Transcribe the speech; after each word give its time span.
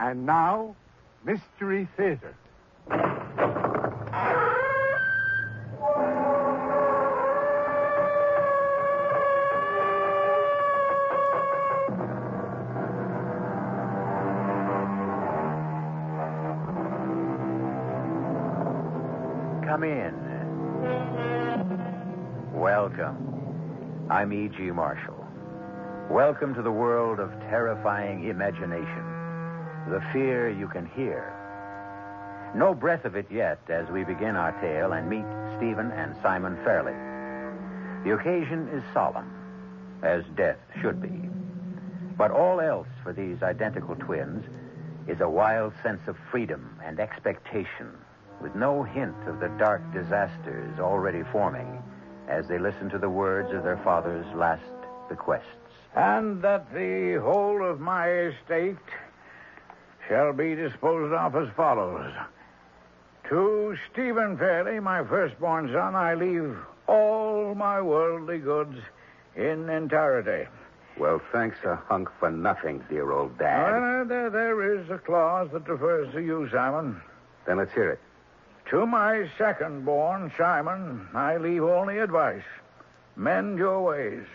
And 0.00 0.24
now, 0.24 0.74
Mystery 1.26 1.86
Theater. 1.94 2.34
Come 19.66 19.84
in. 19.84 20.14
Welcome. 22.54 24.06
I'm 24.08 24.32
E.G. 24.32 24.70
Marshall. 24.70 25.26
Welcome 26.10 26.54
to 26.54 26.62
the 26.62 26.72
world 26.72 27.20
of 27.20 27.30
terrifying 27.50 28.30
imagination. 28.30 29.19
The 29.90 30.00
fear 30.12 30.48
you 30.48 30.68
can 30.68 30.86
hear. 30.86 31.34
No 32.54 32.74
breath 32.74 33.04
of 33.04 33.16
it 33.16 33.26
yet 33.28 33.58
as 33.68 33.88
we 33.90 34.04
begin 34.04 34.36
our 34.36 34.52
tale 34.60 34.92
and 34.92 35.10
meet 35.10 35.24
Stephen 35.56 35.90
and 35.90 36.14
Simon 36.22 36.56
Fairley. 36.62 36.94
The 38.04 38.14
occasion 38.14 38.68
is 38.68 38.84
solemn, 38.94 39.28
as 40.04 40.22
death 40.36 40.58
should 40.80 41.02
be. 41.02 41.28
But 42.16 42.30
all 42.30 42.60
else 42.60 42.86
for 43.02 43.12
these 43.12 43.42
identical 43.42 43.96
twins 43.96 44.44
is 45.08 45.20
a 45.20 45.28
wild 45.28 45.72
sense 45.82 46.06
of 46.06 46.16
freedom 46.30 46.78
and 46.84 47.00
expectation, 47.00 47.90
with 48.40 48.54
no 48.54 48.84
hint 48.84 49.16
of 49.26 49.40
the 49.40 49.48
dark 49.58 49.82
disasters 49.92 50.78
already 50.78 51.24
forming 51.32 51.82
as 52.28 52.46
they 52.46 52.58
listen 52.58 52.88
to 52.90 52.98
the 52.98 53.10
words 53.10 53.52
of 53.52 53.64
their 53.64 53.78
father's 53.78 54.32
last 54.36 54.62
bequests. 55.08 55.44
And 55.96 56.40
that 56.42 56.72
the 56.72 57.16
whole 57.20 57.64
of 57.64 57.80
my 57.80 58.08
estate 58.08 58.76
shall 60.10 60.32
be 60.32 60.56
disposed 60.56 61.14
of 61.14 61.36
as 61.36 61.48
follows. 61.56 62.12
To 63.28 63.76
Stephen 63.92 64.36
Fairley, 64.36 64.80
my 64.80 65.04
firstborn 65.04 65.68
son, 65.72 65.94
I 65.94 66.14
leave 66.14 66.56
all 66.88 67.54
my 67.54 67.80
worldly 67.80 68.38
goods 68.38 68.76
in 69.36 69.70
entirety. 69.70 70.48
Well, 70.98 71.22
thanks 71.30 71.58
a 71.64 71.76
hunk 71.76 72.08
for 72.18 72.28
nothing, 72.28 72.84
dear 72.90 73.12
old 73.12 73.38
dad. 73.38 73.68
Uh, 73.68 74.04
there, 74.04 74.30
there 74.30 74.74
is 74.74 74.90
a 74.90 74.98
clause 74.98 75.48
that 75.52 75.68
refers 75.68 76.12
to 76.12 76.20
you, 76.20 76.48
Simon. 76.50 77.00
Then 77.46 77.58
let's 77.58 77.72
hear 77.72 77.90
it. 77.90 78.00
To 78.70 78.86
my 78.86 79.30
second 79.38 79.84
born, 79.84 80.32
Simon, 80.36 81.08
I 81.14 81.36
leave 81.36 81.62
only 81.62 81.98
advice. 81.98 82.42
Mend 83.14 83.58
your 83.58 83.80
ways. 83.82 84.26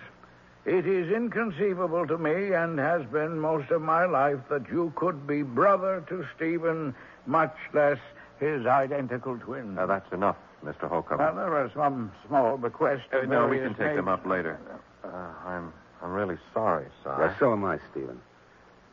It 0.65 0.87
is 0.87 1.11
inconceivable 1.11 2.07
to 2.07 2.17
me, 2.17 2.53
and 2.53 2.79
has 2.79 3.05
been 3.05 3.39
most 3.39 3.69
of 3.69 3.83
my 3.83 4.05
life, 4.05 4.39
that 4.49 4.67
you 4.67 4.91
could 4.95 5.27
be 5.27 5.43
brother 5.43 6.03
to 6.09 6.25
Stephen, 6.35 6.95
much 7.27 7.55
less 7.71 7.99
his 8.39 8.65
identical 8.65 9.37
twin. 9.37 9.75
Now, 9.75 9.85
that's 9.85 10.11
enough, 10.11 10.37
Mr. 10.63 10.89
Holcomb. 10.89 11.19
Well, 11.19 11.35
there 11.35 11.55
are 11.55 11.71
some 11.75 12.11
small 12.27 12.57
bequests. 12.57 13.03
Uh, 13.13 13.27
no, 13.27 13.47
we 13.47 13.59
can 13.59 13.75
take 13.75 13.95
them 13.95 14.07
up 14.07 14.25
later. 14.25 14.59
Uh, 15.03 15.07
I'm, 15.45 15.71
I'm 16.01 16.11
really 16.11 16.37
sorry, 16.51 16.87
Si. 17.03 17.09
Well, 17.09 17.35
so 17.39 17.53
am 17.53 17.63
I, 17.63 17.77
Stephen. 17.91 18.19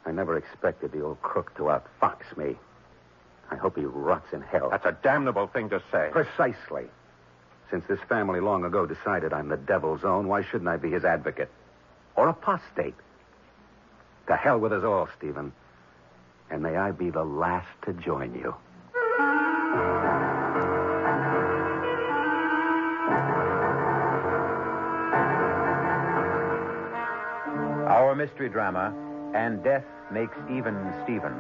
I 0.05 0.13
never 0.13 0.37
expected 0.37 0.93
the 0.93 1.01
old 1.01 1.23
crook 1.23 1.57
to 1.57 1.63
outfox 1.63 2.37
me. 2.37 2.57
I 3.51 3.57
hope 3.57 3.77
he 3.77 3.85
rots 3.87 4.33
in 4.35 4.43
hell. 4.43 4.69
That's 4.71 4.85
a 4.85 4.97
damnable 5.03 5.47
thing 5.47 5.71
to 5.71 5.83
say. 5.91 6.11
Precisely. 6.13 6.85
Since 7.71 7.87
this 7.87 8.01
family 8.09 8.41
long 8.41 8.65
ago 8.67 8.85
decided 8.85 9.33
I'm 9.33 9.49
the 9.49 9.57
devil's 9.57 10.05
own, 10.05 10.29
why 10.29 10.43
shouldn't 10.43 10.69
I 10.69 10.77
be 10.77 10.91
his 10.91 11.05
advocate? 11.07 11.51
Or 12.17 12.29
apostate? 12.29 12.95
To 14.29 14.37
hell 14.37 14.59
with 14.59 14.73
us 14.73 14.85
all, 14.85 15.09
Steven. 15.19 15.53
And 16.51 16.63
may 16.63 16.77
I 16.77 16.91
be 16.91 17.11
the 17.11 17.25
last 17.25 17.69
to 17.87 17.93
join 17.93 18.35
you. 18.35 18.55
Our 27.89 28.15
mystery 28.15 28.49
drama, 28.49 28.95
And 29.35 29.63
Death 29.65 29.85
Makes 30.11 30.37
Even 30.51 30.93
Stephen, 31.05 31.33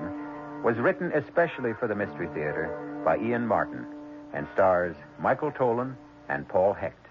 was 0.62 0.77
written 0.77 1.12
especially 1.12 1.72
for 1.75 1.87
the 1.87 1.94
Mystery 1.94 2.28
Theater 2.28 3.03
by 3.04 3.19
Ian 3.19 3.47
Martin 3.47 3.84
and 4.33 4.47
stars 4.54 4.97
Michael 5.21 5.50
Tolan 5.53 5.94
and 6.28 6.49
Paul 6.49 6.72
Hecht. 6.72 7.02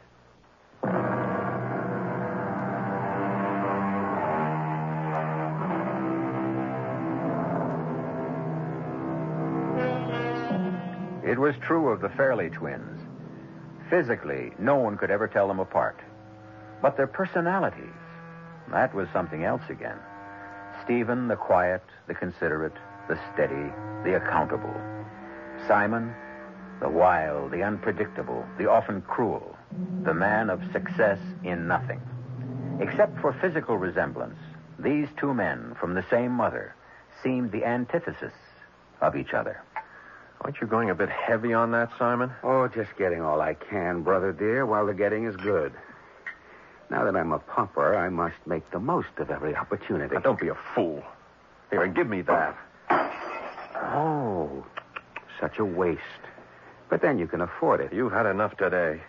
It 11.31 11.39
was 11.39 11.55
true 11.65 11.87
of 11.87 12.01
the 12.01 12.09
Fairley 12.09 12.49
twins. 12.49 12.99
Physically, 13.89 14.51
no 14.59 14.75
one 14.75 14.97
could 14.97 15.09
ever 15.09 15.29
tell 15.29 15.47
them 15.47 15.61
apart. 15.61 15.97
But 16.81 16.97
their 16.97 17.07
personalities, 17.07 18.01
that 18.69 18.93
was 18.93 19.07
something 19.13 19.45
else 19.45 19.61
again. 19.69 19.97
Stephen, 20.83 21.29
the 21.29 21.37
quiet, 21.37 21.83
the 22.07 22.13
considerate, 22.13 22.75
the 23.07 23.17
steady, 23.31 23.71
the 24.03 24.17
accountable. 24.17 24.75
Simon, 25.69 26.13
the 26.81 26.89
wild, 26.89 27.51
the 27.51 27.63
unpredictable, 27.63 28.45
the 28.57 28.69
often 28.69 29.01
cruel, 29.03 29.55
the 30.03 30.13
man 30.13 30.49
of 30.49 30.61
success 30.73 31.19
in 31.45 31.65
nothing. 31.65 32.01
Except 32.81 33.17
for 33.21 33.31
physical 33.39 33.77
resemblance, 33.77 34.37
these 34.79 35.07
two 35.17 35.33
men 35.33 35.77
from 35.79 35.93
the 35.93 36.05
same 36.09 36.33
mother 36.33 36.75
seemed 37.23 37.53
the 37.53 37.63
antithesis 37.63 38.33
of 38.99 39.15
each 39.15 39.33
other. 39.33 39.61
Aren't 40.44 40.59
you 40.59 40.66
going 40.66 40.90
a 40.90 40.96
bit 40.96 41.09
heavy 41.09 41.53
on 41.53 41.72
that, 41.72 41.91
Simon? 42.00 42.31
Oh, 42.44 42.68
just 42.68 42.97
getting 42.97 43.22
all 43.22 43.41
I 43.41 43.53
can, 43.53 44.02
brother 44.02 44.31
dear, 44.31 44.66
while 44.66 44.88
the 44.88 44.94
getting 44.94 45.25
is 45.25 45.35
good. 45.35 45.72
Now 46.90 47.06
that 47.06 47.16
I'm 47.16 47.31
a 47.31 47.40
pupper, 47.40 47.96
I 47.96 48.09
must 48.09 48.35
make 48.47 48.69
the 48.72 48.79
most 48.79 49.09
of 49.18 49.29
every 49.29 49.56
opportunity. 49.56 50.16
Now, 50.16 50.22
don't 50.22 50.40
be 50.40 50.50
a 50.50 50.57
fool. 50.75 51.03
Here, 51.69 51.85
give 51.88 52.09
me 52.09 52.22
that. 52.24 52.57
Oh, 53.75 54.66
such 55.40 55.59
a 55.59 55.66
waste. 55.66 56.02
But 56.90 57.02
then 57.02 57.19
you 57.19 57.28
can 57.28 57.41
afford 57.41 57.79
it. 57.79 57.94
You've 57.94 58.12
had 58.12 58.25
enough 58.25 58.58
today. 58.58 59.02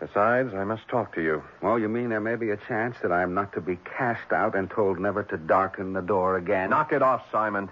Besides, 0.00 0.52
I 0.52 0.64
must 0.64 0.86
talk 0.88 1.14
to 1.14 1.22
you. 1.22 1.44
Well, 1.62 1.78
you 1.78 1.88
mean 1.88 2.10
there 2.10 2.20
may 2.20 2.34
be 2.34 2.50
a 2.50 2.56
chance 2.56 2.96
that 3.02 3.12
I'm 3.12 3.34
not 3.34 3.52
to 3.54 3.60
be 3.60 3.78
cast 3.96 4.32
out 4.32 4.56
and 4.56 4.68
told 4.68 4.98
never 4.98 5.22
to 5.22 5.36
darken 5.36 5.92
the 5.92 6.02
door 6.02 6.36
again? 6.36 6.70
Knock 6.70 6.92
it 6.92 7.02
off, 7.02 7.22
Simon. 7.30 7.70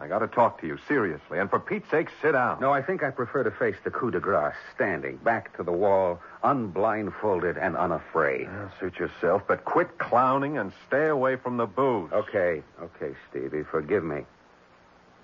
I 0.00 0.06
got 0.06 0.20
to 0.20 0.28
talk 0.28 0.60
to 0.60 0.66
you 0.66 0.78
seriously, 0.86 1.40
and 1.40 1.50
for 1.50 1.58
Pete's 1.58 1.90
sake, 1.90 2.08
sit 2.22 2.32
down. 2.32 2.60
No, 2.60 2.72
I 2.72 2.82
think 2.82 3.02
I 3.02 3.10
prefer 3.10 3.42
to 3.42 3.50
face 3.50 3.74
the 3.82 3.90
coup 3.90 4.12
de 4.12 4.20
grace, 4.20 4.54
standing 4.74 5.16
back 5.16 5.56
to 5.56 5.64
the 5.64 5.72
wall, 5.72 6.20
unblindfolded 6.44 7.58
and 7.58 7.76
unafraid. 7.76 8.46
Well, 8.46 8.72
suit 8.78 8.96
yourself, 8.98 9.42
but 9.48 9.64
quit 9.64 9.98
clowning 9.98 10.56
and 10.56 10.72
stay 10.86 11.08
away 11.08 11.34
from 11.34 11.56
the 11.56 11.66
booze. 11.66 12.12
Okay, 12.12 12.62
okay, 12.80 13.14
Stevie, 13.28 13.64
forgive 13.64 14.04
me. 14.04 14.24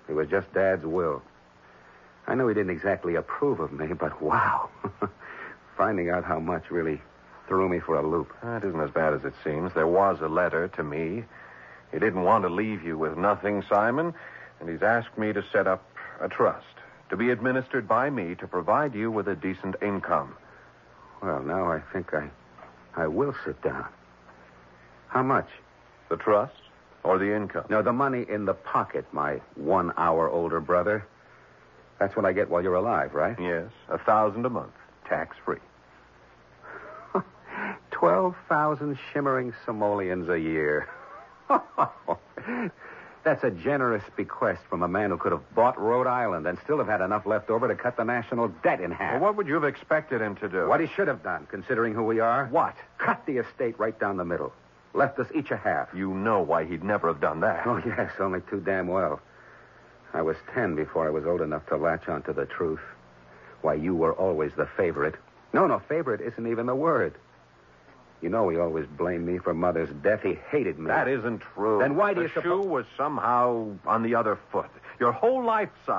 It 0.09 0.13
was 0.13 0.27
just 0.27 0.53
Dad's 0.53 0.85
will. 0.85 1.21
I 2.27 2.35
know 2.35 2.47
he 2.49 2.53
didn't 2.53 2.71
exactly 2.71 3.15
approve 3.15 3.61
of 3.61 3.71
me, 3.71 3.93
but 3.93 4.21
wow. 4.21 4.69
Finding 5.77 6.09
out 6.09 6.25
how 6.25 6.39
much 6.39 6.69
really 6.69 7.01
threw 7.47 7.69
me 7.69 7.79
for 7.79 7.95
a 7.95 8.05
loop. 8.05 8.33
That 8.43 8.65
isn't 8.65 8.79
as 8.79 8.91
bad 8.91 9.13
as 9.13 9.23
it 9.23 9.33
seems. 9.43 9.73
There 9.73 9.87
was 9.87 10.19
a 10.21 10.27
letter 10.27 10.67
to 10.69 10.83
me. 10.83 11.23
He 11.91 11.99
didn't 11.99 12.23
want 12.23 12.43
to 12.43 12.49
leave 12.49 12.83
you 12.83 12.97
with 12.97 13.17
nothing, 13.17 13.63
Simon, 13.69 14.13
and 14.59 14.69
he's 14.69 14.81
asked 14.81 15.17
me 15.17 15.33
to 15.33 15.43
set 15.51 15.67
up 15.67 15.83
a 16.19 16.29
trust 16.29 16.65
to 17.09 17.17
be 17.17 17.29
administered 17.29 17.87
by 17.87 18.09
me 18.09 18.35
to 18.35 18.47
provide 18.47 18.95
you 18.95 19.11
with 19.11 19.27
a 19.27 19.35
decent 19.35 19.75
income. 19.81 20.35
Well, 21.21 21.41
now 21.41 21.71
I 21.71 21.81
think 21.93 22.13
I, 22.13 22.29
I 22.95 23.07
will 23.07 23.35
sit 23.45 23.61
down. 23.61 23.87
How 25.07 25.23
much? 25.23 25.47
The 26.09 26.17
trust 26.17 26.55
or 27.03 27.17
the 27.17 27.35
income? 27.35 27.65
No, 27.69 27.81
the 27.81 27.93
money 27.93 28.25
in 28.27 28.45
the 28.45 28.53
pocket, 28.53 29.05
my 29.11 29.41
one 29.55 29.91
hour 29.97 30.29
older 30.29 30.59
brother. 30.59 31.05
That's 31.99 32.15
what 32.15 32.25
I 32.25 32.33
get 32.33 32.49
while 32.49 32.61
you're 32.61 32.75
alive, 32.75 33.13
right? 33.13 33.39
Yes, 33.39 33.69
a 33.89 33.97
thousand 33.97 34.45
a 34.45 34.49
month, 34.49 34.73
tax 35.07 35.37
free. 35.45 35.59
Twelve 37.91 38.35
thousand 38.49 38.97
shimmering 39.13 39.53
simoleons 39.65 40.29
a 40.29 40.39
year. 40.39 40.89
That's 43.25 43.43
a 43.43 43.49
generous 43.49 44.03
bequest 44.15 44.61
from 44.69 44.83
a 44.83 44.87
man 44.87 45.09
who 45.09 45.17
could 45.17 45.31
have 45.31 45.55
bought 45.55 45.81
Rhode 45.81 46.05
Island 46.05 46.45
and 46.45 46.59
still 46.63 46.77
have 46.77 46.85
had 46.87 47.01
enough 47.01 47.25
left 47.25 47.49
over 47.49 47.67
to 47.67 47.73
cut 47.73 47.97
the 47.97 48.03
national 48.03 48.49
debt 48.63 48.79
in 48.79 48.91
half. 48.91 49.13
Well, 49.13 49.21
what 49.21 49.37
would 49.37 49.47
you 49.47 49.55
have 49.55 49.63
expected 49.63 50.21
him 50.21 50.35
to 50.35 50.47
do? 50.47 50.67
What 50.67 50.79
he 50.79 50.85
should 50.85 51.07
have 51.07 51.23
done, 51.23 51.47
considering 51.49 51.95
who 51.95 52.03
we 52.03 52.19
are. 52.19 52.45
What? 52.45 52.75
Cut 52.99 53.25
the 53.25 53.37
estate 53.37 53.79
right 53.79 53.99
down 53.99 54.17
the 54.17 54.25
middle. 54.25 54.53
Left 54.93 55.17
us 55.17 55.27
each 55.33 55.49
a 55.49 55.57
half. 55.57 55.89
You 55.95 56.13
know 56.13 56.41
why 56.41 56.65
he'd 56.65 56.83
never 56.83 57.07
have 57.07 57.19
done 57.19 57.39
that. 57.39 57.65
Oh, 57.65 57.81
yes, 57.83 58.11
only 58.19 58.41
too 58.41 58.59
damn 58.59 58.87
well. 58.87 59.19
I 60.13 60.21
was 60.21 60.37
ten 60.53 60.75
before 60.75 61.07
I 61.07 61.09
was 61.09 61.25
old 61.25 61.41
enough 61.41 61.65
to 61.69 61.77
latch 61.77 62.07
onto 62.07 62.31
the 62.31 62.45
truth. 62.45 62.79
Why, 63.63 63.73
you 63.73 63.95
were 63.95 64.13
always 64.13 64.51
the 64.55 64.67
favorite. 64.77 65.15
No, 65.51 65.65
no, 65.65 65.79
favorite 65.79 66.21
isn't 66.21 66.45
even 66.47 66.67
the 66.67 66.75
word. 66.75 67.15
You 68.21 68.29
know 68.29 68.49
he 68.49 68.57
always 68.57 68.85
blamed 68.87 69.27
me 69.27 69.37
for 69.37 69.53
Mother's 69.53 69.89
death. 70.01 70.21
He 70.23 70.37
hated 70.49 70.79
me. 70.79 70.87
That 70.87 71.07
isn't 71.07 71.41
true. 71.53 71.79
Then 71.79 71.95
why 71.95 72.13
do 72.13 72.21
the 72.21 72.27
you 72.27 72.33
suppo- 72.33 72.43
shoe 72.43 72.61
was 72.61 72.85
somehow 72.97 73.71
on 73.85 74.03
the 74.03 74.15
other 74.15 74.39
foot. 74.51 74.69
Your 74.99 75.11
whole 75.11 75.43
life, 75.43 75.69
Si. 75.85 75.91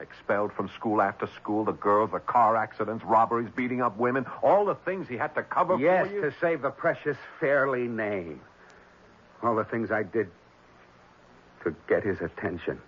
Expelled 0.00 0.52
from 0.52 0.68
school 0.70 1.00
after 1.00 1.28
school, 1.36 1.64
the 1.64 1.72
girls, 1.72 2.10
the 2.10 2.18
car 2.20 2.56
accidents, 2.56 3.04
robberies, 3.04 3.48
beating 3.54 3.80
up 3.82 3.96
women, 3.98 4.26
all 4.42 4.64
the 4.64 4.74
things 4.74 5.06
he 5.08 5.16
had 5.16 5.32
to 5.36 5.42
cover 5.44 5.76
Yes, 5.78 6.08
for 6.08 6.14
you. 6.14 6.20
to 6.22 6.32
save 6.40 6.62
the 6.62 6.70
precious 6.70 7.16
Fairley 7.38 7.86
name. 7.86 8.40
All 9.42 9.54
the 9.54 9.64
things 9.64 9.90
I 9.92 10.02
did 10.02 10.28
to 11.64 11.74
get 11.88 12.02
his 12.02 12.20
attention. 12.20 12.80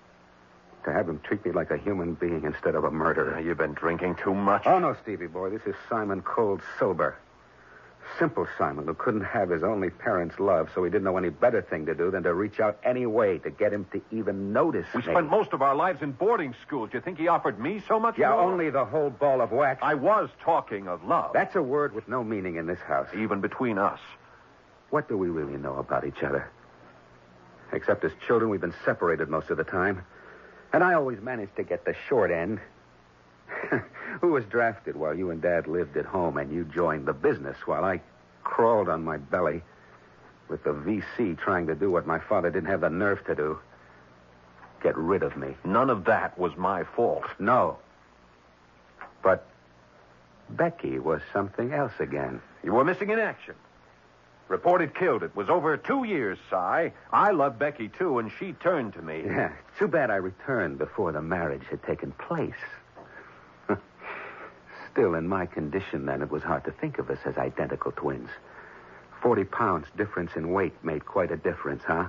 To 0.84 0.92
have 0.92 1.08
him 1.08 1.20
treat 1.22 1.44
me 1.46 1.52
like 1.52 1.70
a 1.70 1.76
human 1.76 2.14
being 2.14 2.42
instead 2.44 2.74
of 2.74 2.84
a 2.84 2.90
murderer. 2.90 3.38
You've 3.40 3.58
been 3.58 3.74
drinking 3.74 4.16
too 4.16 4.34
much. 4.34 4.62
Oh, 4.66 4.78
no, 4.78 4.96
Stevie 5.02 5.26
boy. 5.28 5.50
This 5.50 5.62
is 5.66 5.74
Simon 5.88 6.20
Cold 6.22 6.62
Sober. 6.78 7.16
Simple 8.18 8.46
Simon, 8.58 8.86
who 8.86 8.94
couldn't 8.94 9.22
have 9.24 9.50
his 9.50 9.62
only 9.62 9.90
parent's 9.90 10.38
love, 10.38 10.68
so 10.74 10.84
he 10.84 10.90
didn't 10.90 11.04
know 11.04 11.16
any 11.16 11.30
better 11.30 11.62
thing 11.62 11.86
to 11.86 11.94
do 11.94 12.10
than 12.10 12.22
to 12.22 12.34
reach 12.34 12.60
out 12.60 12.78
any 12.84 13.06
way 13.06 13.38
to 13.38 13.50
get 13.50 13.72
him 13.72 13.86
to 13.92 14.00
even 14.12 14.52
notice 14.52 14.86
we 14.94 14.98
me. 15.00 15.04
spent 15.12 15.28
most 15.30 15.52
of 15.52 15.62
our 15.62 15.74
lives 15.74 16.00
in 16.02 16.12
boarding 16.12 16.54
schools. 16.66 16.90
Do 16.90 16.98
you 16.98 17.02
think 17.02 17.18
he 17.18 17.28
offered 17.28 17.58
me 17.58 17.82
so 17.88 17.98
much 17.98 18.16
Yeah, 18.18 18.30
more? 18.30 18.40
only 18.42 18.70
the 18.70 18.84
whole 18.84 19.10
ball 19.10 19.40
of 19.40 19.50
wax. 19.52 19.80
I 19.82 19.94
was 19.94 20.28
talking 20.42 20.86
of 20.86 21.02
love. 21.04 21.32
That's 21.32 21.56
a 21.56 21.62
word 21.62 21.94
with 21.94 22.06
no 22.06 22.22
meaning 22.22 22.56
in 22.56 22.66
this 22.66 22.78
house. 22.80 23.08
Even 23.16 23.40
between 23.40 23.78
us. 23.78 24.00
What 24.90 25.08
do 25.08 25.18
we 25.18 25.28
really 25.28 25.56
know 25.56 25.76
about 25.78 26.06
each 26.06 26.22
other? 26.22 26.50
Except 27.72 28.04
as 28.04 28.12
children, 28.26 28.50
we've 28.50 28.60
been 28.60 28.74
separated 28.84 29.28
most 29.28 29.50
of 29.50 29.56
the 29.56 29.64
time. 29.64 30.04
And 30.72 30.84
I 30.84 30.94
always 30.94 31.20
managed 31.20 31.56
to 31.56 31.64
get 31.64 31.84
the 31.84 31.94
short 32.08 32.30
end. 32.30 32.60
Who 34.20 34.28
was 34.28 34.44
drafted 34.44 34.96
while 34.96 35.14
you 35.14 35.30
and 35.30 35.42
Dad 35.42 35.66
lived 35.66 35.96
at 35.96 36.04
home 36.04 36.36
and 36.36 36.52
you 36.52 36.64
joined 36.64 37.06
the 37.06 37.12
business 37.12 37.56
while 37.66 37.84
I 37.84 38.00
crawled 38.42 38.88
on 38.88 39.04
my 39.04 39.16
belly 39.16 39.62
with 40.48 40.62
the 40.64 40.70
VC 40.70 41.38
trying 41.38 41.66
to 41.66 41.74
do 41.74 41.90
what 41.90 42.06
my 42.06 42.18
father 42.18 42.50
didn't 42.50 42.68
have 42.68 42.82
the 42.82 42.90
nerve 42.90 43.24
to 43.26 43.34
do? 43.34 43.58
Get 44.82 44.96
rid 44.96 45.22
of 45.22 45.36
me. 45.36 45.54
None 45.64 45.90
of 45.90 46.04
that 46.04 46.38
was 46.38 46.56
my 46.56 46.84
fault. 46.84 47.24
No. 47.38 47.78
But 49.22 49.46
Becky 50.50 50.98
was 50.98 51.22
something 51.32 51.72
else 51.72 51.94
again. 51.98 52.40
You 52.62 52.72
were 52.72 52.84
missing 52.84 53.10
in 53.10 53.18
action. 53.18 53.54
Reported 54.48 54.94
killed. 54.94 55.22
It 55.22 55.34
was 55.34 55.48
over 55.48 55.76
two 55.78 56.04
years, 56.04 56.38
Si. 56.50 56.56
I 57.12 57.30
loved 57.30 57.58
Becky, 57.58 57.88
too, 57.88 58.18
and 58.18 58.30
she 58.38 58.52
turned 58.52 58.92
to 58.92 59.02
me. 59.02 59.22
Yeah, 59.24 59.52
too 59.78 59.88
bad 59.88 60.10
I 60.10 60.16
returned 60.16 60.76
before 60.76 61.12
the 61.12 61.22
marriage 61.22 61.64
had 61.70 61.82
taken 61.82 62.12
place. 62.12 62.52
Still, 64.94 65.16
in 65.16 65.26
my 65.26 65.44
condition 65.44 66.06
then, 66.06 66.22
it 66.22 66.30
was 66.30 66.44
hard 66.44 66.64
to 66.66 66.70
think 66.70 66.98
of 67.00 67.10
us 67.10 67.18
as 67.24 67.36
identical 67.36 67.90
twins. 67.90 68.30
Forty 69.20 69.42
pounds 69.42 69.88
difference 69.96 70.30
in 70.36 70.52
weight 70.52 70.72
made 70.84 71.04
quite 71.04 71.32
a 71.32 71.36
difference, 71.36 71.82
huh? 71.84 72.08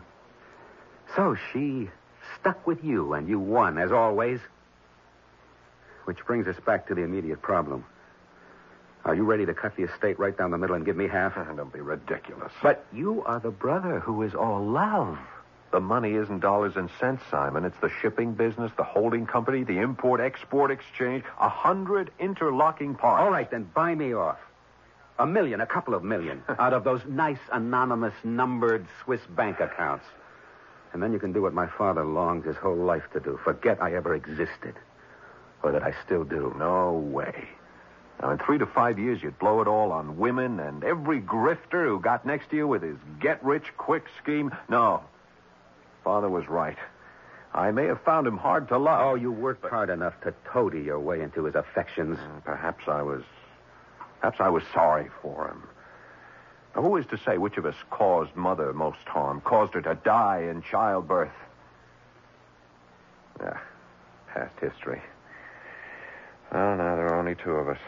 So 1.15 1.35
she 1.51 1.89
stuck 2.39 2.67
with 2.67 2.83
you, 2.83 3.13
and 3.13 3.27
you 3.27 3.39
won, 3.39 3.79
as 3.79 3.91
always. 3.91 4.39
Which 6.03 6.23
brings 6.27 6.45
us 6.45 6.57
back 6.63 6.87
to 6.89 6.93
the 6.93 7.01
immediate 7.01 7.41
problem. 7.41 7.85
Are 9.03 9.15
you 9.15 9.23
ready 9.23 9.47
to 9.47 9.53
cut 9.55 9.75
the 9.75 9.83
estate 9.83 10.19
right 10.19 10.37
down 10.37 10.51
the 10.51 10.57
middle 10.59 10.75
and 10.75 10.85
give 10.85 10.95
me 10.95 11.07
half? 11.07 11.33
Don't 11.57 11.73
be 11.73 11.81
ridiculous. 11.81 12.51
But 12.61 12.85
you 12.93 13.23
are 13.25 13.39
the 13.39 13.49
brother 13.49 13.99
who 13.99 14.21
is 14.21 14.35
all 14.35 14.63
love. 14.63 15.17
The 15.75 15.81
money 15.81 16.13
isn't 16.13 16.39
dollars 16.39 16.77
and 16.77 16.89
cents, 17.01 17.21
Simon. 17.29 17.65
It's 17.65 17.77
the 17.81 17.91
shipping 18.01 18.31
business, 18.31 18.71
the 18.77 18.85
holding 18.85 19.25
company, 19.25 19.65
the 19.65 19.79
import 19.79 20.21
export 20.21 20.71
exchange, 20.71 21.25
a 21.37 21.49
hundred 21.49 22.11
interlocking 22.17 22.95
parts. 22.95 23.21
All 23.21 23.29
right, 23.29 23.51
then 23.51 23.69
buy 23.75 23.93
me 23.93 24.13
off. 24.13 24.37
A 25.19 25.27
million, 25.27 25.59
a 25.59 25.65
couple 25.65 25.93
of 25.93 26.01
million, 26.01 26.41
out 26.59 26.71
of 26.71 26.85
those 26.85 27.01
nice, 27.05 27.41
anonymous, 27.51 28.13
numbered 28.23 28.87
Swiss 29.03 29.19
bank 29.27 29.59
accounts. 29.59 30.05
And 30.93 31.03
then 31.03 31.11
you 31.11 31.19
can 31.19 31.33
do 31.33 31.41
what 31.41 31.53
my 31.53 31.67
father 31.67 32.05
longed 32.05 32.45
his 32.45 32.55
whole 32.55 32.77
life 32.77 33.03
to 33.11 33.19
do 33.19 33.37
forget 33.43 33.83
I 33.83 33.95
ever 33.95 34.15
existed. 34.15 34.75
Or 35.61 35.73
that 35.73 35.83
I 35.83 35.93
still 36.05 36.23
do. 36.23 36.55
No 36.57 36.93
way. 36.93 37.49
Now, 38.21 38.29
in 38.29 38.37
three 38.37 38.59
to 38.59 38.65
five 38.65 38.97
years, 38.97 39.21
you'd 39.21 39.39
blow 39.39 39.59
it 39.59 39.67
all 39.67 39.91
on 39.91 40.15
women 40.15 40.61
and 40.61 40.85
every 40.85 41.19
grifter 41.19 41.83
who 41.83 41.99
got 41.99 42.25
next 42.25 42.51
to 42.51 42.55
you 42.55 42.65
with 42.65 42.81
his 42.81 42.95
get 43.19 43.43
rich 43.43 43.65
quick 43.75 44.05
scheme. 44.23 44.55
No. 44.69 45.03
Father 46.05 46.29
was 46.29 46.47
right. 46.47 46.77
I 47.53 47.71
may 47.71 47.85
have 47.87 47.99
found 48.03 48.27
him 48.27 48.37
hard 48.37 48.67
to 48.69 48.77
love. 48.77 49.01
Oh, 49.01 49.15
you 49.15 49.31
worked 49.31 49.65
hard 49.65 49.89
enough 49.89 50.13
to 50.21 50.33
toady 50.53 50.81
your 50.81 50.99
way 50.99 51.21
into 51.21 51.45
his 51.45 51.55
affections. 51.55 52.17
Mm, 52.19 52.43
Perhaps 52.43 52.83
I 52.87 53.01
was. 53.01 53.23
Perhaps 54.21 54.37
I 54.39 54.49
was 54.49 54.63
sorry 54.73 55.09
for 55.21 55.47
him. 55.47 55.63
Now, 56.75 56.83
who 56.83 56.95
is 56.97 57.05
to 57.07 57.17
say 57.17 57.37
which 57.37 57.57
of 57.57 57.65
us 57.65 57.75
caused 57.89 58.35
Mother 58.35 58.71
most 58.71 59.03
harm, 59.07 59.41
caused 59.41 59.73
her 59.73 59.81
to 59.81 59.95
die 59.95 60.47
in 60.49 60.61
childbirth? 60.61 61.31
Yeah, 63.41 63.57
past 64.33 64.53
history. 64.61 65.01
Oh, 66.51 66.75
now 66.75 66.95
there 66.95 67.07
are 67.07 67.15
only 67.19 67.35
two 67.35 67.51
of 67.51 67.67
us. 67.69 67.79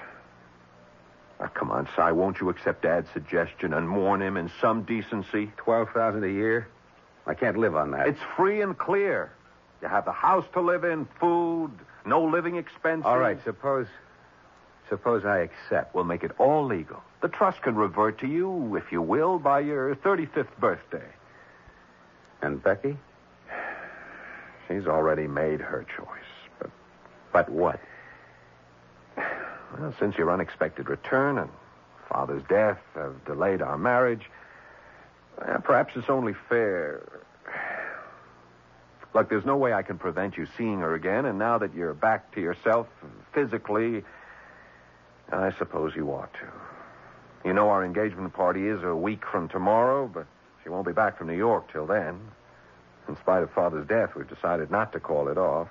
Now, 1.39 1.47
come 1.47 1.69
on, 1.71 1.87
Si, 1.95 2.11
won't 2.13 2.39
you 2.41 2.49
accept 2.49 2.81
Dad's 2.81 3.09
suggestion 3.13 3.73
and 3.73 3.87
mourn 3.87 4.21
him 4.21 4.37
in 4.37 4.49
some 4.59 4.83
decency? 4.83 5.51
Twelve 5.57 5.89
thousand 5.89 6.23
a 6.23 6.29
year? 6.31 6.67
I 7.27 7.33
can't 7.33 7.57
live 7.57 7.75
on 7.75 7.91
that. 7.91 8.07
It's 8.07 8.19
free 8.35 8.61
and 8.61 8.77
clear. 8.77 9.31
You 9.81 9.89
have 9.89 10.05
the 10.05 10.11
house 10.13 10.45
to 10.53 10.61
live 10.61 10.83
in, 10.83 11.07
food, 11.19 11.71
no 12.05 12.23
living 12.23 12.55
expenses. 12.55 13.05
all 13.05 13.19
right. 13.19 13.37
Suppose, 13.43 13.87
suppose 14.89 15.25
I 15.25 15.39
accept. 15.39 15.93
We'll 15.93 16.05
make 16.05 16.23
it 16.23 16.31
all 16.39 16.65
legal. 16.65 17.03
The 17.21 17.27
trust 17.27 17.61
can 17.61 17.75
revert 17.75 18.19
to 18.19 18.27
you, 18.27 18.75
if 18.75 18.91
you 18.91 19.01
will, 19.01 19.37
by 19.39 19.59
your 19.59 19.93
35th 19.95 20.55
birthday. 20.59 21.05
And 22.41 22.63
Becky? 22.63 22.97
She's 24.67 24.87
already 24.87 25.27
made 25.27 25.59
her 25.59 25.85
choice. 25.97 26.07
But, 26.59 26.69
But 27.33 27.49
what? 27.49 27.79
well, 29.17 29.93
since 29.99 30.17
your 30.17 30.31
unexpected 30.31 30.89
return 30.89 31.37
and 31.37 31.49
Father's 32.09 32.43
death 32.47 32.79
have 32.95 33.25
delayed 33.25 33.61
our 33.61 33.77
marriage, 33.77 34.29
eh, 35.41 35.57
perhaps 35.63 35.93
it's 35.95 36.09
only 36.09 36.33
fair. 36.49 37.01
Look, 39.13 39.29
there's 39.29 39.45
no 39.45 39.57
way 39.57 39.73
I 39.73 39.81
can 39.81 39.97
prevent 39.97 40.37
you 40.37 40.47
seeing 40.57 40.79
her 40.79 40.93
again, 40.93 41.25
and 41.25 41.39
now 41.39 41.57
that 41.57 41.73
you're 41.73 41.93
back 41.93 42.33
to 42.35 42.41
yourself 42.41 42.87
physically, 43.33 44.03
I 45.31 45.51
suppose 45.57 45.93
you 45.95 46.09
ought 46.09 46.33
to. 46.33 47.47
You 47.47 47.53
know 47.53 47.69
our 47.69 47.85
engagement 47.85 48.33
party 48.33 48.67
is 48.67 48.83
a 48.83 48.95
week 48.95 49.23
from 49.31 49.47
tomorrow, 49.47 50.07
but 50.07 50.27
she 50.63 50.69
won't 50.69 50.85
be 50.85 50.93
back 50.93 51.17
from 51.17 51.27
New 51.27 51.37
York 51.37 51.71
till 51.71 51.85
then. 51.85 52.19
In 53.07 53.15
spite 53.17 53.43
of 53.43 53.51
Father's 53.51 53.87
death, 53.87 54.15
we've 54.15 54.27
decided 54.27 54.69
not 54.69 54.91
to 54.93 54.99
call 54.99 55.29
it 55.29 55.37
off. 55.37 55.69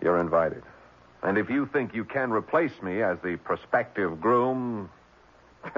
You're 0.00 0.20
invited. 0.20 0.62
And 1.22 1.36
if 1.36 1.50
you 1.50 1.66
think 1.66 1.94
you 1.94 2.04
can 2.04 2.30
replace 2.30 2.80
me 2.82 3.02
as 3.02 3.18
the 3.24 3.36
prospective 3.36 4.20
groom, 4.20 4.90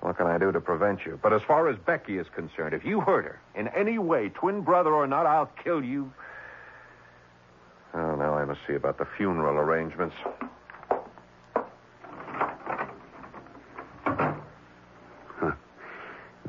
what 0.00 0.16
can 0.16 0.26
I 0.26 0.38
do 0.38 0.50
to 0.52 0.60
prevent 0.60 1.04
you? 1.04 1.18
But 1.22 1.32
as 1.32 1.42
far 1.42 1.68
as 1.68 1.76
Becky 1.78 2.18
is 2.18 2.26
concerned, 2.34 2.74
if 2.74 2.84
you 2.84 3.00
hurt 3.00 3.24
her 3.24 3.40
in 3.54 3.68
any 3.68 3.98
way, 3.98 4.30
twin 4.30 4.62
brother 4.62 4.92
or 4.92 5.06
not, 5.06 5.26
I'll 5.26 5.50
kill 5.62 5.84
you. 5.84 6.12
Oh, 7.92 8.14
now 8.14 8.34
I 8.34 8.44
must 8.44 8.60
see 8.66 8.74
about 8.74 8.98
the 8.98 9.06
funeral 9.16 9.56
arrangements. 9.56 10.14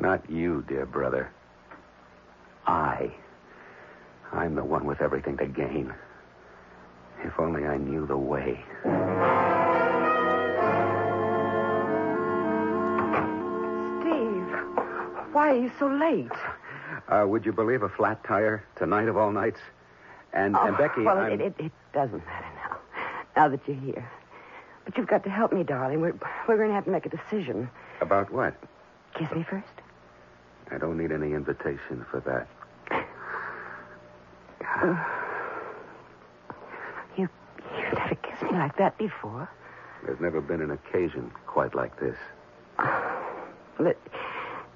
Not 0.02 0.28
you, 0.30 0.64
dear 0.68 0.86
brother. 0.86 1.32
I. 2.66 3.14
I'm 4.32 4.56
the 4.56 4.64
one 4.64 4.86
with 4.86 5.00
everything 5.02 5.38
to 5.38 5.46
gain. 5.46 5.94
If 7.24 7.40
only 7.40 7.66
I 7.66 7.78
knew 7.78 8.08
the 8.08 8.18
way. 8.18 8.64
Why 15.32 15.50
are 15.52 15.56
you 15.58 15.72
so 15.80 15.88
late? 15.88 16.32
Uh, 17.08 17.26
would 17.28 17.46
you 17.46 17.52
believe 17.54 17.84
a 17.84 17.90
flat 17.90 18.24
tire 18.24 18.64
tonight 18.76 19.08
of 19.08 19.18
all 19.18 19.32
nights? 19.32 19.60
And, 20.34 20.56
and 20.56 20.76
Oh, 20.76 20.78
Becky, 20.78 21.02
well, 21.02 21.26
it, 21.26 21.42
it, 21.42 21.56
it 21.60 21.72
doesn't 21.94 22.24
matter 22.26 22.48
now. 22.56 22.78
Now 23.36 23.48
that 23.50 23.60
you're 23.68 23.78
here. 23.78 24.10
But 24.86 24.98
you've 24.98 25.08
got 25.08 25.24
to 25.26 25.30
help 25.30 25.52
me, 25.54 25.64
darling. 25.64 26.02
We're, 26.02 26.14
we're 26.48 26.58
going 26.58 26.70
to 26.70 26.74
have 26.76 26.86
to 26.86 26.92
make 26.92 27.06
a 27.06 27.10
decision. 27.10 27.70
About 28.02 28.32
what? 28.32 28.56
Kiss 29.18 29.30
me 29.32 29.44
first. 29.50 29.68
I 30.72 30.78
don't 30.78 30.98
need 30.98 31.12
any 31.12 31.34
invitation 31.34 32.06
for 32.10 32.20
that. 32.22 32.48
You, 37.18 37.28
you've 37.78 37.94
never 37.98 38.16
kissed 38.16 38.44
me 38.44 38.52
like 38.54 38.78
that 38.78 38.98
before. 38.98 39.50
There's 40.06 40.20
never 40.22 40.40
been 40.40 40.62
an 40.62 40.72
occasion 40.72 41.30
quite 41.46 41.76
like 41.76 42.00
this. 42.00 42.16
Well, 42.80 43.88
it, 43.88 44.00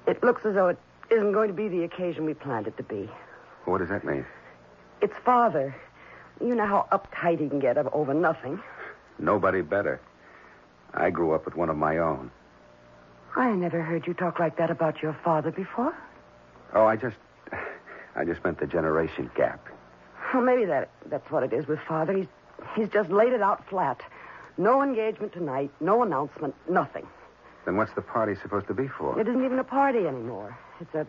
it 0.06 0.22
looks 0.22 0.44
as 0.44 0.54
though 0.54 0.68
it 0.68 0.78
isn't 1.10 1.32
going 1.32 1.48
to 1.48 1.54
be 1.54 1.68
the 1.68 1.84
occasion 1.84 2.24
we 2.24 2.34
planned 2.34 2.66
it 2.66 2.76
to 2.76 2.82
be. 2.82 3.08
What 3.64 3.78
does 3.78 3.88
that 3.88 4.04
mean? 4.04 4.24
It's 5.00 5.16
father. 5.24 5.74
You 6.40 6.54
know 6.54 6.66
how 6.66 6.86
uptight 6.92 7.40
he 7.40 7.48
can 7.48 7.58
get 7.58 7.78
over 7.78 8.14
nothing. 8.14 8.60
Nobody 9.18 9.62
better. 9.62 10.00
I 10.92 11.10
grew 11.10 11.32
up 11.32 11.44
with 11.44 11.56
one 11.56 11.70
of 11.70 11.76
my 11.76 11.98
own. 11.98 12.30
I 13.34 13.52
never 13.52 13.82
heard 13.82 14.06
you 14.06 14.14
talk 14.14 14.38
like 14.38 14.56
that 14.56 14.70
about 14.70 15.02
your 15.02 15.12
father 15.24 15.50
before. 15.50 15.94
Oh, 16.72 16.86
I 16.86 16.96
just. 16.96 17.16
I 18.16 18.24
just 18.24 18.42
meant 18.44 18.58
the 18.58 18.66
generation 18.66 19.30
gap. 19.34 19.68
Well, 20.32 20.42
maybe 20.42 20.64
that 20.64 20.88
that's 21.06 21.30
what 21.30 21.42
it 21.42 21.52
is 21.52 21.66
with 21.66 21.78
father. 21.80 22.14
He's 22.14 22.26
he's 22.74 22.88
just 22.88 23.10
laid 23.10 23.32
it 23.32 23.42
out 23.42 23.68
flat. 23.68 24.00
No 24.56 24.82
engagement 24.82 25.34
tonight, 25.34 25.70
no 25.80 26.02
announcement, 26.02 26.54
nothing. 26.68 27.06
Then 27.66 27.76
what's 27.76 27.92
the 27.92 28.00
party 28.00 28.36
supposed 28.40 28.68
to 28.68 28.74
be 28.74 28.86
for? 28.86 29.20
It 29.20 29.28
isn't 29.28 29.44
even 29.44 29.58
a 29.58 29.64
party 29.64 30.06
anymore. 30.06 30.56
It's 30.80 30.94
a 30.94 31.06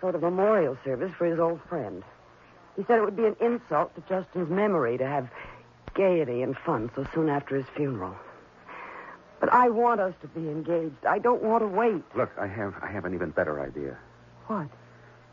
sort 0.00 0.14
of 0.14 0.22
memorial 0.22 0.78
service 0.84 1.12
for 1.18 1.26
his 1.26 1.38
old 1.38 1.60
friend. 1.68 2.02
He 2.76 2.84
said 2.84 2.98
it 2.98 3.04
would 3.04 3.16
be 3.16 3.26
an 3.26 3.36
insult 3.40 3.94
to 3.96 4.02
Justin's 4.08 4.48
memory 4.48 4.96
to 4.96 5.06
have 5.06 5.28
gaiety 5.94 6.42
and 6.42 6.56
fun 6.56 6.90
so 6.94 7.04
soon 7.12 7.28
after 7.28 7.56
his 7.56 7.66
funeral. 7.76 8.14
But 9.40 9.52
I 9.52 9.70
want 9.70 10.00
us 10.00 10.14
to 10.22 10.28
be 10.28 10.48
engaged. 10.48 11.04
I 11.04 11.18
don't 11.18 11.42
want 11.42 11.62
to 11.62 11.66
wait. 11.66 12.04
Look, 12.14 12.30
I 12.38 12.46
have 12.46 12.74
I 12.80 12.86
have 12.86 13.04
an 13.04 13.14
even 13.14 13.30
better 13.30 13.60
idea. 13.60 13.98
What? 14.46 14.68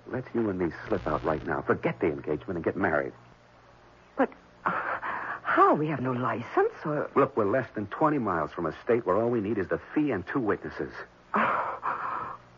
Let's 0.09 0.27
you 0.33 0.49
and 0.49 0.57
me 0.57 0.71
slip 0.87 1.05
out 1.07 1.23
right 1.23 1.45
now. 1.45 1.61
Forget 1.61 1.99
the 1.99 2.07
engagement 2.07 2.55
and 2.55 2.63
get 2.63 2.75
married. 2.75 3.13
How? 5.57 5.73
We 5.73 5.87
have 5.87 6.01
no 6.01 6.11
license 6.11 6.69
or. 6.85 7.09
Look, 7.15 7.35
we're 7.35 7.49
less 7.49 7.67
than 7.73 7.87
20 7.87 8.19
miles 8.19 8.51
from 8.51 8.67
a 8.67 8.73
state 8.83 9.07
where 9.07 9.17
all 9.17 9.31
we 9.31 9.41
need 9.41 9.57
is 9.57 9.67
the 9.69 9.79
fee 9.95 10.11
and 10.11 10.23
two 10.27 10.39
witnesses. 10.39 10.93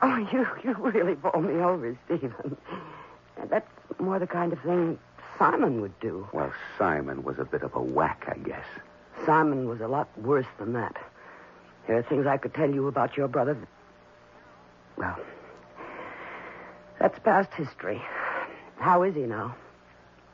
Oh, 0.02 0.16
you, 0.32 0.48
you 0.64 0.74
really 0.76 1.16
bowl 1.16 1.42
me 1.42 1.56
over, 1.62 1.98
Stephen. 2.06 2.56
That's 3.50 3.68
more 4.00 4.18
the 4.18 4.28
kind 4.28 4.54
of 4.54 4.60
thing 4.62 4.98
Simon 5.38 5.82
would 5.82 6.00
do. 6.00 6.26
Well, 6.32 6.54
Simon 6.78 7.22
was 7.24 7.38
a 7.38 7.44
bit 7.44 7.64
of 7.64 7.76
a 7.76 7.82
whack, 7.82 8.24
I 8.34 8.38
guess. 8.38 8.64
Simon 9.26 9.68
was 9.68 9.82
a 9.82 9.90
lot 9.90 10.08
worse 10.18 10.46
than 10.58 10.72
that. 10.72 10.96
There 11.86 11.98
are 11.98 12.04
things 12.04 12.26
I 12.28 12.38
could 12.38 12.54
tell 12.54 12.74
you 12.74 12.88
about 12.88 13.18
your 13.18 13.28
brother. 13.28 13.56
that- 13.56 13.68
Well, 14.98 15.20
that's 16.98 17.20
past 17.20 17.54
history. 17.56 18.02
How 18.78 19.04
is 19.04 19.16
he 19.16 19.24
now? 19.24 19.54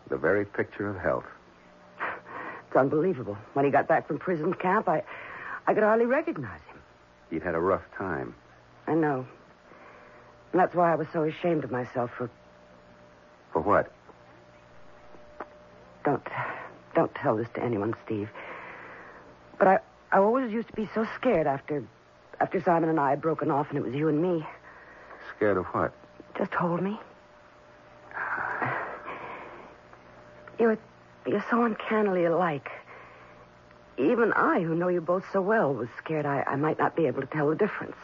The 0.10 0.18
very 0.18 0.46
picture 0.46 0.88
of 0.88 0.98
health. 0.98 1.26
It's 2.76 2.82
unbelievable. 2.82 3.38
When 3.54 3.64
he 3.64 3.72
got 3.72 3.88
back 3.88 4.06
from 4.06 4.18
prison 4.20 4.54
camp, 4.54 4.90
I, 4.90 5.02
I 5.66 5.74
could 5.74 5.84
hardly 5.84 6.06
recognize 6.06 6.60
him. 6.68 6.78
He'd 7.30 7.42
had 7.42 7.56
a 7.56 7.60
rough 7.60 7.84
time. 7.98 8.36
I 8.86 8.96
know. 8.96 9.26
And 10.52 10.60
that's 10.60 10.76
why 10.76 10.92
I 10.92 10.96
was 10.96 11.08
so 11.14 11.24
ashamed 11.24 11.64
of 11.64 11.72
myself 11.72 12.12
for. 12.18 12.30
For 13.54 13.62
what? 13.62 13.94
Don't, 16.04 16.22
don't 16.94 17.16
tell 17.16 17.38
this 17.38 17.48
to 17.54 17.64
anyone, 17.64 17.96
Steve. 18.06 18.30
But 19.58 19.70
I, 19.70 19.80
I 20.12 20.18
always 20.18 20.52
used 20.52 20.68
to 20.68 20.74
be 20.74 20.90
so 20.94 21.08
scared 21.16 21.48
after, 21.48 21.82
after 22.42 22.60
Simon 22.60 22.90
and 22.90 23.00
I 23.00 23.12
had 23.12 23.22
broken 23.22 23.52
off, 23.52 23.70
and 23.70 23.78
it 23.78 23.86
was 23.86 23.94
you 23.94 24.10
and 24.10 24.22
me. 24.22 24.46
Scared 25.38 25.56
of 25.56 25.64
what? 25.68 25.94
Just 26.38 26.54
hold 26.54 26.82
me. 26.82 27.00
You're, 30.60 30.78
you're 31.26 31.46
so 31.50 31.64
uncannily 31.64 32.26
alike. 32.26 32.70
Even 33.98 34.34
I, 34.34 34.62
who 34.62 34.76
know 34.76 34.90
you 34.90 35.02
both 35.02 35.24
so 35.32 35.42
well, 35.42 35.74
was 35.74 35.88
scared 35.98 36.26
I, 36.26 36.44
I 36.46 36.56
might 36.56 36.78
not 36.78 36.96
be 36.96 37.06
able 37.08 37.22
to 37.22 37.28
tell 37.28 37.50
the 37.50 37.56
difference. 37.56 37.96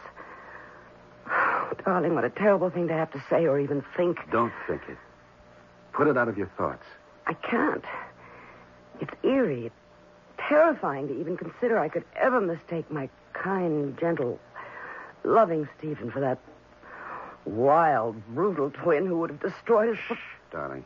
darling, 1.84 2.14
what 2.14 2.24
a 2.24 2.30
terrible 2.30 2.70
thing 2.70 2.88
to 2.88 2.94
have 2.94 3.10
to 3.12 3.22
say 3.28 3.46
or 3.46 3.60
even 3.60 3.84
think. 3.96 4.18
Don't 4.30 4.52
think 4.66 4.82
it. 4.88 4.96
Put 5.92 6.08
it 6.08 6.16
out 6.16 6.28
of 6.28 6.38
your 6.38 6.50
thoughts. 6.56 6.84
I 7.26 7.34
can't. 7.34 7.84
It's 9.00 9.12
eerie, 9.22 9.66
it's 9.66 9.74
terrifying 10.38 11.08
to 11.08 11.20
even 11.20 11.36
consider 11.36 11.78
I 11.78 11.88
could 11.88 12.04
ever 12.16 12.40
mistake 12.40 12.90
my 12.90 13.08
kind, 13.32 13.98
gentle, 13.98 14.38
loving 15.24 15.68
Stephen 15.78 16.10
for 16.10 16.20
that 16.20 16.38
wild, 17.44 18.16
brutal 18.34 18.70
twin 18.70 19.06
who 19.06 19.18
would 19.18 19.30
have 19.30 19.40
destroyed 19.40 19.90
us. 19.90 19.98
For... 20.08 20.18
Darling, 20.50 20.84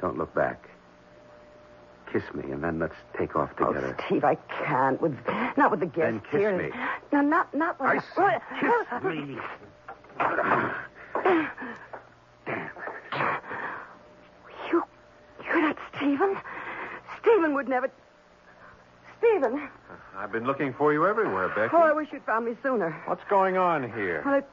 don't 0.00 0.16
look 0.16 0.34
back. 0.34 0.68
Kiss 2.12 2.22
me, 2.34 2.50
and 2.52 2.62
then 2.64 2.78
let's 2.78 2.94
take 3.18 3.36
off 3.36 3.50
oh, 3.60 3.66
together. 3.66 3.96
Oh, 3.98 4.04
Steve, 4.06 4.24
I 4.24 4.36
can't. 4.64 5.00
With 5.00 5.14
not 5.56 5.70
with 5.70 5.80
the 5.80 5.86
guests 5.86 5.98
Then 6.00 6.20
kiss 6.30 6.40
here. 6.40 6.56
me. 6.56 6.70
No, 7.12 7.20
not 7.20 7.52
not 7.54 7.78
with. 7.80 7.88
I 7.90 7.94
What? 8.20 8.42
said 8.60 9.02
kiss 9.02 9.04
me. 9.04 9.38
Damn. 12.46 12.70
You, 14.72 14.82
you're 15.44 15.60
not 15.62 15.76
Stephen. 15.96 16.36
Stephen 17.20 17.54
would 17.54 17.68
never. 17.68 17.90
Stephen. 19.18 19.58
Uh, 19.58 19.94
I've 20.16 20.32
been 20.32 20.44
looking 20.44 20.72
for 20.72 20.92
you 20.92 21.06
everywhere, 21.06 21.48
Becky. 21.48 21.74
Oh, 21.76 21.82
I 21.82 21.92
wish 21.92 22.08
you'd 22.12 22.24
found 22.24 22.46
me 22.46 22.56
sooner. 22.62 22.90
What's 23.06 23.24
going 23.28 23.56
on 23.56 23.82
here? 23.92 24.22
Well, 24.24 24.36
it, 24.36 24.48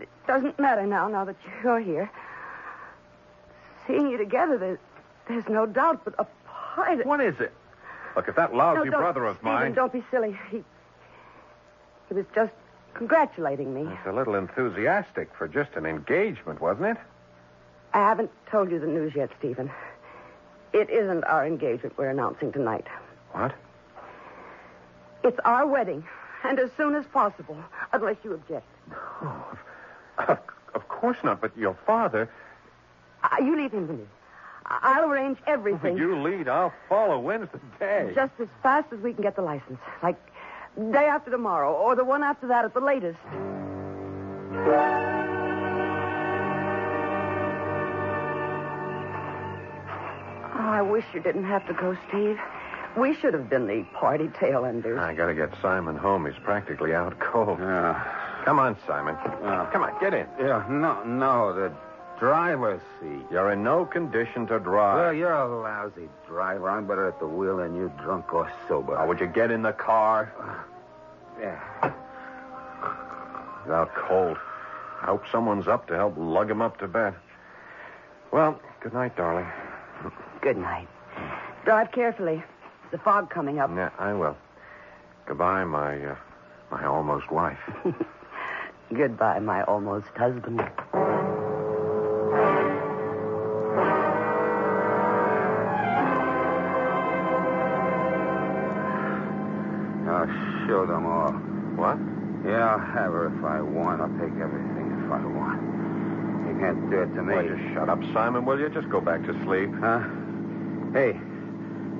it 0.00 0.08
doesn't 0.26 0.58
matter 0.58 0.86
now, 0.86 1.08
now 1.08 1.24
that 1.24 1.36
you're 1.62 1.80
here. 1.80 2.10
Seeing 3.86 4.08
you 4.08 4.16
together, 4.18 4.56
there's, 4.56 4.78
there's 5.30 5.48
no 5.48 5.66
doubt, 5.66 6.04
but 6.04 6.14
a 6.18 6.26
part. 6.46 7.04
What 7.06 7.20
is 7.20 7.38
it? 7.40 7.52
Look, 8.16 8.28
if 8.28 8.36
that 8.36 8.54
lousy 8.54 8.90
No, 8.90 8.98
brother 8.98 9.24
of 9.24 9.36
Stephen, 9.36 9.52
mine. 9.52 9.72
don't 9.74 9.92
be 9.92 10.02
silly. 10.10 10.36
He, 10.50 10.62
he 12.08 12.14
was 12.14 12.26
just 12.34 12.52
congratulating 12.94 13.72
me. 13.72 13.82
It's 13.92 14.06
a 14.06 14.12
little 14.12 14.34
enthusiastic 14.34 15.30
for 15.36 15.46
just 15.46 15.70
an 15.76 15.86
engagement, 15.86 16.60
wasn't 16.60 16.86
it? 16.86 16.96
I 17.94 17.98
haven't 17.98 18.30
told 18.50 18.70
you 18.70 18.78
the 18.78 18.86
news 18.86 19.14
yet, 19.14 19.30
Stephen. 19.38 19.70
It 20.72 20.90
isn't 20.90 21.24
our 21.24 21.46
engagement 21.46 21.96
we're 21.98 22.10
announcing 22.10 22.52
tonight. 22.52 22.86
What? 23.32 23.52
It's 25.24 25.38
our 25.44 25.66
wedding, 25.66 26.04
and 26.44 26.58
as 26.58 26.70
soon 26.76 26.94
as 26.94 27.04
possible, 27.06 27.56
unless 27.92 28.16
you 28.24 28.34
object. 28.34 28.66
Oh, 29.22 29.58
of, 30.18 30.38
of 30.74 30.88
course 30.88 31.18
not, 31.22 31.40
but 31.40 31.56
your 31.56 31.76
father. 31.86 32.28
Uh, 33.22 33.28
you 33.40 33.56
leave 33.56 33.72
him 33.72 33.86
to 33.88 33.92
me. 33.92 34.04
I- 34.70 34.78
I'll 34.82 35.10
arrange 35.10 35.38
everything. 35.46 35.96
You 35.98 36.16
lead, 36.20 36.48
I'll 36.48 36.72
follow. 36.88 37.18
When's 37.18 37.48
the 37.50 37.58
day? 37.78 38.12
Just 38.14 38.32
as 38.38 38.48
fast 38.62 38.92
as 38.92 39.00
we 39.00 39.12
can 39.12 39.22
get 39.22 39.34
the 39.36 39.42
license. 39.42 39.80
Like 40.02 40.16
day 40.92 41.06
after 41.06 41.30
tomorrow, 41.30 41.72
or 41.72 41.96
the 41.96 42.04
one 42.04 42.22
after 42.22 42.46
that 42.48 42.64
at 42.64 42.72
the 42.74 42.80
latest. 42.80 43.18
Oh, 50.52 50.68
I 50.68 50.82
wish 50.82 51.04
you 51.14 51.20
didn't 51.20 51.44
have 51.44 51.66
to 51.68 51.74
go, 51.74 51.96
Steve. 52.08 52.38
We 52.96 53.14
should 53.14 53.34
have 53.34 53.48
been 53.48 53.66
the 53.66 53.84
party 53.94 54.28
tail 54.38 54.64
enders. 54.64 54.98
I 54.98 55.14
gotta 55.14 55.34
get 55.34 55.50
Simon 55.62 55.96
home. 55.96 56.26
He's 56.26 56.38
practically 56.42 56.92
out 56.94 57.18
cold. 57.20 57.58
Yeah. 57.60 58.02
Come 58.44 58.58
on, 58.58 58.76
Simon. 58.86 59.16
Yeah. 59.24 59.68
Come 59.72 59.82
on, 59.84 59.92
get 60.00 60.12
in. 60.12 60.26
Yeah, 60.38 60.64
no, 60.68 61.02
no, 61.04 61.52
the 61.54 61.72
driver's 62.20 62.82
seat. 63.00 63.24
You're 63.30 63.52
in 63.52 63.64
no 63.64 63.86
condition 63.86 64.46
to 64.48 64.60
drive. 64.60 64.96
Well, 64.98 65.12
you're 65.14 65.32
a 65.32 65.62
lousy 65.62 66.08
driver. 66.28 66.68
I'm 66.68 66.86
better 66.86 67.08
at 67.08 67.18
the 67.18 67.26
wheel 67.26 67.56
than 67.56 67.74
you, 67.74 67.90
drunk 68.02 68.32
or 68.32 68.52
sober. 68.68 68.96
Oh, 68.96 69.08
would 69.08 69.18
you 69.18 69.26
get 69.26 69.50
in 69.50 69.62
the 69.62 69.72
car? 69.72 70.32
Yeah. 71.40 71.58
He's 73.64 73.72
out 73.72 73.94
cold. 73.94 74.36
I 75.00 75.06
hope 75.06 75.22
someone's 75.32 75.68
up 75.68 75.86
to 75.88 75.94
help 75.96 76.12
lug 76.18 76.50
him 76.50 76.60
up 76.60 76.78
to 76.80 76.86
bed. 76.86 77.14
Well, 78.30 78.60
good 78.82 78.92
night, 78.92 79.16
darling. 79.16 79.46
Good 80.42 80.58
night. 80.58 80.86
Drive 81.64 81.92
carefully. 81.92 82.42
The 82.90 82.98
fog 82.98 83.30
coming 83.30 83.58
up. 83.58 83.70
Yeah, 83.74 83.88
I 83.98 84.12
will. 84.12 84.36
Goodbye, 85.24 85.64
my 85.64 86.04
uh, 86.04 86.16
my 86.70 86.84
almost 86.84 87.30
wife. 87.32 87.58
Goodbye, 88.94 89.38
my 89.38 89.62
almost 89.62 90.08
husband. 90.14 90.60
Show 100.66 100.86
them 100.86 101.06
all. 101.06 101.32
what? 101.76 101.98
Yeah, 102.44 102.74
I'll 102.74 102.78
have 102.78 103.12
her 103.12 103.26
if 103.26 103.44
I 103.44 103.60
want. 103.60 104.00
I'll 104.00 104.08
take 104.18 104.32
everything 104.40 105.02
if 105.04 105.12
I 105.12 105.24
want. 105.24 105.60
You 106.48 106.58
can't 106.58 106.90
do 106.90 107.02
it 107.02 107.14
to 107.14 107.22
me. 107.22 107.34
Well, 107.34 107.48
just 107.48 107.74
shut 107.74 107.88
up, 107.88 108.00
Simon, 108.12 108.44
will 108.44 108.58
you? 108.58 108.68
Just 108.70 108.88
go 108.88 109.00
back 109.00 109.22
to 109.26 109.32
sleep. 109.44 109.70
Huh? 109.78 110.00
Hey, 110.92 111.12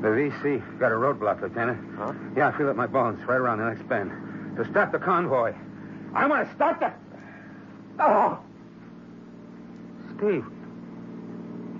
the 0.00 0.08
VC 0.08 0.78
got 0.78 0.92
a 0.92 0.94
roadblock, 0.94 1.42
Lieutenant. 1.42 1.78
Huh? 1.96 2.14
Yeah, 2.36 2.48
I 2.48 2.56
feel 2.56 2.68
it 2.68 2.72
in 2.72 2.76
my 2.76 2.86
bones 2.86 3.20
right 3.28 3.36
around 3.36 3.58
the 3.58 3.68
next 3.68 3.86
bend. 3.88 4.10
To 4.56 4.64
stop 4.70 4.92
the 4.92 4.98
convoy. 4.98 5.54
I 6.14 6.26
want 6.26 6.48
to 6.48 6.54
stop 6.54 6.80
the. 6.80 6.92
Oh! 7.98 8.38
Steve. 10.16 10.44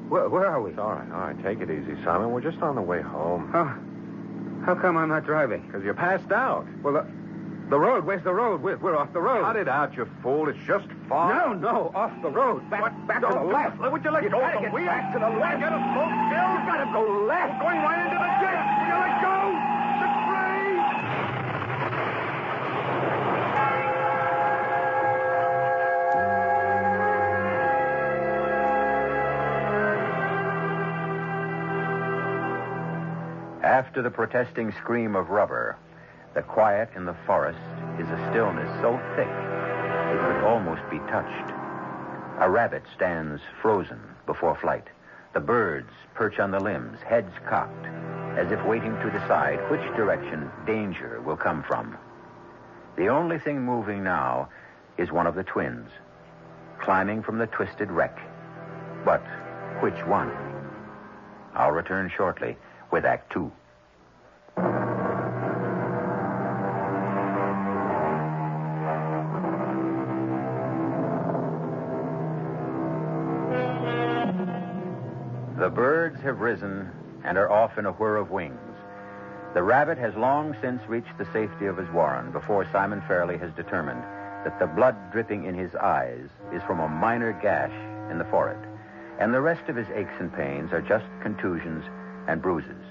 Where, 0.09 0.29
where 0.29 0.47
are 0.47 0.61
we? 0.61 0.71
It's 0.71 0.79
all 0.79 0.93
right, 0.93 1.11
all 1.13 1.21
right. 1.21 1.43
Take 1.43 1.61
it 1.61 1.71
easy, 1.71 1.97
Simon. 2.05 2.31
We're 2.31 2.41
just 2.43 2.61
on 2.63 2.75
the 2.75 2.83
way 2.83 3.01
home. 3.01 3.51
How, 3.53 3.77
how 4.75 4.81
come 4.81 4.97
I'm 4.97 5.09
not 5.09 5.25
driving? 5.27 5.63
Because 5.67 5.83
you 5.85 5.93
passed 5.95 6.31
out. 6.31 6.65
Well, 6.83 6.95
the, 6.95 7.05
the 7.71 7.79
road. 7.79 8.05
Where's 8.05 8.23
the 8.23 8.33
road? 8.33 8.63
We're, 8.63 8.77
we're 8.79 8.97
off 8.97 9.13
the 9.13 9.21
road. 9.21 9.43
Cut 9.43 9.57
it 9.57 9.67
out, 9.69 9.97
you 9.97 10.09
fool. 10.23 10.49
It's 10.49 10.59
just 10.67 10.87
fog. 11.09 11.35
No, 11.35 11.53
no, 11.55 11.91
off 11.95 12.13
the 12.23 12.31
road. 12.31 12.69
Back, 12.71 12.83
What? 12.83 13.07
back 13.09 13.21
Don't 13.23 13.33
to 13.33 13.39
the 13.41 13.45
left. 13.45 13.83
it. 13.83 13.91
Would 13.91 14.05
you 14.05 14.11
let 14.11 14.23
you 14.23 14.31
go 14.31 14.39
of 14.39 14.43
gotta 14.43 14.57
the 14.59 14.63
get 14.67 14.73
wheel? 14.73 14.87
back 14.87 15.13
to 15.13 15.19
the 15.19 15.29
left. 15.43 15.59
Get 15.59 15.73
a 15.73 15.81
smoke 15.91 16.15
still? 16.31 16.49
You 16.55 16.61
gotta 16.71 16.89
go 16.95 17.03
left. 17.27 17.53
We're 17.59 17.67
going 17.67 17.83
right 17.83 18.01
into 18.07 18.19
the 18.23 18.31
ditch. 18.43 18.63
Will 18.79 18.87
you 18.87 18.99
let 19.03 19.15
go? 19.27 19.30
After 33.63 34.01
the 34.01 34.11
protesting 34.11 34.73
scream 34.73 35.15
of 35.15 35.29
rubber, 35.29 35.77
the 36.33 36.41
quiet 36.41 36.89
in 36.97 37.05
the 37.05 37.17
forest 37.27 37.59
is 37.99 38.09
a 38.09 38.31
stillness 38.31 38.71
so 38.81 38.99
thick 39.17 39.29
it 39.29 40.19
could 40.19 40.45
almost 40.45 40.81
be 40.91 40.99
touched. 41.11 41.53
A 42.41 42.49
rabbit 42.49 42.85
stands 42.95 43.43
frozen 43.61 44.01
before 44.25 44.57
flight. 44.57 44.87
The 45.35 45.41
birds 45.41 45.91
perch 46.15 46.39
on 46.39 46.51
the 46.51 46.59
limbs, 46.59 47.01
heads 47.03 47.35
cocked, 47.47 47.85
as 48.39 48.51
if 48.51 48.65
waiting 48.65 48.95
to 48.97 49.11
decide 49.11 49.71
which 49.71 49.83
direction 49.95 50.51
danger 50.65 51.21
will 51.21 51.37
come 51.37 51.63
from. 51.63 51.99
The 52.97 53.09
only 53.09 53.39
thing 53.39 53.61
moving 53.61 54.03
now 54.03 54.49
is 54.97 55.13
one 55.13 55.27
of 55.27 55.35
the 55.35 55.45
twins, 55.45 55.91
climbing 56.81 57.23
from 57.23 57.37
the 57.37 57.47
twisted 57.47 57.91
wreck. 57.91 58.19
But 59.05 59.23
which 59.81 60.07
one? 60.07 60.33
I'll 61.55 61.73
return 61.73 62.11
shortly 62.17 62.57
with 62.91 63.05
Act 63.05 63.33
Two. 63.33 63.51
The 75.59 75.69
birds 75.69 76.21
have 76.23 76.41
risen 76.41 76.91
and 77.23 77.37
are 77.37 77.51
off 77.51 77.77
in 77.77 77.85
a 77.85 77.93
whir 77.93 78.17
of 78.17 78.31
wings. 78.31 78.59
The 79.53 79.63
rabbit 79.63 79.99
has 79.99 80.15
long 80.15 80.57
since 80.61 80.81
reached 80.89 81.17
the 81.19 81.27
safety 81.33 81.67
of 81.67 81.77
his 81.77 81.91
warren 81.91 82.33
before 82.33 82.67
Simon 82.73 83.03
Fairley 83.07 83.37
has 83.39 83.53
determined 83.53 84.03
that 84.45 84.59
the 84.59 84.67
blood 84.67 84.97
dripping 85.13 85.45
in 85.45 85.55
his 85.55 85.75
eyes 85.75 86.29
is 86.53 86.63
from 86.63 86.81
a 86.81 86.89
minor 86.89 87.33
gash 87.43 87.75
in 88.11 88.19
the 88.19 88.25
forehead, 88.25 88.67
and 89.19 89.35
the 89.35 89.41
rest 89.41 89.69
of 89.69 89.77
his 89.77 89.89
aches 89.95 90.15
and 90.19 90.33
pains 90.33 90.73
are 90.73 90.81
just 90.81 91.05
contusions 91.21 91.85
and 92.27 92.43
bruises. 92.43 92.85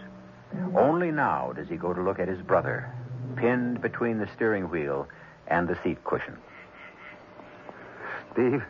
Only 0.75 1.11
now 1.11 1.53
does 1.53 1.67
he 1.67 1.75
go 1.75 1.93
to 1.93 2.01
look 2.01 2.19
at 2.19 2.27
his 2.27 2.41
brother, 2.41 2.91
pinned 3.35 3.81
between 3.81 4.17
the 4.17 4.27
steering 4.35 4.69
wheel 4.69 5.07
and 5.47 5.67
the 5.67 5.77
seat 5.83 6.03
cushion. 6.03 6.37
Steve? 8.31 8.63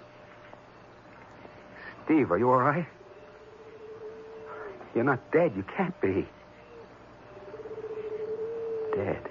Steve, 2.06 2.32
are 2.32 2.38
you 2.38 2.50
all 2.50 2.60
right? 2.60 2.86
You're 4.96 5.04
not 5.04 5.32
dead. 5.32 5.54
You 5.56 5.63
can't 5.63 6.00
be. 6.01 6.28
Dead. 8.96 9.22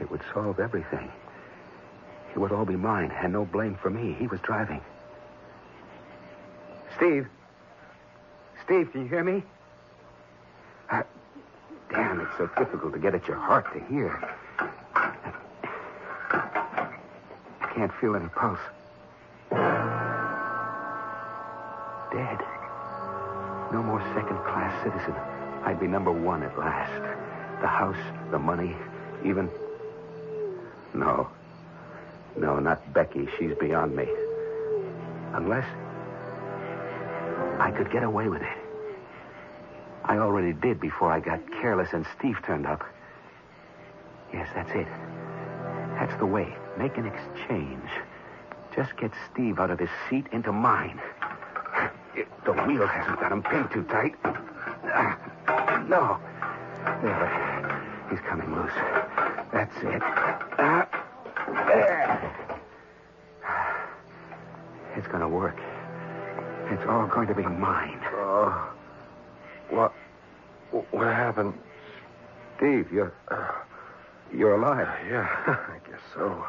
It 0.00 0.10
would 0.10 0.22
solve 0.34 0.60
everything. 0.60 1.10
It 2.32 2.38
would 2.38 2.52
all 2.52 2.64
be 2.64 2.76
mine, 2.76 3.10
and 3.10 3.32
no 3.32 3.44
blame 3.44 3.78
for 3.80 3.90
me. 3.90 4.16
He 4.18 4.26
was 4.26 4.40
driving. 4.40 4.80
Steve? 6.96 7.28
Steve, 8.68 8.92
can 8.92 9.00
you 9.00 9.08
hear 9.08 9.24
me? 9.24 9.42
Uh, 10.90 11.02
damn, 11.90 12.20
it's 12.20 12.36
so 12.36 12.50
difficult 12.58 12.92
to 12.92 12.98
get 12.98 13.14
at 13.14 13.26
your 13.26 13.38
heart 13.38 13.64
to 13.72 13.82
hear. 13.86 14.22
I 14.60 14.68
can't 17.74 17.90
feel 17.98 18.14
any 18.14 18.28
pulse. 18.28 18.58
Dead. 22.12 22.38
No 23.72 23.82
more 23.82 24.02
second 24.14 24.36
class 24.44 24.84
citizen. 24.84 25.14
I'd 25.64 25.80
be 25.80 25.86
number 25.86 26.12
one 26.12 26.42
at 26.42 26.58
last. 26.58 27.02
The 27.62 27.66
house, 27.66 27.96
the 28.30 28.38
money, 28.38 28.76
even. 29.24 29.48
No. 30.92 31.30
No, 32.36 32.58
not 32.58 32.92
Becky. 32.92 33.30
She's 33.38 33.54
beyond 33.58 33.96
me. 33.96 34.06
Unless. 35.32 35.64
I 37.60 37.70
could 37.70 37.90
get 37.90 38.02
away 38.02 38.28
with 38.28 38.42
it. 38.42 38.57
I 40.08 40.16
already 40.16 40.54
did 40.54 40.80
before 40.80 41.12
I 41.12 41.20
got 41.20 41.40
careless 41.60 41.90
and 41.92 42.06
Steve 42.18 42.38
turned 42.44 42.66
up. 42.66 42.82
Yes, 44.32 44.48
that's 44.54 44.70
it. 44.70 44.86
That's 45.98 46.16
the 46.18 46.26
way. 46.26 46.54
Make 46.78 46.96
an 46.96 47.06
exchange. 47.06 47.90
Just 48.74 48.96
get 48.96 49.12
Steve 49.30 49.58
out 49.58 49.70
of 49.70 49.78
his 49.78 49.90
seat 50.08 50.26
into 50.32 50.50
mine. 50.50 50.98
The 52.44 52.52
wheel 52.52 52.86
hasn't 52.86 53.20
got 53.20 53.32
him 53.32 53.42
pinned 53.42 53.70
too 53.70 53.84
tight. 53.84 54.14
No. 55.88 56.18
There. 57.02 58.06
He's 58.08 58.20
coming 58.20 58.54
loose. 58.54 58.72
That's 59.52 59.76
it. 59.78 60.02
There. 61.66 62.34
It's 64.96 65.06
going 65.08 65.20
to 65.20 65.28
work. 65.28 65.58
It's 66.70 66.84
all 66.88 67.06
going 67.06 67.28
to 67.28 67.34
be 67.34 67.42
mine. 67.42 68.00
Oh. 68.14 68.72
What? 69.70 69.92
What 70.98 71.06
happened? 71.14 71.54
Steve, 72.56 72.90
you're. 72.92 73.12
You're 74.34 74.56
alive. 74.56 74.88
Yeah, 75.08 75.28
I 75.46 75.78
guess 75.88 76.00
so. 76.12 76.44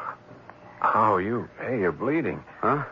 How 0.80 1.14
are 1.14 1.22
you? 1.22 1.48
Hey, 1.60 1.78
you're 1.78 1.92
bleeding. 1.92 2.42
Huh? 2.60 2.82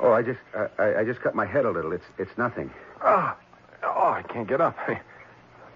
Oh, 0.00 0.12
I 0.12 0.22
just 0.22 0.40
I, 0.54 0.68
I- 0.82 1.00
I 1.00 1.04
just 1.04 1.20
cut 1.20 1.34
my 1.34 1.44
head 1.44 1.66
a 1.66 1.70
little. 1.70 1.92
It's 1.92 2.06
it's 2.18 2.36
nothing. 2.38 2.70
Oh, 3.04 3.36
oh, 3.82 4.08
I 4.10 4.22
can't 4.22 4.48
get 4.48 4.60
up. 4.62 4.76
I 4.88 4.98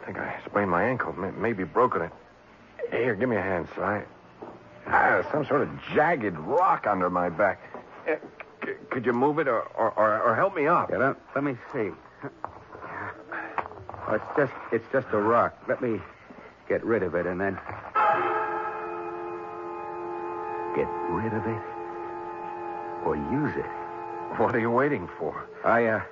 think 0.07 0.19
I 0.19 0.41
sprained 0.47 0.71
my 0.71 0.83
ankle. 0.85 1.13
Maybe 1.13 1.65
broken 1.65 2.03
it. 2.03 2.13
Here, 2.91 3.15
give 3.15 3.29
me 3.29 3.37
a 3.37 3.43
hand, 3.43 3.69
Si. 3.77 3.83
Ah, 4.87 5.23
some 5.31 5.45
sort 5.47 5.63
of 5.63 5.69
jagged 5.95 6.39
rock 6.39 6.87
under 6.89 7.11
my 7.11 7.29
back. 7.29 7.61
Eh, 8.07 8.17
c- 8.65 8.73
could 8.91 9.05
you 9.05 9.13
move 9.13 9.41
it 9.41 9.49
or, 9.49 9.63
or, 9.63 9.91
or, 9.99 10.23
or 10.23 10.35
help 10.37 10.55
me 10.57 10.67
up? 10.69 10.91
Yeah, 10.91 11.13
let 11.35 11.45
me 11.45 11.57
see. 11.73 11.91
Oh, 14.09 14.15
it's 14.15 14.25
just 14.37 14.53
it's 14.73 14.93
just 14.93 15.07
a 15.13 15.19
rock. 15.19 15.57
Let 15.69 15.83
me 15.83 16.01
get 16.69 16.85
rid 16.85 17.03
of 17.03 17.15
it 17.15 17.27
and 17.27 17.41
then 17.41 17.59
get 20.75 20.89
rid 21.11 21.33
of 21.33 21.47
it 21.47 21.63
or 23.05 23.17
use 23.17 23.57
it. 23.57 23.71
What 24.39 24.55
are 24.55 24.61
you 24.61 24.71
waiting 24.71 25.09
for? 25.19 25.47
I 25.65 25.87
uh 25.87 26.03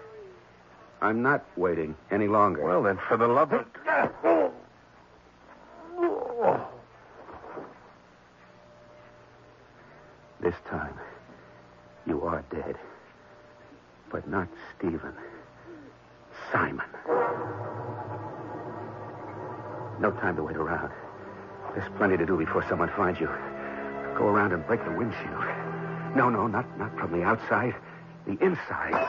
I'm 1.04 1.20
not 1.20 1.44
waiting 1.58 1.94
any 2.10 2.28
longer. 2.28 2.64
Well, 2.64 2.82
then, 2.82 2.98
for 3.08 3.18
the 3.18 3.28
love 3.28 3.52
of... 3.52 3.66
This 10.40 10.54
time, 10.66 10.94
you 12.06 12.22
are 12.22 12.42
dead. 12.50 12.76
But 14.10 14.26
not 14.26 14.48
plenty 22.04 22.18
to 22.18 22.26
do 22.26 22.36
before 22.36 22.62
someone 22.68 22.90
finds 22.98 23.18
you. 23.18 23.26
Go 24.14 24.26
around 24.26 24.52
and 24.52 24.66
break 24.66 24.84
the 24.84 24.90
windshield. 24.90 25.42
No, 26.14 26.28
no, 26.28 26.46
not, 26.46 26.66
not 26.78 26.94
from 26.98 27.18
the 27.18 27.24
outside. 27.24 27.74
The 28.26 28.32
inside. 28.44 29.08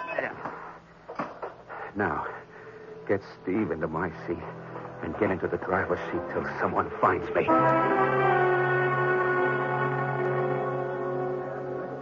Now, 1.98 2.26
get 3.06 3.20
Steve 3.44 3.72
into 3.72 3.90
my 3.90 4.12
seat 4.26 4.40
and 5.04 5.14
get 5.20 5.30
into 5.30 5.46
the 5.46 5.58
driver's 5.58 6.00
seat 6.10 6.22
till 6.32 6.46
someone 6.62 6.90
finds 7.02 7.28
me. 7.36 7.46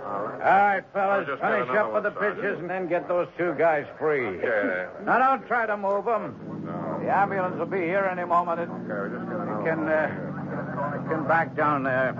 All 0.05 0.27
right, 0.37 0.83
fellas, 0.93 1.25
finish 1.25 1.69
up 1.75 1.91
with 1.91 2.03
the 2.03 2.11
one, 2.11 2.19
Sergeant. 2.19 2.35
pitches 2.35 2.59
and 2.59 2.69
then 2.69 2.87
get 2.87 3.07
those 3.07 3.27
two 3.35 3.55
guys 3.57 3.87
free. 3.97 4.39
Yeah. 4.43 4.89
Now, 5.05 5.17
don't 5.17 5.47
try 5.47 5.65
to 5.65 5.75
move 5.75 6.05
them. 6.05 6.35
The 7.01 7.09
ambulance 7.11 7.57
will 7.57 7.65
be 7.65 7.81
here 7.81 8.07
any 8.11 8.25
moment. 8.25 8.61
It, 8.61 8.69
you 8.69 9.61
can, 9.65 9.89
uh, 9.89 10.22
can 11.07 11.27
back 11.27 11.55
down 11.55 11.83
there. 11.83 12.13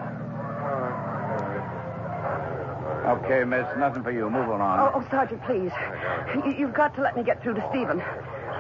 Okay, 3.05 3.43
miss, 3.43 3.65
nothing 3.77 4.01
for 4.01 4.11
you. 4.11 4.29
Move 4.29 4.47
along. 4.47 4.79
Oh, 4.79 4.91
oh, 4.95 5.07
Sergeant, 5.11 5.43
please. 5.43 5.71
You, 6.33 6.55
you've 6.57 6.73
got 6.73 6.95
to 6.95 7.01
let 7.01 7.17
me 7.17 7.23
get 7.23 7.43
through 7.43 7.55
to 7.55 7.67
Stephen. 7.69 8.01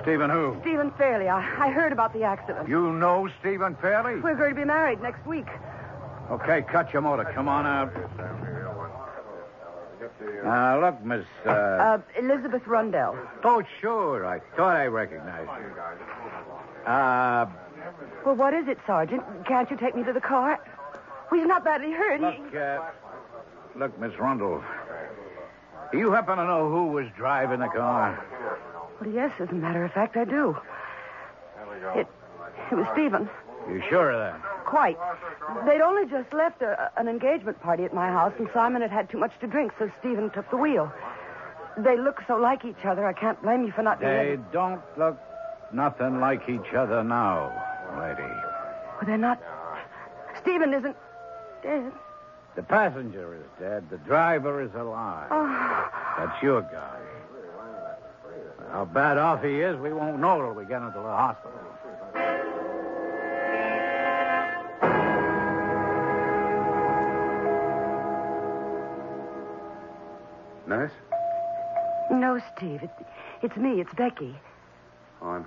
Stephen 0.01 0.29
who? 0.29 0.57
Stephen 0.61 0.91
Fairley. 0.97 1.29
I, 1.29 1.39
I 1.39 1.71
heard 1.71 1.93
about 1.93 2.13
the 2.13 2.23
accident. 2.23 2.67
You 2.67 2.91
know 2.91 3.29
Stephen 3.39 3.75
Fairley? 3.77 4.19
We're 4.19 4.35
going 4.35 4.49
to 4.49 4.55
be 4.55 4.65
married 4.65 5.01
next 5.01 5.25
week. 5.25 5.47
Okay, 6.29 6.61
cut 6.61 6.91
your 6.91 7.01
motor. 7.01 7.23
Come 7.33 7.47
on 7.47 7.65
out. 7.65 7.93
Now, 10.43 10.81
look, 10.81 11.03
Miss. 11.03 11.25
Uh... 11.45 11.49
Uh, 11.49 11.97
Elizabeth 12.17 12.67
Rundell. 12.67 13.17
Oh, 13.45 13.63
sure. 13.79 14.25
I 14.25 14.39
thought 14.57 14.75
I 14.75 14.87
recognized 14.87 15.49
you. 15.61 16.89
Uh, 16.89 17.45
Well, 18.25 18.35
what 18.35 18.53
is 18.53 18.67
it, 18.67 18.77
Sergeant? 18.87 19.23
Can't 19.45 19.69
you 19.69 19.77
take 19.77 19.95
me 19.95 20.03
to 20.03 20.13
the 20.13 20.21
car? 20.21 20.59
Well, 21.29 21.39
he's 21.39 21.47
not 21.47 21.63
badly 21.63 21.91
hurt. 21.91 22.21
Look, 22.21 22.55
uh, 22.55 22.79
look, 23.75 23.99
Miss 23.99 24.17
Rundle. 24.19 24.63
Do 25.91 25.97
you 25.97 26.11
happen 26.11 26.37
to 26.37 26.45
know 26.45 26.69
who 26.69 26.87
was 26.87 27.05
driving 27.17 27.59
the 27.59 27.67
car? 27.67 28.23
Well, 28.99 29.09
yes, 29.09 29.31
as 29.39 29.49
a 29.49 29.53
matter 29.53 29.83
of 29.83 29.91
fact, 29.91 30.17
I 30.17 30.25
do. 30.25 30.57
It, 31.95 32.07
it 32.71 32.75
was 32.75 32.87
Stephen. 32.93 33.29
You 33.69 33.81
sure 33.89 34.11
of 34.11 34.19
that? 34.19 34.65
Quite. 34.65 34.97
They'd 35.65 35.81
only 35.81 36.09
just 36.09 36.33
left 36.33 36.61
a, 36.61 36.91
an 36.97 37.07
engagement 37.07 37.61
party 37.61 37.83
at 37.83 37.93
my 37.93 38.07
house, 38.07 38.33
and 38.39 38.49
Simon 38.53 38.81
had 38.81 38.91
had 38.91 39.09
too 39.09 39.17
much 39.17 39.33
to 39.41 39.47
drink, 39.47 39.73
so 39.77 39.91
Stephen 39.99 40.29
took 40.29 40.49
the 40.49 40.57
wheel. 40.57 40.91
They 41.77 41.97
look 41.97 42.21
so 42.27 42.37
like 42.37 42.65
each 42.65 42.85
other, 42.85 43.05
I 43.05 43.13
can't 43.13 43.41
blame 43.41 43.63
you 43.63 43.71
for 43.71 43.83
not. 43.83 43.99
They 43.99 44.37
don't 44.51 44.81
look 44.97 45.19
nothing 45.71 46.19
like 46.19 46.47
each 46.49 46.73
other 46.75 47.03
now, 47.03 47.51
lady. 47.99 48.21
Well, 48.21 49.05
they're 49.05 49.17
not. 49.17 49.41
Stephen 50.41 50.73
isn't 50.73 50.95
dead. 51.61 51.91
The 52.55 52.63
passenger 52.63 53.35
is 53.35 53.45
dead. 53.59 53.89
The 53.89 53.97
driver 53.97 54.61
is 54.61 54.73
alive. 54.75 55.27
Oh, 55.31 55.89
That's 56.17 56.41
your 56.43 56.61
guy. 56.61 56.99
How 58.71 58.85
bad 58.85 59.17
off 59.17 59.43
he 59.43 59.61
is, 59.61 59.77
we 59.79 59.93
won't 59.93 60.19
know 60.19 60.41
till 60.41 60.53
we 60.53 60.65
get 60.65 60.81
into 60.81 60.99
the 60.99 61.03
hospital. 61.03 61.59
Nurse? 70.67 70.91
no, 72.11 72.39
Steve. 72.55 72.83
It, 72.83 72.89
it's 73.41 73.57
me. 73.57 73.81
It's 73.81 73.93
Becky. 73.95 74.35
Oh, 75.21 75.29
I'm. 75.29 75.45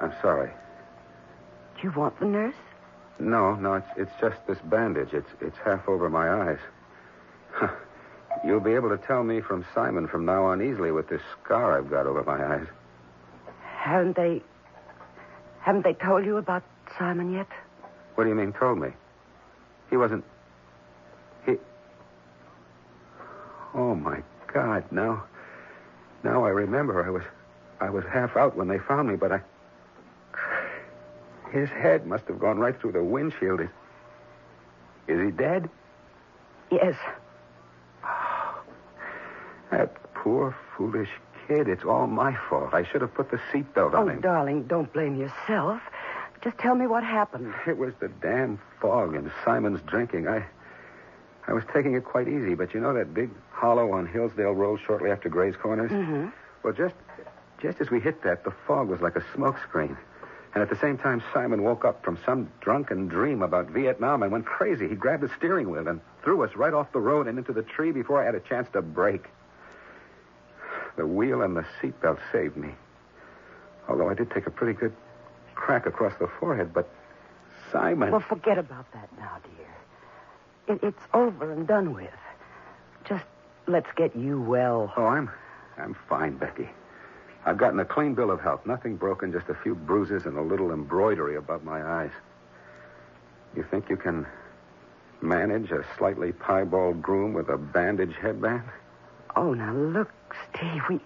I'm 0.00 0.12
sorry. 0.20 0.50
Do 1.76 1.82
you 1.82 1.90
want 1.90 2.18
the 2.18 2.26
nurse? 2.26 2.54
No, 3.18 3.54
no, 3.54 3.74
it's 3.74 3.86
it's 3.96 4.12
just 4.20 4.36
this 4.46 4.58
bandage. 4.64 5.12
It's 5.12 5.30
it's 5.40 5.56
half 5.64 5.88
over 5.88 6.08
my 6.10 6.50
eyes. 6.50 6.58
You'll 8.44 8.60
be 8.60 8.72
able 8.72 8.90
to 8.90 8.98
tell 8.98 9.24
me 9.24 9.40
from 9.40 9.64
Simon 9.74 10.06
from 10.06 10.24
now 10.24 10.44
on 10.44 10.62
easily 10.62 10.90
with 10.90 11.08
this 11.08 11.22
scar 11.42 11.78
I've 11.78 11.90
got 11.90 12.06
over 12.06 12.22
my 12.22 12.56
eyes. 12.56 12.66
Haven't 13.62 14.16
they. 14.16 14.42
Haven't 15.60 15.82
they 15.82 15.94
told 15.94 16.24
you 16.24 16.36
about 16.36 16.62
Simon 16.98 17.32
yet? 17.32 17.48
What 18.14 18.24
do 18.24 18.30
you 18.30 18.36
mean 18.36 18.52
told 18.52 18.78
me? 18.78 18.88
He 19.90 19.96
wasn't 19.96 20.24
he 21.44 21.56
Oh 23.74 23.94
my 23.94 24.22
God, 24.52 24.84
now 24.90 25.24
now 26.22 26.44
I 26.44 26.50
remember 26.50 27.04
I 27.04 27.10
was 27.10 27.22
I 27.80 27.90
was 27.90 28.04
half 28.12 28.36
out 28.36 28.56
when 28.56 28.68
they 28.68 28.78
found 28.78 29.08
me, 29.08 29.16
but 29.16 29.32
I 29.32 29.40
his 31.52 31.68
head 31.70 32.06
must 32.06 32.26
have 32.28 32.38
gone 32.38 32.58
right 32.58 32.78
through 32.80 32.92
the 32.92 33.02
windshield. 33.04 33.60
Is, 33.60 33.68
is 35.08 35.20
he 35.24 35.30
dead? 35.30 35.68
Yes. 36.70 36.96
That 39.70 40.14
poor, 40.14 40.56
foolish 40.76 41.08
kid. 41.46 41.68
It's 41.68 41.84
all 41.84 42.06
my 42.06 42.36
fault. 42.48 42.72
I 42.72 42.84
should 42.84 43.00
have 43.00 43.14
put 43.14 43.30
the 43.30 43.38
seatbelt 43.52 43.94
Oh, 43.94 43.98
on 43.98 44.08
him. 44.10 44.18
Oh, 44.18 44.20
darling, 44.22 44.62
don't 44.64 44.92
blame 44.92 45.16
yourself. 45.16 45.80
Just 46.42 46.58
tell 46.58 46.74
me 46.74 46.86
what 46.86 47.02
happened. 47.02 47.52
It 47.66 47.76
was 47.76 47.92
the 47.98 48.08
damn 48.08 48.60
fog 48.80 49.14
and 49.14 49.30
Simon's 49.44 49.80
drinking. 49.82 50.28
I 50.28 50.44
I 51.48 51.52
was 51.52 51.62
taking 51.72 51.94
it 51.94 52.04
quite 52.04 52.26
easy, 52.28 52.54
but 52.54 52.74
you 52.74 52.80
know 52.80 52.92
that 52.94 53.14
big 53.14 53.30
hollow 53.52 53.92
on 53.92 54.06
Hillsdale 54.06 54.52
Road 54.52 54.80
shortly 54.84 55.10
after 55.10 55.28
Gray's 55.28 55.54
Corners? 55.56 55.90
Mm-hmm. 55.90 56.28
Well, 56.62 56.72
just 56.72 56.94
just 57.60 57.80
as 57.80 57.90
we 57.90 58.00
hit 58.00 58.22
that, 58.22 58.44
the 58.44 58.52
fog 58.66 58.88
was 58.88 59.00
like 59.00 59.16
a 59.16 59.24
smoke 59.34 59.56
screen. 59.62 59.96
And 60.56 60.62
at 60.62 60.70
the 60.70 60.76
same 60.76 60.96
time, 60.96 61.22
Simon 61.34 61.62
woke 61.62 61.84
up 61.84 62.02
from 62.02 62.18
some 62.24 62.50
drunken 62.62 63.08
dream 63.08 63.42
about 63.42 63.68
Vietnam 63.68 64.22
and 64.22 64.32
went 64.32 64.46
crazy. 64.46 64.88
He 64.88 64.94
grabbed 64.94 65.22
the 65.22 65.30
steering 65.36 65.68
wheel 65.68 65.86
and 65.86 66.00
threw 66.24 66.42
us 66.42 66.56
right 66.56 66.72
off 66.72 66.90
the 66.92 66.98
road 66.98 67.26
and 67.26 67.36
into 67.36 67.52
the 67.52 67.62
tree 67.62 67.92
before 67.92 68.22
I 68.22 68.24
had 68.24 68.34
a 68.34 68.40
chance 68.40 68.66
to 68.72 68.80
brake. 68.80 69.26
The 70.96 71.06
wheel 71.06 71.42
and 71.42 71.54
the 71.54 71.66
seatbelt 71.78 72.20
saved 72.32 72.56
me. 72.56 72.70
Although 73.86 74.08
I 74.08 74.14
did 74.14 74.30
take 74.30 74.46
a 74.46 74.50
pretty 74.50 74.72
good 74.72 74.94
crack 75.54 75.84
across 75.84 76.14
the 76.18 76.26
forehead, 76.40 76.72
but 76.72 76.88
Simon. 77.70 78.10
Well, 78.10 78.20
forget 78.20 78.56
about 78.56 78.90
that 78.94 79.10
now, 79.18 79.36
dear. 79.44 80.74
It, 80.74 80.82
it's 80.82 81.02
over 81.12 81.52
and 81.52 81.66
done 81.66 81.92
with. 81.92 82.08
Just 83.04 83.26
let's 83.66 83.90
get 83.94 84.16
you 84.16 84.40
well. 84.40 84.90
Oh, 84.96 85.04
I'm 85.04 85.30
I'm 85.76 85.94
fine, 86.08 86.38
Becky. 86.38 86.70
I've 87.46 87.58
gotten 87.58 87.78
a 87.78 87.84
clean 87.84 88.14
bill 88.14 88.32
of 88.32 88.40
health. 88.40 88.66
Nothing 88.66 88.96
broken, 88.96 89.30
just 89.32 89.48
a 89.48 89.54
few 89.54 89.76
bruises 89.76 90.26
and 90.26 90.36
a 90.36 90.42
little 90.42 90.72
embroidery 90.72 91.36
above 91.36 91.62
my 91.62 91.80
eyes. 91.80 92.10
You 93.54 93.62
think 93.70 93.88
you 93.88 93.96
can 93.96 94.26
manage 95.22 95.70
a 95.70 95.84
slightly 95.96 96.32
piebald 96.32 97.00
groom 97.00 97.32
with 97.32 97.48
a 97.48 97.56
bandage 97.56 98.14
headband? 98.20 98.64
Oh, 99.36 99.54
now 99.54 99.72
look, 99.72 100.10
Steve, 100.50 100.82
we 100.90 101.00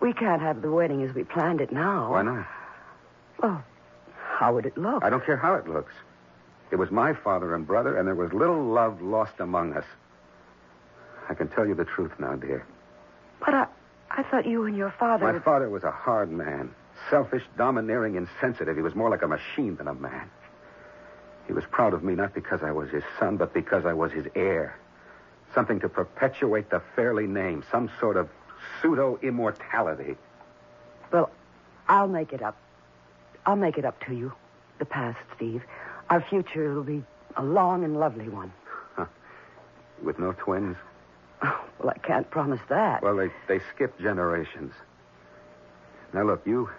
we 0.00 0.12
can't 0.12 0.42
have 0.42 0.60
the 0.60 0.70
wedding 0.70 1.02
as 1.02 1.14
we 1.14 1.22
planned 1.22 1.60
it 1.60 1.72
now. 1.72 2.10
Why 2.10 2.22
not? 2.22 2.46
Oh, 3.42 3.62
how 4.38 4.54
would 4.54 4.66
it 4.66 4.76
look? 4.76 5.04
I 5.04 5.08
don't 5.08 5.24
care 5.24 5.36
how 5.36 5.54
it 5.54 5.68
looks. 5.68 5.92
It 6.70 6.76
was 6.76 6.90
my 6.90 7.14
father 7.14 7.54
and 7.54 7.64
brother, 7.64 7.96
and 7.96 8.08
there 8.08 8.14
was 8.14 8.32
little 8.32 8.62
love 8.62 9.00
lost 9.00 9.34
among 9.38 9.74
us. 9.74 9.84
I 11.28 11.34
can 11.34 11.48
tell 11.48 11.64
you 11.64 11.74
the 11.74 11.84
truth 11.84 12.12
now, 12.18 12.34
dear. 12.34 12.66
But 13.40 13.54
I 13.54 13.66
I 14.16 14.22
thought 14.22 14.46
you 14.46 14.64
and 14.64 14.76
your 14.76 14.90
father. 14.98 15.30
My 15.30 15.38
father 15.40 15.68
was 15.68 15.84
a 15.84 15.90
hard 15.90 16.30
man. 16.30 16.74
Selfish, 17.10 17.42
domineering, 17.58 18.14
insensitive. 18.14 18.74
He 18.74 18.82
was 18.82 18.94
more 18.94 19.10
like 19.10 19.22
a 19.22 19.28
machine 19.28 19.76
than 19.76 19.88
a 19.88 19.94
man. 19.94 20.30
He 21.46 21.52
was 21.52 21.64
proud 21.70 21.92
of 21.92 22.02
me 22.02 22.14
not 22.14 22.34
because 22.34 22.62
I 22.62 22.72
was 22.72 22.90
his 22.90 23.04
son, 23.20 23.36
but 23.36 23.52
because 23.52 23.84
I 23.84 23.92
was 23.92 24.12
his 24.12 24.26
heir. 24.34 24.78
Something 25.54 25.80
to 25.80 25.88
perpetuate 25.88 26.70
the 26.70 26.82
Fairley 26.96 27.26
name, 27.26 27.62
some 27.70 27.90
sort 28.00 28.16
of 28.16 28.28
pseudo 28.80 29.18
immortality. 29.22 30.16
Well, 31.12 31.30
I'll 31.86 32.08
make 32.08 32.32
it 32.32 32.42
up. 32.42 32.56
I'll 33.44 33.56
make 33.56 33.78
it 33.78 33.84
up 33.84 34.02
to 34.06 34.14
you. 34.14 34.32
The 34.78 34.86
past, 34.86 35.18
Steve. 35.36 35.62
Our 36.10 36.20
future 36.22 36.74
will 36.74 36.82
be 36.82 37.04
a 37.36 37.44
long 37.44 37.84
and 37.84 37.98
lovely 37.98 38.28
one. 38.28 38.52
Huh. 38.94 39.06
With 40.02 40.18
no 40.18 40.32
twins? 40.32 40.76
Oh, 41.42 41.64
well, 41.78 41.90
I 41.90 41.98
can't 41.98 42.28
promise 42.30 42.60
that. 42.68 43.02
Well, 43.02 43.16
they, 43.16 43.30
they 43.48 43.60
skip 43.74 43.98
generations. 43.98 44.72
Now, 46.12 46.24
look, 46.24 46.46
you 46.46 46.70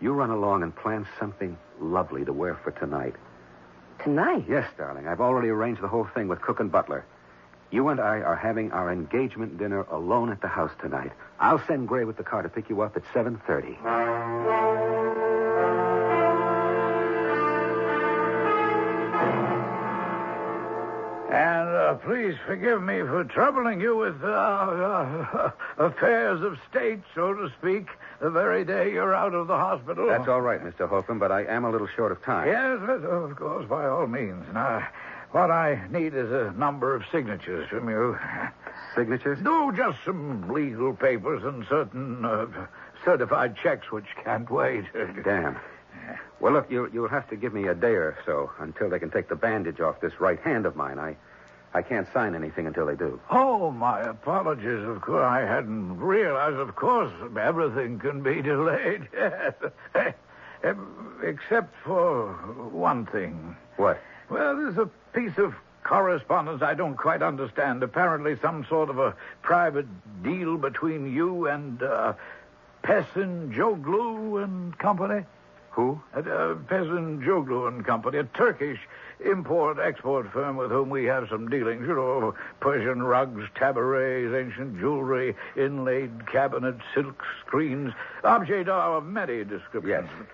you 0.00 0.12
run 0.12 0.30
along 0.30 0.62
and 0.62 0.74
plan 0.74 1.06
something 1.18 1.56
lovely 1.80 2.24
to 2.24 2.32
wear 2.32 2.54
for 2.62 2.70
tonight. 2.70 3.14
Tonight? 4.02 4.44
Yes, 4.48 4.68
darling. 4.76 5.08
I've 5.08 5.20
already 5.20 5.48
arranged 5.48 5.80
the 5.80 5.88
whole 5.88 6.06
thing 6.14 6.28
with 6.28 6.40
Cook 6.42 6.60
and 6.60 6.70
Butler. 6.70 7.04
You 7.70 7.88
and 7.88 7.98
I 7.98 8.20
are 8.20 8.36
having 8.36 8.72
our 8.72 8.92
engagement 8.92 9.58
dinner 9.58 9.82
alone 9.82 10.30
at 10.30 10.40
the 10.40 10.48
house 10.48 10.70
tonight. 10.80 11.12
I'll 11.40 11.62
send 11.66 11.88
Gray 11.88 12.04
with 12.04 12.16
the 12.16 12.22
car 12.22 12.42
to 12.42 12.48
pick 12.48 12.68
you 12.68 12.82
up 12.82 12.96
at 12.96 13.02
7.30. 13.14 15.25
please 22.06 22.36
forgive 22.46 22.80
me 22.80 23.00
for 23.00 23.24
troubling 23.24 23.80
you 23.80 23.96
with 23.96 24.22
uh, 24.22 24.28
uh, 24.28 25.50
affairs 25.78 26.40
of 26.40 26.56
state, 26.70 27.00
so 27.16 27.34
to 27.34 27.50
speak, 27.58 27.88
the 28.20 28.30
very 28.30 28.64
day 28.64 28.92
you're 28.92 29.12
out 29.12 29.34
of 29.34 29.48
the 29.48 29.56
hospital. 29.56 30.06
That's 30.06 30.28
all 30.28 30.40
right, 30.40 30.62
Mr. 30.62 30.88
Holcomb, 30.88 31.18
but 31.18 31.32
I 31.32 31.44
am 31.44 31.64
a 31.64 31.70
little 31.70 31.88
short 31.96 32.12
of 32.12 32.22
time. 32.22 32.46
Yes, 32.46 32.78
yes, 32.86 33.00
of 33.02 33.34
course, 33.34 33.68
by 33.68 33.86
all 33.86 34.06
means. 34.06 34.44
Now, 34.54 34.86
what 35.32 35.50
I 35.50 35.84
need 35.90 36.14
is 36.14 36.30
a 36.30 36.54
number 36.56 36.94
of 36.94 37.02
signatures 37.10 37.68
from 37.68 37.88
you. 37.88 38.16
Signatures? 38.94 39.40
No, 39.42 39.72
just 39.72 39.98
some 40.04 40.48
legal 40.48 40.94
papers 40.94 41.42
and 41.42 41.66
certain 41.68 42.24
uh, 42.24 42.46
certified 43.04 43.56
checks 43.56 43.90
which 43.90 44.06
can't 44.22 44.48
wait. 44.48 44.84
Damn. 45.24 45.58
Well, 46.38 46.52
look, 46.52 46.70
you, 46.70 46.88
you'll 46.92 47.08
have 47.08 47.28
to 47.30 47.36
give 47.36 47.52
me 47.52 47.66
a 47.66 47.74
day 47.74 47.94
or 47.94 48.16
so 48.24 48.52
until 48.60 48.90
they 48.90 49.00
can 49.00 49.10
take 49.10 49.28
the 49.28 49.34
bandage 49.34 49.80
off 49.80 50.00
this 50.00 50.20
right 50.20 50.38
hand 50.40 50.66
of 50.66 50.76
mine. 50.76 51.00
I, 51.00 51.16
I 51.76 51.82
can't 51.82 52.08
sign 52.14 52.34
anything 52.34 52.66
until 52.66 52.86
they 52.86 52.94
do. 52.96 53.20
Oh, 53.30 53.70
my 53.70 54.00
apologies. 54.00 54.82
Of 54.88 55.02
course, 55.02 55.22
I 55.22 55.40
hadn't 55.40 55.98
realized. 55.98 56.56
Of 56.56 56.74
course, 56.74 57.12
everything 57.38 57.98
can 57.98 58.22
be 58.22 58.40
delayed. 58.40 59.06
Except 61.22 61.74
for 61.84 62.32
one 62.72 63.04
thing. 63.04 63.54
What? 63.76 64.00
Well, 64.30 64.56
there's 64.56 64.78
a 64.78 64.88
piece 65.12 65.36
of 65.36 65.54
correspondence 65.84 66.62
I 66.62 66.72
don't 66.72 66.96
quite 66.96 67.20
understand. 67.20 67.82
Apparently, 67.82 68.38
some 68.40 68.64
sort 68.70 68.88
of 68.88 68.98
a 68.98 69.14
private 69.42 69.86
deal 70.22 70.56
between 70.56 71.12
you 71.12 71.46
and 71.48 71.82
uh, 71.82 72.14
Pessin 72.84 73.52
Joglu 73.52 74.42
and 74.42 74.78
Company. 74.78 75.26
Who? 75.76 76.00
Uh, 76.14 76.22
Pessin 76.22 77.22
Joglu 77.22 77.68
and 77.68 77.84
Company, 77.84 78.16
a 78.16 78.24
Turkish 78.24 78.78
import-export 79.22 80.32
firm 80.32 80.56
with 80.56 80.70
whom 80.70 80.88
we 80.88 81.04
have 81.04 81.28
some 81.28 81.50
dealings. 81.50 81.86
You 81.86 81.94
know, 81.94 82.34
Persian 82.60 83.02
rugs, 83.02 83.44
tabourets, 83.54 84.34
ancient 84.34 84.80
jewelry, 84.80 85.36
inlaid 85.54 86.32
cabinets, 86.32 86.80
silk 86.94 87.22
screens, 87.46 87.92
object 88.24 88.70
of 88.70 89.04
many 89.04 89.44
descriptions. 89.44 90.08
Yes. 90.10 90.26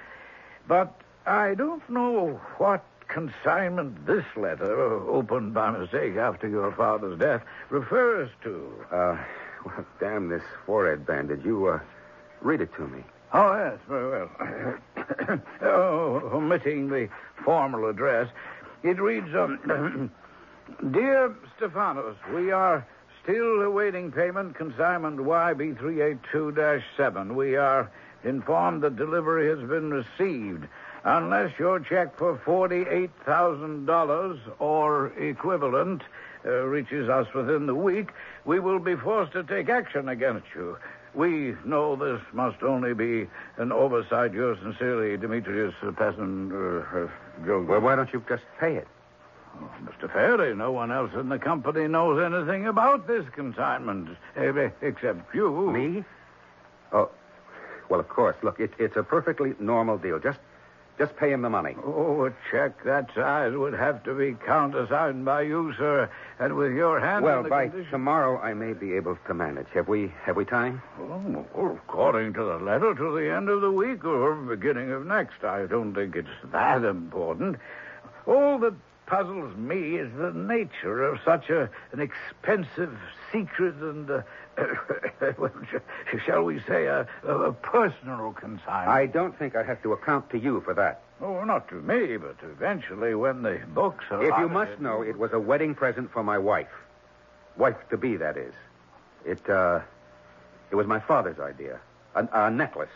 But 0.69 0.95
I 1.27 1.55
don't 1.55 1.91
know 1.91 2.41
what 2.59 2.85
consignment 3.09 4.07
this 4.07 4.25
letter, 4.37 4.73
opened 5.09 5.55
by 5.55 5.77
mistake 5.77 6.15
after 6.15 6.49
your 6.49 6.71
father's 6.71 7.19
death, 7.19 7.43
refers 7.69 8.31
to. 8.45 8.73
Uh, 8.93 9.17
well, 9.65 9.85
damn 9.99 10.29
this 10.29 10.45
forehead 10.67 11.05
bandage. 11.05 11.45
You, 11.45 11.67
uh, 11.67 11.81
read 12.43 12.61
it 12.61 12.73
to 12.77 12.87
me. 12.87 13.03
Oh, 13.35 13.57
yes, 13.57 13.79
very 13.89 14.11
well. 14.11 14.31
oh, 15.63 16.31
omitting 16.35 16.89
the 16.89 17.09
formal 17.45 17.89
address, 17.89 18.29
it 18.83 19.01
reads, 19.01 19.35
um, 19.35 20.11
Dear 20.91 21.35
Stephanos, 21.57 22.17
we 22.35 22.51
are 22.51 22.87
still 23.23 23.63
awaiting 23.63 24.13
payment, 24.13 24.55
consignment 24.55 25.17
YB382-7. 25.17 27.35
We 27.35 27.57
are 27.57 27.91
informed 28.23 28.83
that 28.83 28.97
delivery 28.97 29.49
has 29.49 29.61
been 29.67 29.91
received. 29.91 30.67
Unless 31.05 31.59
your 31.59 31.81
check 31.81 32.19
for 32.19 32.37
$48,000 32.39 34.39
or 34.59 35.07
equivalent 35.19 36.03
uh, 36.45 36.65
reaches 36.65 37.09
us 37.09 37.33
within 37.35 37.65
the 37.67 37.75
week, 37.75 38.11
we 38.45 38.61
will 38.61 38.79
be 38.79 38.95
forced 38.95 39.33
to 39.33 39.43
take 39.43 39.71
action 39.71 40.11
against 40.11 40.49
you. 40.55 40.77
We 41.15 41.55
know 41.65 41.95
this 41.95 42.21
must 42.33 42.63
only 42.63 42.95
be 42.95 43.29
an 43.59 43.71
oversight. 43.71 44.33
Yours 44.33 44.59
sincerely, 44.63 45.17
Demetrius 45.19 45.75
Pessin. 45.83 46.51
Uh, 46.51 47.05
uh, 47.05 47.61
Well, 47.61 47.81
why 47.81 47.97
don't 47.97 48.13
you 48.13 48.23
just 48.29 48.45
pay 48.59 48.77
it? 48.77 48.89
Oh, 49.61 49.71
Mr. 49.85 50.11
Faraday, 50.11 50.55
no 50.55 50.73
one 50.73 50.91
else 50.91 51.11
in 51.15 51.29
the 51.29 51.39
company 51.39 51.87
knows 51.87 52.23
anything 52.23 52.67
about 52.67 53.07
this 53.07 53.25
consignment, 53.35 54.17
eh, 54.37 54.71
except 54.81 55.35
you. 55.35 55.71
Me? 55.71 56.05
Oh, 56.93 57.11
well, 57.91 58.01
of 58.01 58.09
course. 58.09 58.37
Look, 58.43 58.59
it, 58.59 58.73
it's 58.79 58.97
a 58.97 59.03
perfectly 59.03 59.55
normal 59.61 59.99
deal. 59.99 60.19
Just, 60.19 60.39
just 60.99 61.17
pay 61.17 61.33
him 61.33 61.43
the 61.43 61.51
money. 61.51 61.75
Oh, 61.85 62.27
a 62.27 62.33
check 62.51 62.85
that 62.85 63.09
size 63.15 63.55
would 63.55 63.73
have 63.73 64.03
to 64.05 64.15
be 64.15 64.35
countersigned 64.47 65.25
by 65.25 65.43
you, 65.43 65.73
sir, 65.79 66.09
and 66.39 66.55
with 66.55 66.73
your 66.73 67.01
hand. 67.01 67.25
Well, 67.25 67.43
the 67.43 67.49
by 67.49 67.69
condition- 67.69 67.91
tomorrow, 67.91 68.39
I 68.41 68.55
may 68.55 68.73
be 68.73 68.95
able 68.95 69.17
to 69.27 69.35
manage. 69.35 69.69
Have 69.75 69.89
we, 69.89 70.13
have 70.23 70.37
we 70.37 70.45
time? 70.45 70.83
Oh, 71.01 71.79
according 71.87 72.35
to 72.35 72.45
the 72.45 72.59
letter, 72.59 72.95
to 72.95 73.15
the 73.15 73.31
end 73.35 73.49
of 73.49 73.61
the 73.63 73.71
week 73.71 74.05
or 74.05 74.35
beginning 74.35 74.93
of 74.93 75.07
next. 75.07 75.43
I 75.45 75.67
don't 75.67 75.95
think 75.95 76.15
it's 76.15 76.29
that 76.53 76.85
important. 76.85 77.57
All 78.27 78.59
that 78.61 78.75
puzzles 79.07 79.57
me 79.57 79.97
is 79.97 80.11
the 80.17 80.33
nature 80.33 81.05
of 81.05 81.19
such 81.25 81.51
a, 81.51 81.69
an 81.93 82.01
expensive 82.01 82.97
secret 83.33 83.75
and, 83.77 84.11
uh, 84.11 84.23
well, 85.39 85.53
shall 86.25 86.43
we 86.43 86.61
say, 86.61 86.87
a, 86.87 87.07
a, 87.27 87.35
a 87.35 87.53
personal 87.53 88.33
consignment. 88.33 88.89
I 88.89 89.07
don't 89.07 89.39
think 89.39 89.57
I 89.57 89.63
have 89.63 89.83
to 89.83 89.93
account 89.93 90.31
to 90.31 90.39
you 90.39 90.61
for 90.63 90.75
that. 90.75 91.03
Oh, 91.21 91.45
not 91.45 91.69
to 91.69 91.77
me, 91.77 92.17
but 92.17 92.37
eventually 92.43 93.15
when 93.15 93.43
the 93.43 93.61
books 93.75 94.05
are. 94.11 94.23
If 94.25 94.37
you 94.39 94.49
must 94.49 94.81
know, 94.81 95.03
it 95.03 95.17
was 95.17 95.33
a 95.33 95.39
wedding 95.39 95.75
present 95.75 96.13
for 96.13 96.25
my 96.25 96.39
wife. 96.39 96.73
Wife 97.57 97.77
to 97.91 97.97
be, 97.97 98.17
that 98.17 98.37
is. 98.37 98.55
It, 99.25 99.49
uh, 99.49 99.81
it 100.71 100.75
was 100.75 100.87
my 100.87 100.99
father's 100.99 101.39
idea. 101.39 101.79
A, 102.15 102.27
a 102.33 102.51
necklace. 102.51 102.91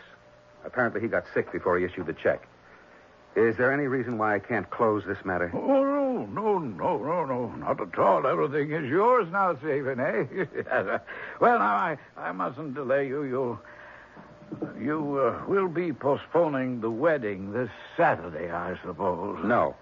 Apparently, 0.65 0.99
he 0.99 1.07
got 1.07 1.23
sick 1.33 1.51
before 1.51 1.77
he 1.77 1.85
issued 1.85 2.07
the 2.07 2.13
check. 2.13 2.47
Is 3.35 3.55
there 3.55 3.71
any 3.71 3.85
reason 3.85 4.17
why 4.17 4.35
I 4.35 4.39
can't 4.39 4.67
close 4.69 5.03
this 5.05 5.23
matter? 5.23 5.51
Oh, 5.53 5.83
no, 5.83 6.25
no, 6.25 6.57
no, 6.57 6.97
no, 6.97 7.25
no, 7.25 7.47
not 7.49 7.79
at 7.79 7.99
all. 7.99 8.25
Everything 8.25 8.71
is 8.71 8.89
yours 8.89 9.27
now, 9.31 9.55
Stephen, 9.57 9.99
eh? 9.99 10.45
well, 11.39 11.59
now, 11.59 11.75
I, 11.75 11.97
I 12.17 12.31
mustn't 12.31 12.73
delay 12.73 13.07
you. 13.07 13.23
You, 13.23 13.59
you 14.81 15.19
uh, 15.19 15.45
will 15.47 15.67
be 15.67 15.93
postponing 15.93 16.81
the 16.81 16.89
wedding 16.89 17.53
this 17.53 17.69
Saturday, 17.95 18.49
I 18.49 18.75
suppose. 18.83 19.43
No. 19.43 19.75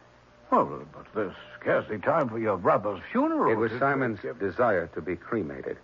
Well, 0.52 0.86
but 0.94 1.06
there's 1.16 1.34
scarcely 1.60 1.98
time 1.98 2.30
for 2.30 2.40
your 2.40 2.58
brother's 2.58 3.02
funeral. 3.12 3.52
It 3.52 3.56
was 3.56 3.72
Simon's 3.80 4.20
desire 4.40 4.88
to 4.96 5.02
be 5.02 5.16
cremated. 5.16 5.78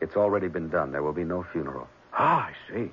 It's 0.00 0.16
already 0.16 0.48
been 0.48 0.68
done. 0.68 0.92
There 0.92 1.02
will 1.02 1.12
be 1.12 1.24
no 1.24 1.42
funeral. 1.52 1.88
Ah, 2.12 2.48
I 2.48 2.72
see. 2.72 2.90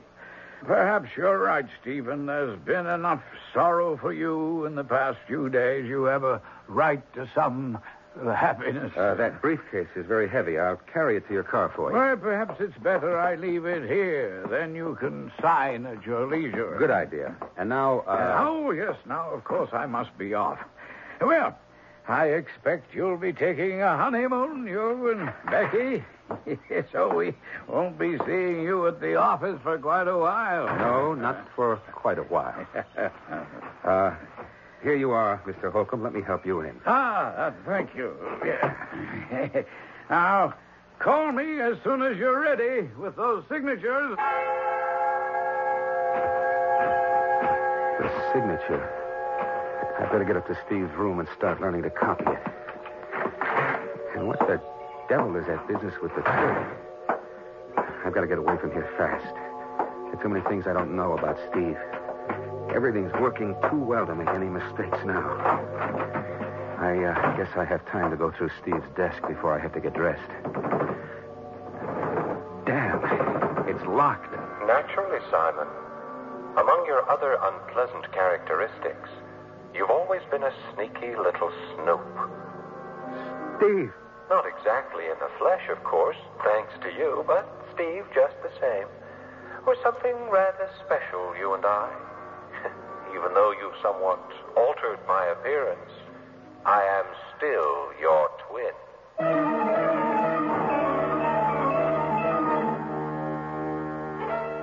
Perhaps 0.66 1.10
you're 1.18 1.40
right, 1.40 1.66
Stephen. 1.82 2.28
There's 2.28 2.58
been 2.60 2.86
enough 2.86 3.24
sorrow 3.54 3.98
for 3.98 4.14
you 4.14 4.66
in 4.66 4.76
the 4.76 4.84
past 4.84 5.18
few 5.28 5.50
days. 5.50 5.86
You 5.88 6.04
have 6.04 6.24
a 6.24 6.42
right 6.68 7.02
to 7.16 7.28
some 7.34 7.80
happiness. 8.24 8.92
Uh, 8.96 9.16
that 9.16 9.42
briefcase 9.42 9.88
is 9.96 10.06
very 10.06 10.30
heavy. 10.30 10.60
I'll 10.60 10.80
carry 10.94 11.18
it 11.18 11.28
to 11.28 11.34
your 11.34 11.44
car 11.44 11.72
for 11.76 11.90
you. 11.92 11.98
Well, 11.98 12.18
perhaps 12.18 12.60
it's 12.60 12.78
better 12.78 13.18
I 13.18 13.36
leave 13.36 13.66
it 13.66 13.90
here. 13.90 14.46
Then 14.50 14.76
you 14.76 14.98
can 15.00 15.32
sign 15.42 15.86
at 15.86 16.06
your 16.06 16.28
leisure. 16.28 16.76
Good 16.78 16.92
idea. 16.92 17.36
And 17.58 17.70
now, 17.70 18.02
uh, 18.02 18.38
oh, 18.40 18.72
yes. 18.72 18.96
Now, 19.08 19.32
of 19.32 19.44
course, 19.44 19.70
I 19.74 19.86
must 19.88 20.16
be 20.18 20.34
off. 20.34 20.60
Well, 21.22 21.58
I 22.08 22.28
expect 22.28 22.94
you'll 22.94 23.18
be 23.18 23.34
taking 23.34 23.82
a 23.82 23.96
honeymoon, 23.98 24.68
you 24.68 25.12
and 25.12 25.32
Becky. 25.50 26.04
so 26.92 27.16
we 27.16 27.34
won't 27.68 27.98
be 27.98 28.18
seeing 28.26 28.62
you 28.62 28.88
at 28.88 29.00
the 29.00 29.16
office 29.16 29.60
for 29.64 29.78
quite 29.78 30.08
a 30.08 30.18
while. 30.18 30.66
no, 30.78 31.14
not 31.14 31.48
for 31.56 31.78
quite 31.94 32.18
a 32.20 32.24
while. 32.24 32.66
Uh, 33.84 34.14
here 34.84 34.96
you 34.96 35.10
are, 35.10 35.42
Mr. 35.48 35.72
Holcomb. 35.72 36.04
Let 36.04 36.14
me 36.14 36.22
help 36.22 36.46
you 36.46 36.62
in. 36.62 36.80
Ah, 36.86 37.34
uh, 37.34 37.52
thank 37.66 37.96
you. 37.96 38.16
Yeah. 38.46 39.64
now, 40.10 40.54
call 41.00 41.32
me 41.32 41.60
as 41.60 41.78
soon 41.84 42.04
as 42.04 42.16
you're 42.18 42.40
ready 42.40 42.88
with 42.98 43.16
those 43.16 43.44
signatures. 43.50 44.18
The 48.00 48.10
signature. 48.34 48.90
I'd 50.00 50.12
better 50.12 50.24
get 50.26 50.38
up 50.38 50.48
to 50.48 50.58
Steve's 50.66 50.94
room 50.96 51.20
and 51.20 51.28
start 51.38 51.62
learning 51.62 51.84
to 51.84 51.90
copy 51.90 52.26
it. 52.28 52.42
And 54.16 54.28
what 54.28 54.40
the 54.40 54.62
devil 55.12 55.36
is 55.36 55.46
that 55.46 55.68
business 55.68 55.94
with 56.02 56.16
the 56.16 56.22
clerk? 56.22 56.80
I've 58.06 58.14
got 58.14 58.22
to 58.22 58.28
get 58.28 58.38
away 58.38 58.56
from 58.62 58.72
here 58.72 58.88
fast. 58.98 59.36
There 59.36 60.16
are 60.16 60.24
too 60.24 60.30
many 60.30 60.42
things 60.48 60.68
I 60.68 60.72
don't 60.72 60.96
know 60.96 61.18
about 61.18 61.38
Steve. 61.52 61.76
Everything's 62.74 63.12
working 63.20 63.54
too 63.70 63.84
well 63.84 64.08
to 64.08 64.16
make 64.16 64.30
any 64.30 64.48
mistakes 64.48 65.04
now. 65.04 65.28
I 66.80 66.96
uh, 67.04 67.36
guess 67.36 67.52
I 67.58 67.66
have 67.66 67.86
time 67.88 68.10
to 68.12 68.16
go 68.16 68.32
through 68.32 68.52
Steve's 68.62 68.88
desk 68.96 69.22
before 69.28 69.52
I 69.52 69.60
have 69.60 69.74
to 69.74 69.82
get 69.82 69.94
dressed. 69.94 70.32
Damn, 72.64 73.04
it's 73.68 73.84
locked. 73.84 74.32
Naturally, 74.66 75.20
Simon. 75.30 75.68
Among 76.56 76.86
your 76.88 77.04
other 77.12 77.36
unpleasant 77.36 78.10
characteristics, 78.14 79.10
you've 79.76 79.92
always 79.92 80.22
been 80.32 80.44
a 80.44 80.54
sneaky 80.72 81.18
little 81.20 81.52
snoop. 81.76 82.08
Steve! 83.60 83.92
Not 84.32 84.46
exactly 84.46 85.04
in 85.08 85.20
the 85.20 85.30
flesh, 85.38 85.68
of 85.70 85.84
course, 85.84 86.16
thanks 86.42 86.72
to 86.84 86.90
you, 86.98 87.26
but 87.28 87.46
Steve 87.74 88.06
just 88.16 88.34
the 88.42 88.50
same. 88.62 88.88
We're 89.68 89.76
something 89.84 90.16
rather 90.32 90.70
special, 90.86 91.36
you 91.38 91.54
and 91.54 91.66
I. 91.66 91.92
Even 93.12 93.34
though 93.34 93.52
you've 93.52 93.76
somewhat 93.82 94.22
altered 94.56 95.00
my 95.06 95.26
appearance, 95.34 95.92
I 96.66 96.82
am 96.82 97.06
still 97.36 97.92
your 98.00 98.30
twin. 98.48 98.72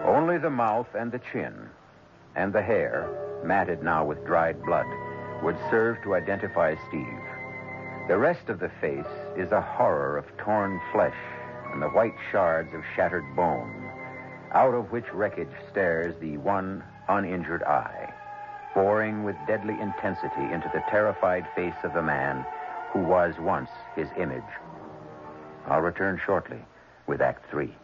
Only 0.07 0.39
the 0.39 0.49
mouth 0.49 0.89
and 0.95 1.13
the 1.13 1.21
chin, 1.31 1.69
and 2.37 2.55
the 2.55 2.63
hair, 2.63 3.07
matted 3.45 3.83
now 3.83 4.03
with 4.03 4.25
dried 4.25 4.63
blood, 4.63 4.87
would 5.43 5.59
serve 5.69 6.03
to 6.05 6.15
identify 6.15 6.75
Steve. 6.89 7.28
The 8.09 8.17
rest 8.17 8.49
of 8.49 8.59
the 8.59 8.71
face 8.81 9.05
is 9.37 9.53
a 9.53 9.61
horror 9.61 10.17
of 10.17 10.25
torn 10.39 10.81
flesh 10.93 11.15
and 11.73 11.83
the 11.83 11.91
white 11.91 12.15
shards 12.33 12.73
of 12.73 12.83
shattered 12.97 13.37
bone, 13.37 13.93
out 14.53 14.73
of 14.73 14.91
which 14.91 15.13
wreckage 15.13 15.53
stares 15.71 16.15
the 16.19 16.39
one 16.39 16.83
uninjured 17.11 17.63
eye, 17.65 18.09
boring 18.75 19.25
with 19.25 19.37
deadly 19.47 19.79
intensity 19.79 20.51
into 20.53 20.71
the 20.73 20.83
terrified 20.89 21.47
face 21.55 21.75
of 21.83 21.93
the 21.93 22.03
man 22.03 22.47
who 22.93 23.01
was 23.01 23.39
once 23.39 23.69
his 23.95 24.09
image. 24.17 24.43
I'll 25.67 25.83
return 25.83 26.19
shortly 26.25 26.65
with 27.07 27.21
Act 27.21 27.45
Three. 27.51 27.75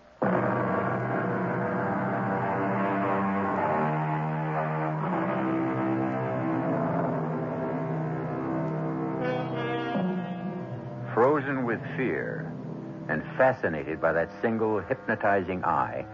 Fascinated 13.37 14.01
by 14.01 14.13
that 14.13 14.31
single 14.41 14.81
hypnotizing 14.81 15.65
eye, 15.65 16.05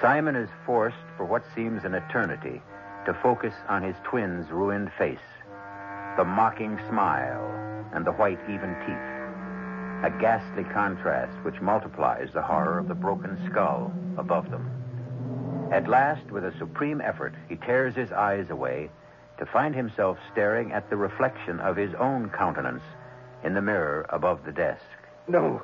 Simon 0.00 0.36
is 0.36 0.48
forced, 0.64 0.96
for 1.16 1.24
what 1.24 1.42
seems 1.54 1.84
an 1.84 1.94
eternity, 1.94 2.60
to 3.06 3.14
focus 3.22 3.54
on 3.68 3.82
his 3.82 3.96
twin's 4.04 4.50
ruined 4.50 4.90
face, 4.98 5.18
the 6.16 6.24
mocking 6.24 6.78
smile, 6.88 7.50
and 7.94 8.04
the 8.04 8.12
white, 8.12 8.40
even 8.50 8.74
teeth. 8.86 9.16
A 10.04 10.10
ghastly 10.20 10.64
contrast 10.64 11.32
which 11.44 11.60
multiplies 11.60 12.28
the 12.34 12.42
horror 12.42 12.78
of 12.78 12.88
the 12.88 12.94
broken 12.94 13.38
skull 13.50 13.92
above 14.18 14.50
them. 14.50 14.70
At 15.72 15.88
last, 15.88 16.30
with 16.30 16.44
a 16.44 16.56
supreme 16.58 17.00
effort, 17.00 17.34
he 17.48 17.56
tears 17.56 17.94
his 17.94 18.12
eyes 18.12 18.50
away 18.50 18.90
to 19.38 19.46
find 19.46 19.74
himself 19.74 20.18
staring 20.32 20.72
at 20.72 20.88
the 20.90 20.96
reflection 20.96 21.60
of 21.60 21.76
his 21.76 21.94
own 21.94 22.30
countenance 22.30 22.82
in 23.44 23.54
the 23.54 23.62
mirror 23.62 24.06
above 24.10 24.44
the 24.44 24.52
desk. 24.52 24.84
No. 25.28 25.62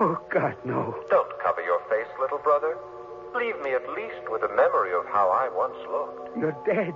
Oh, 0.00 0.18
God, 0.30 0.56
no. 0.64 0.96
Don't 1.10 1.30
cover 1.42 1.60
your 1.62 1.80
face, 1.90 2.08
little 2.18 2.38
brother. 2.38 2.76
Leave 3.36 3.60
me 3.62 3.74
at 3.74 3.86
least 3.90 4.24
with 4.30 4.42
a 4.42 4.48
memory 4.56 4.92
of 4.94 5.04
how 5.06 5.28
I 5.28 5.48
once 5.54 5.76
looked. 5.90 6.36
You're 6.38 6.56
dead. 6.66 6.94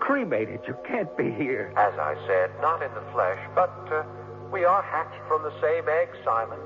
Cremated. 0.00 0.60
You 0.66 0.76
can't 0.84 1.16
be 1.16 1.30
here. 1.30 1.72
As 1.76 1.94
I 1.98 2.16
said, 2.26 2.50
not 2.60 2.82
in 2.82 2.92
the 2.94 3.04
flesh, 3.12 3.38
but 3.54 3.70
uh, 3.92 4.02
we 4.50 4.64
are 4.64 4.82
hatched 4.82 5.22
from 5.28 5.42
the 5.44 5.54
same 5.62 5.88
egg, 5.88 6.08
Simon. 6.24 6.58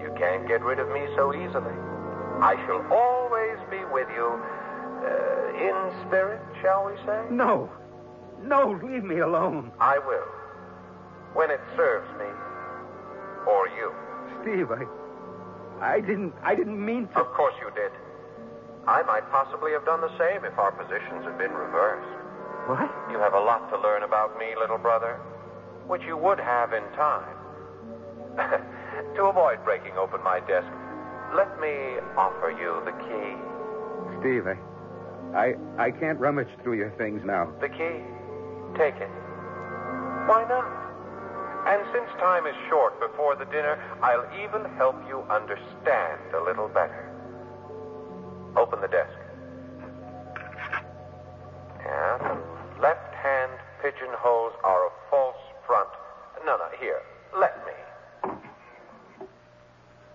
You 0.00 0.14
can't 0.16 0.46
get 0.46 0.62
rid 0.62 0.78
of 0.78 0.88
me 0.90 1.06
so 1.16 1.34
easily. 1.34 1.74
I 2.40 2.54
shall 2.66 2.86
always 2.92 3.58
be 3.68 3.84
with 3.92 4.06
you 4.14 4.30
uh, 4.30 5.58
in 5.58 6.06
spirit, 6.06 6.40
shall 6.62 6.86
we 6.86 6.94
say? 7.04 7.24
No. 7.30 7.68
No, 8.44 8.78
leave 8.80 9.02
me 9.02 9.18
alone. 9.18 9.72
I 9.80 9.98
will. 9.98 10.28
When 11.34 11.50
it 11.50 11.60
serves 11.74 12.08
me. 12.16 12.30
Or 13.50 13.66
you. 13.76 13.92
Steve, 14.48 14.70
I. 14.72 14.84
I 15.80 16.00
didn't. 16.00 16.32
I 16.42 16.54
didn't 16.54 16.84
mean 16.84 17.06
to. 17.08 17.20
Of 17.20 17.26
course 17.34 17.54
you 17.60 17.70
did. 17.74 17.92
I 18.86 19.02
might 19.02 19.28
possibly 19.30 19.72
have 19.72 19.84
done 19.84 20.00
the 20.00 20.16
same 20.16 20.44
if 20.44 20.58
our 20.58 20.72
positions 20.72 21.24
had 21.24 21.36
been 21.36 21.52
reversed. 21.52 22.08
What? 22.66 22.88
You 23.12 23.18
have 23.18 23.34
a 23.34 23.40
lot 23.40 23.68
to 23.70 23.78
learn 23.78 24.02
about 24.02 24.38
me, 24.38 24.46
little 24.58 24.78
brother, 24.78 25.20
which 25.86 26.02
you 26.06 26.16
would 26.16 26.40
have 26.40 26.72
in 26.72 26.82
time. 26.96 27.36
to 29.16 29.24
avoid 29.24 29.62
breaking 29.64 29.92
open 29.98 30.22
my 30.22 30.40
desk, 30.40 30.68
let 31.36 31.60
me 31.60 32.00
offer 32.16 32.50
you 32.50 32.80
the 32.88 32.96
key. 33.04 33.36
Steve, 34.20 34.46
I. 34.48 34.56
I. 35.36 35.86
I 35.88 35.90
can't 35.90 36.18
rummage 36.18 36.48
through 36.62 36.78
your 36.78 36.90
things 36.96 37.20
now. 37.24 37.52
The 37.60 37.68
key. 37.68 38.00
Take 38.80 38.96
it. 38.96 39.12
Why 40.24 40.46
not? 40.48 40.87
And 41.68 41.82
since 41.92 42.08
time 42.18 42.46
is 42.46 42.54
short 42.70 42.98
before 42.98 43.36
the 43.36 43.44
dinner, 43.44 43.78
I'll 44.00 44.24
even 44.40 44.64
help 44.76 44.96
you 45.06 45.20
understand 45.28 46.18
a 46.32 46.40
little 46.40 46.66
better. 46.66 47.12
Open 48.56 48.80
the 48.80 48.88
desk. 48.88 49.12
Yeah, 51.84 52.38
left 52.80 53.14
hand 53.16 53.52
pigeonholes 53.82 54.54
are 54.64 54.86
a 54.86 54.90
false 55.10 55.36
front. 55.66 55.90
No, 56.46 56.56
no, 56.56 56.68
here. 56.80 57.02
Let 57.38 57.54
me. 57.66 58.32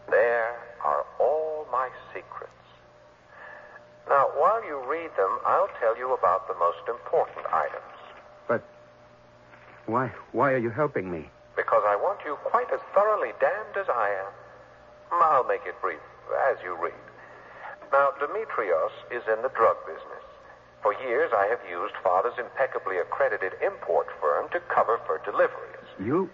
There 0.10 0.58
are 0.84 1.06
all 1.20 1.68
my 1.72 1.88
secrets. 2.16 2.52
Now, 4.10 4.26
while 4.38 4.66
you 4.66 4.82
read 4.90 5.12
them, 5.16 5.38
I'll 5.46 5.70
tell 5.80 5.96
you 6.00 6.16
about 6.16 6.48
the 6.48 6.56
most 6.56 6.90
important 6.90 7.46
items. 7.54 7.94
But. 8.48 8.64
Why. 9.86 10.12
Why 10.32 10.54
are 10.54 10.58
you 10.58 10.72
helping 10.72 11.12
me? 11.12 11.30
because 11.56 11.84
I 11.86 11.96
want 11.96 12.20
you 12.26 12.36
quite 12.44 12.72
as 12.74 12.80
thoroughly 12.94 13.32
damned 13.40 13.78
as 13.78 13.90
I 13.90 14.10
am. 14.26 14.32
I'll 15.12 15.46
make 15.46 15.62
it 15.66 15.80
brief 15.82 16.02
as 16.50 16.58
you 16.64 16.76
read. 16.82 16.94
Demetrios 18.54 18.92
is 19.12 19.24
in 19.28 19.42
the 19.42 19.50
drug 19.50 19.78
business. 19.86 20.24
For 20.82 20.94
years, 21.02 21.32
I 21.36 21.48
have 21.48 21.60
used 21.70 21.94
Father's 22.04 22.38
impeccably 22.38 22.98
accredited 22.98 23.54
import 23.64 24.08
firm 24.22 24.50
to 24.52 24.60
cover 24.74 25.00
for 25.06 25.20
deliveries. 25.26 25.88
You. 26.00 26.30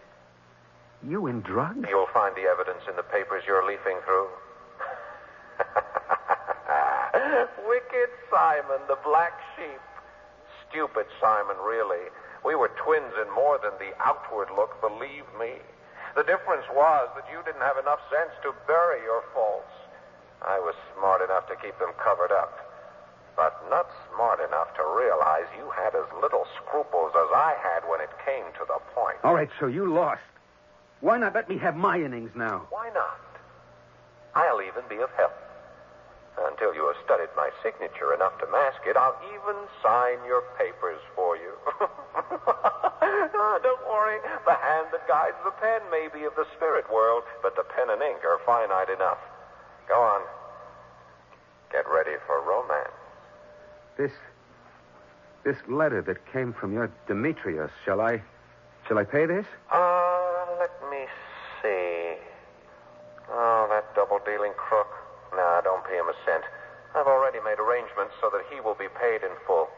You 1.08 1.28
in 1.28 1.42
drugs? 1.42 1.86
You'll 1.88 2.10
find 2.14 2.36
the 2.36 2.44
evidence 2.44 2.82
in 2.90 2.96
the 2.96 3.04
papers 3.04 3.44
you're 3.48 3.66
leafing 3.66 3.98
through. 4.06 4.28
Wicked 7.68 8.10
Simon, 8.32 8.80
the 8.88 8.98
black 9.04 9.40
sheep. 9.56 9.80
Stupid 10.70 11.06
Simon, 11.22 11.56
really. 11.64 12.10
We 12.44 12.56
were 12.56 12.72
twins 12.84 13.14
in 13.22 13.34
more 13.34 13.60
than 13.62 13.72
the 13.80 13.94
outward 14.04 14.50
look, 14.56 14.82
believe 14.82 15.26
me. 15.40 15.54
The 16.16 16.24
difference 16.24 16.66
was 16.74 17.10
that 17.16 17.26
you 17.32 17.40
didn't 17.46 17.62
have 17.62 17.78
enough 17.78 18.00
sense 18.12 18.32
to 18.44 18.54
bury 18.68 19.02
your 19.04 19.24
faults. 19.34 19.72
I 20.46 20.60
was 20.60 20.76
smart 20.96 21.22
enough 21.22 21.48
to 21.48 21.56
keep 21.56 21.78
them 21.80 21.92
covered 22.02 22.32
up, 22.32 22.54
but 23.36 23.60
not 23.70 23.88
smart 24.14 24.40
enough 24.40 24.74
to 24.76 24.84
realize 24.98 25.46
you 25.58 25.70
had 25.72 25.96
as 25.96 26.08
little 26.22 26.46
scruples 26.58 27.12
as 27.16 27.30
I 27.36 27.56
had 27.62 27.88
when 27.90 28.02
it 28.02 28.10
came 28.26 28.46
to 28.60 28.66
the 28.68 28.80
point. 28.96 29.18
All 29.24 29.34
right, 29.34 29.50
so 29.60 29.68
you 29.68 29.92
lost. 29.92 30.22
Why 31.02 31.18
not 31.18 31.34
let 31.36 31.50
me 31.50 31.58
have 31.58 31.76
my 31.76 32.00
innings 32.02 32.32
now? 32.36 32.68
Why 32.70 32.90
not? 32.94 33.20
I'll 34.36 34.62
even 34.62 34.84
be 34.90 34.98
of 34.98 35.10
help. 35.18 35.34
Until 36.40 36.74
you 36.74 36.88
have 36.88 36.96
studied 37.04 37.30
my 37.36 37.50
signature 37.64 38.14
enough 38.14 38.38
to 38.40 38.48
mask 38.48 38.80
it, 38.88 38.96
I'll 38.96 39.20
even 39.36 39.56
sign 39.84 40.24
your 40.26 40.44
papers 40.58 41.00
for 41.16 41.36
you. 41.36 41.52
Ah, 43.02 43.58
don't 43.64 43.82
worry. 43.88 44.20
The 44.46 44.54
hand 44.54 44.88
that 44.92 45.08
guides 45.08 45.38
the 45.46 45.52
pen 45.64 45.82
may 45.90 46.10
be 46.14 46.26
of 46.26 46.36
the 46.36 46.46
spirit 46.56 46.86
world, 46.92 47.24
but 47.42 47.56
the 47.56 47.64
pen 47.64 47.90
and 47.90 48.02
ink 48.02 48.20
are 48.26 48.38
finite 48.46 48.90
enough. 48.90 49.18
Go 49.90 50.00
on. 50.00 50.22
Get 51.72 51.86
ready 51.90 52.16
for 52.28 52.40
romance. 52.42 52.94
This. 53.98 54.12
This 55.44 55.58
letter 55.68 56.02
that 56.04 56.32
came 56.32 56.54
from 56.54 56.74
your 56.74 56.92
Demetrius, 57.08 57.72
shall 57.86 58.00
I. 58.00 58.22
Shall 58.88 59.00
I 59.00 59.04
pay 59.04 59.26
this? 59.26 59.46
Uh, 59.72 60.46
let 60.60 60.72
me 60.92 61.06
see. 61.62 62.16
Oh, 63.32 63.68
that 63.70 63.96
double 63.96 64.20
dealing 64.26 64.54
crook. 64.58 64.90
Nah, 65.34 65.62
don't 65.62 65.84
pay 65.86 65.96
him 65.98 66.06
a 66.10 66.14
cent. 66.26 66.44
I've 66.96 67.08
already 67.08 67.40
made 67.44 67.60
arrangements 67.60 68.14
so 68.22 68.30
that 68.32 68.42
he 68.54 68.62
will 68.62 68.76
be 68.76 68.88
paid 69.00 69.24
in 69.24 69.32
full. 69.46 69.70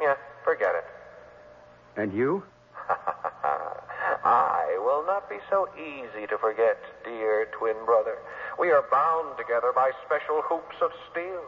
Yeah, 0.00 0.14
forget 0.44 0.74
it. 0.74 0.84
And 1.96 2.12
you? 2.12 2.42
I 4.24 4.76
will 4.80 5.04
not 5.06 5.28
be 5.28 5.36
so 5.50 5.68
easy 5.76 6.26
to 6.26 6.38
forget, 6.38 6.78
dear 7.04 7.46
twin 7.58 7.76
brother. 7.84 8.16
We 8.58 8.70
are 8.70 8.84
bound 8.90 9.36
together 9.36 9.72
by 9.74 9.90
special 10.06 10.40
hoops 10.42 10.76
of 10.80 10.90
steel. 11.10 11.42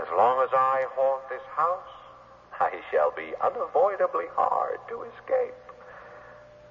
As 0.00 0.06
long 0.16 0.42
as 0.42 0.48
I 0.52 0.86
haunt 0.96 1.28
this 1.28 1.44
house, 1.54 1.92
I 2.58 2.80
shall 2.90 3.12
be 3.12 3.34
unavoidably 3.40 4.26
hard 4.34 4.78
to 4.88 5.02
escape. 5.02 5.54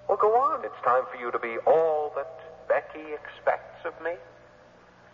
Well, 0.07 0.17
go 0.17 0.33
on. 0.35 0.65
It's 0.65 0.81
time 0.83 1.03
for 1.11 1.17
you 1.17 1.31
to 1.31 1.39
be 1.39 1.57
all 1.67 2.11
that 2.15 2.67
Becky 2.67 3.13
expects 3.13 3.85
of 3.85 3.93
me. 4.03 4.13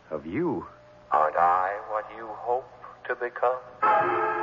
Of 0.10 0.26
you? 0.26 0.66
Aren't 1.12 1.36
I 1.36 1.76
what 1.90 2.06
you 2.18 2.28
hope 2.28 2.72
to 3.08 3.16
become? 3.16 4.37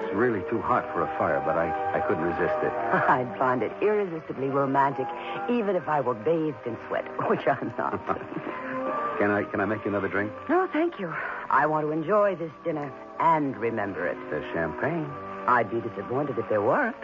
It's 0.00 0.14
really 0.14 0.42
too 0.48 0.60
hot 0.60 0.84
for 0.92 1.02
a 1.02 1.18
fire, 1.18 1.42
but 1.44 1.56
I, 1.58 1.68
I 1.96 2.00
couldn't 2.00 2.24
resist 2.24 2.54
it. 2.62 2.72
I'd 3.08 3.34
find 3.38 3.62
it 3.62 3.72
irresistibly 3.82 4.48
romantic, 4.48 5.06
even 5.50 5.76
if 5.76 5.88
I 5.88 6.00
were 6.00 6.14
bathed 6.14 6.66
in 6.66 6.76
sweat, 6.86 7.04
which 7.28 7.46
I'm 7.46 7.72
not. 7.78 8.00
Can 9.18 9.32
I 9.32 9.42
can 9.42 9.58
I 9.60 9.64
make 9.64 9.84
you 9.84 9.90
another 9.90 10.06
drink? 10.06 10.30
no, 10.48 10.68
thank 10.72 11.00
you. 11.00 11.12
I 11.50 11.66
want 11.66 11.84
to 11.84 11.90
enjoy 11.90 12.36
this 12.36 12.52
dinner 12.62 12.92
and 13.18 13.56
remember 13.56 14.06
it. 14.06 14.16
There's 14.30 14.44
champagne. 14.54 15.10
I'd 15.48 15.68
be 15.70 15.80
disappointed 15.80 16.38
if 16.38 16.48
there 16.48 16.62
weren't. 16.62 16.94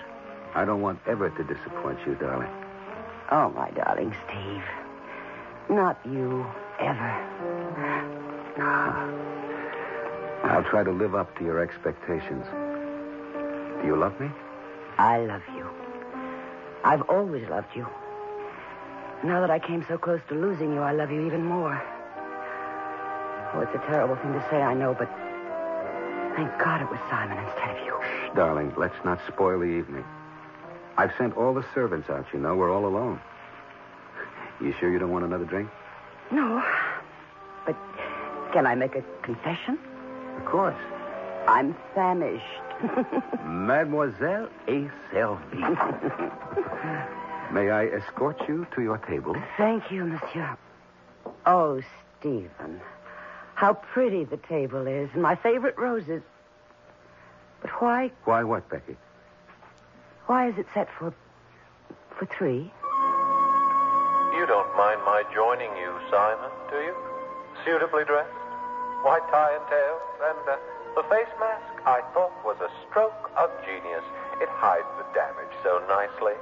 I 0.54 0.64
don't 0.64 0.80
want 0.80 1.00
ever 1.08 1.30
to 1.30 1.42
disappoint 1.42 1.98
you, 2.06 2.14
darling. 2.14 2.50
Oh, 3.32 3.50
my 3.50 3.68
darling 3.72 4.14
Steve. 4.28 4.62
Not 5.68 5.98
you, 6.04 6.46
ever. 6.78 7.10
I'll 10.44 10.62
try 10.70 10.84
to 10.84 10.92
live 10.92 11.16
up 11.16 11.36
to 11.38 11.44
your 11.44 11.58
expectations. 11.58 12.44
Do 13.84 13.88
you 13.90 13.96
love 13.96 14.18
me? 14.18 14.30
I 14.96 15.18
love 15.18 15.42
you. 15.54 15.68
I've 16.84 17.02
always 17.02 17.46
loved 17.50 17.76
you. 17.76 17.86
Now 19.22 19.42
that 19.42 19.50
I 19.50 19.58
came 19.58 19.84
so 19.86 19.98
close 19.98 20.22
to 20.30 20.34
losing 20.34 20.72
you, 20.72 20.80
I 20.80 20.92
love 20.92 21.10
you 21.10 21.26
even 21.26 21.44
more. 21.44 21.74
Oh, 23.52 23.60
it's 23.60 23.74
a 23.74 23.86
terrible 23.86 24.16
thing 24.16 24.32
to 24.32 24.40
say, 24.48 24.56
I 24.56 24.72
know, 24.72 24.96
but 24.98 25.10
thank 26.34 26.58
God 26.58 26.80
it 26.80 26.90
was 26.90 26.98
Simon 27.10 27.36
instead 27.36 27.76
of 27.76 27.84
you. 27.84 28.00
Shh, 28.00 28.34
darling, 28.34 28.72
let's 28.78 28.96
not 29.04 29.20
spoil 29.28 29.58
the 29.58 29.66
evening. 29.66 30.04
I've 30.96 31.12
sent 31.18 31.36
all 31.36 31.52
the 31.52 31.66
servants 31.74 32.08
out, 32.08 32.24
you 32.32 32.38
know. 32.38 32.56
We're 32.56 32.72
all 32.72 32.86
alone. 32.86 33.20
You 34.62 34.72
sure 34.80 34.90
you 34.90 34.98
don't 34.98 35.12
want 35.12 35.26
another 35.26 35.44
drink? 35.44 35.68
No. 36.30 36.64
But 37.66 37.76
can 38.54 38.66
I 38.66 38.76
make 38.76 38.94
a 38.96 39.04
confession? 39.22 39.78
Of 40.38 40.46
course. 40.46 40.80
I'm 41.46 41.74
famished. 41.94 42.44
Mademoiselle 43.44 44.48
et 44.68 44.90
servie. 45.12 45.60
May 47.52 47.70
I 47.70 47.86
escort 47.86 48.40
you 48.48 48.66
to 48.74 48.82
your 48.82 48.98
table? 48.98 49.36
Thank 49.56 49.90
you, 49.90 50.04
monsieur. 50.04 50.56
Oh, 51.46 51.80
Stephen. 52.18 52.80
How 53.54 53.74
pretty 53.74 54.24
the 54.24 54.38
table 54.38 54.86
is, 54.86 55.08
and 55.14 55.22
my 55.22 55.36
favorite 55.36 55.78
roses. 55.78 56.22
But 57.62 57.70
why 57.80 58.10
Why 58.24 58.42
what, 58.44 58.68
Becky? 58.68 58.96
why 60.26 60.48
is 60.48 60.56
it 60.58 60.66
set 60.74 60.88
for 60.98 61.12
for 62.18 62.26
three? 62.26 62.72
You 64.34 64.46
don't 64.46 64.76
mind 64.76 65.00
my 65.06 65.22
joining 65.32 65.70
you, 65.76 65.92
Simon, 66.10 66.50
do 66.70 66.76
you? 66.76 66.94
Suitably 67.64 68.04
dressed, 68.04 68.32
white 69.04 69.22
tie 69.30 69.54
and 69.54 69.66
tails, 69.70 70.02
and 70.28 70.48
uh, 70.48 70.56
the 70.94 71.02
face 71.04 71.32
mask 71.40 71.82
I 71.86 72.00
thought 72.14 72.32
was 72.44 72.56
a 72.60 72.70
stroke 72.88 73.30
of 73.36 73.50
genius. 73.64 74.04
It 74.40 74.48
hides 74.48 74.86
the 74.98 75.04
damage 75.14 75.52
so 75.62 75.82
nicely. 75.88 76.34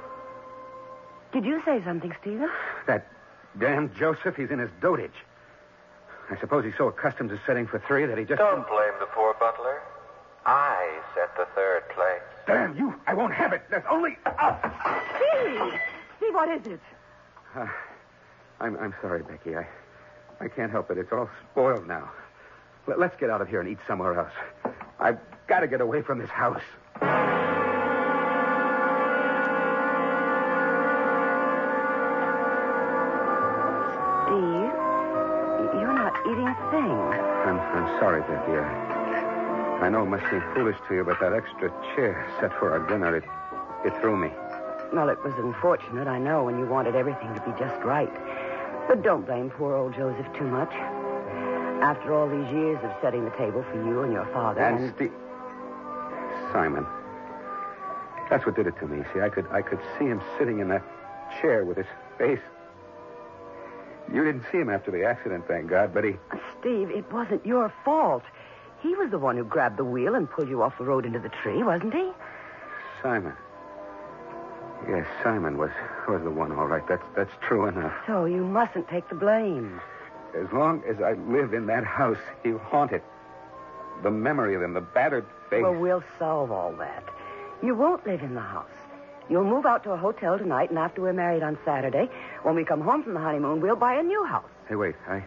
Did 1.31 1.45
you 1.45 1.61
say 1.65 1.83
something, 1.83 2.13
Stephen? 2.21 2.49
That 2.85 3.07
damn 3.57 3.93
Joseph, 3.95 4.35
he's 4.35 4.51
in 4.51 4.59
his 4.59 4.69
dotage. 4.81 5.17
I 6.29 6.39
suppose 6.39 6.63
he's 6.63 6.77
so 6.77 6.87
accustomed 6.87 7.29
to 7.31 7.39
setting 7.45 7.67
for 7.67 7.79
three 7.79 8.05
that 8.05 8.17
he 8.17 8.23
just. 8.25 8.39
Don't 8.39 8.67
blame 8.67 8.93
the 8.99 9.07
poor 9.07 9.33
butler. 9.39 9.81
I 10.45 10.99
set 11.15 11.35
the 11.35 11.45
third 11.55 11.87
place. 11.89 12.21
Damn 12.45 12.77
you! 12.77 12.93
I 13.07 13.13
won't 13.13 13.33
have 13.33 13.53
it. 13.53 13.63
There's 13.69 13.83
only. 13.89 14.17
Ah! 14.25 15.01
Steve! 15.15 15.79
Steve, 16.17 16.33
what 16.33 16.49
is 16.49 16.67
it? 16.67 16.79
Uh, 17.55 17.67
I'm, 18.59 18.77
I'm 18.77 18.93
sorry, 19.01 19.23
Becky. 19.23 19.55
I, 19.55 19.67
I 20.39 20.47
can't 20.47 20.71
help 20.71 20.91
it. 20.91 20.97
It's 20.97 21.11
all 21.11 21.29
spoiled 21.51 21.87
now. 21.87 22.11
Let, 22.87 22.99
let's 22.99 23.15
get 23.19 23.29
out 23.29 23.41
of 23.41 23.47
here 23.47 23.61
and 23.61 23.69
eat 23.69 23.79
somewhere 23.87 24.19
else. 24.19 24.33
I've 24.99 25.19
got 25.47 25.61
to 25.61 25.67
get 25.67 25.81
away 25.81 26.01
from 26.01 26.19
this 26.19 26.29
house. 26.29 26.61
Steve, 34.23 34.73
you're 35.79 35.93
not 35.93 36.13
eating 36.25 36.47
a 36.47 36.55
thing. 36.71 36.91
I'm, 37.47 37.59
I'm 37.59 37.99
sorry, 37.99 38.21
Becky. 38.21 38.53
I, 38.53 39.85
I 39.85 39.89
know 39.89 40.03
it 40.03 40.07
must 40.07 40.29
seem 40.29 40.41
foolish 40.53 40.77
to 40.87 40.95
you, 40.95 41.03
but 41.03 41.19
that 41.19 41.33
extra 41.33 41.69
chair 41.95 42.25
set 42.39 42.51
for 42.59 42.71
our 42.71 42.87
dinner, 42.87 43.15
it, 43.17 43.23
it 43.85 43.93
threw 44.01 44.15
me. 44.17 44.29
Well, 44.93 45.09
it 45.09 45.21
was 45.23 45.33
unfortunate, 45.37 46.07
I 46.07 46.19
know, 46.19 46.43
when 46.43 46.59
you 46.59 46.65
wanted 46.65 46.95
everything 46.95 47.33
to 47.33 47.41
be 47.41 47.51
just 47.57 47.81
right. 47.83 48.11
But 48.87 49.01
don't 49.01 49.25
blame 49.25 49.49
poor 49.49 49.75
old 49.75 49.93
Joseph 49.95 50.31
too 50.33 50.47
much. 50.47 50.71
After 51.83 52.13
all 52.13 52.29
these 52.29 52.49
years 52.53 52.79
of 52.81 52.91
setting 53.01 53.25
the 53.25 53.31
table 53.31 53.61
for 53.69 53.75
you 53.75 54.03
and 54.03 54.13
your 54.13 54.25
father, 54.27 54.61
And 54.61 54.93
Steve. 54.95 55.11
Simon. 56.53 56.85
That's 58.29 58.45
what 58.45 58.55
did 58.55 58.67
it 58.67 58.77
to 58.79 58.87
me. 58.87 59.03
See, 59.13 59.19
I 59.19 59.27
could 59.27 59.45
I 59.51 59.61
could 59.61 59.79
see 59.99 60.05
him 60.05 60.21
sitting 60.39 60.59
in 60.59 60.69
that 60.69 60.83
chair 61.41 61.65
with 61.65 61.75
his 61.77 61.85
face. 62.17 62.39
You 64.13 64.23
didn't 64.23 64.43
see 64.51 64.59
him 64.59 64.69
after 64.69 64.91
the 64.91 65.03
accident, 65.03 65.45
thank 65.47 65.67
God, 65.67 65.93
but 65.93 66.03
he. 66.05 66.11
Uh, 66.31 66.37
Steve, 66.59 66.89
it 66.89 67.11
wasn't 67.11 67.45
your 67.45 67.73
fault. 67.83 68.23
He 68.81 68.95
was 68.95 69.11
the 69.11 69.17
one 69.19 69.35
who 69.35 69.43
grabbed 69.43 69.77
the 69.77 69.83
wheel 69.85 70.15
and 70.15 70.29
pulled 70.29 70.49
you 70.49 70.61
off 70.63 70.77
the 70.77 70.83
road 70.85 71.05
into 71.05 71.19
the 71.19 71.29
tree, 71.41 71.63
wasn't 71.63 71.93
he? 71.93 72.11
Simon. 73.01 73.33
Yes, 74.87 75.05
Simon 75.21 75.57
was 75.57 75.71
was 76.07 76.21
the 76.23 76.29
one, 76.31 76.51
all 76.53 76.67
right. 76.67 76.87
That's 76.87 77.03
that's 77.15 77.31
true 77.45 77.67
enough. 77.67 77.93
So 78.07 78.23
you 78.23 78.45
mustn't 78.45 78.87
take 78.87 79.07
the 79.09 79.15
blame. 79.15 79.81
As 80.35 80.51
long 80.51 80.83
as 80.87 81.01
I 81.01 81.13
live 81.13 81.53
in 81.53 81.67
that 81.67 81.83
house, 81.83 82.17
he'll 82.43 82.57
haunt 82.57 82.91
it. 82.91 83.03
The 84.01 84.11
memory 84.11 84.55
of 84.55 84.61
him, 84.61 84.73
the 84.73 84.81
battered 84.81 85.25
face. 85.49 85.61
Well, 85.61 85.75
we'll 85.75 86.03
solve 86.17 86.51
all 86.51 86.73
that. 86.73 87.03
You 87.61 87.75
won't 87.75 88.05
live 88.05 88.21
in 88.21 88.33
the 88.33 88.41
house. 88.41 88.69
You'll 89.29 89.45
move 89.45 89.65
out 89.65 89.83
to 89.83 89.91
a 89.91 89.97
hotel 89.97 90.37
tonight, 90.37 90.69
and 90.69 90.77
after 90.77 91.01
we're 91.01 91.13
married 91.13 91.43
on 91.43 91.57
Saturday, 91.63 92.09
when 92.41 92.55
we 92.55 92.65
come 92.65 92.81
home 92.81 93.03
from 93.03 93.13
the 93.13 93.19
honeymoon, 93.19 93.61
we'll 93.61 93.75
buy 93.75 93.93
a 93.93 94.03
new 94.03 94.25
house. 94.25 94.49
Hey, 94.67 94.75
wait. 94.75 94.95
I 95.07 95.23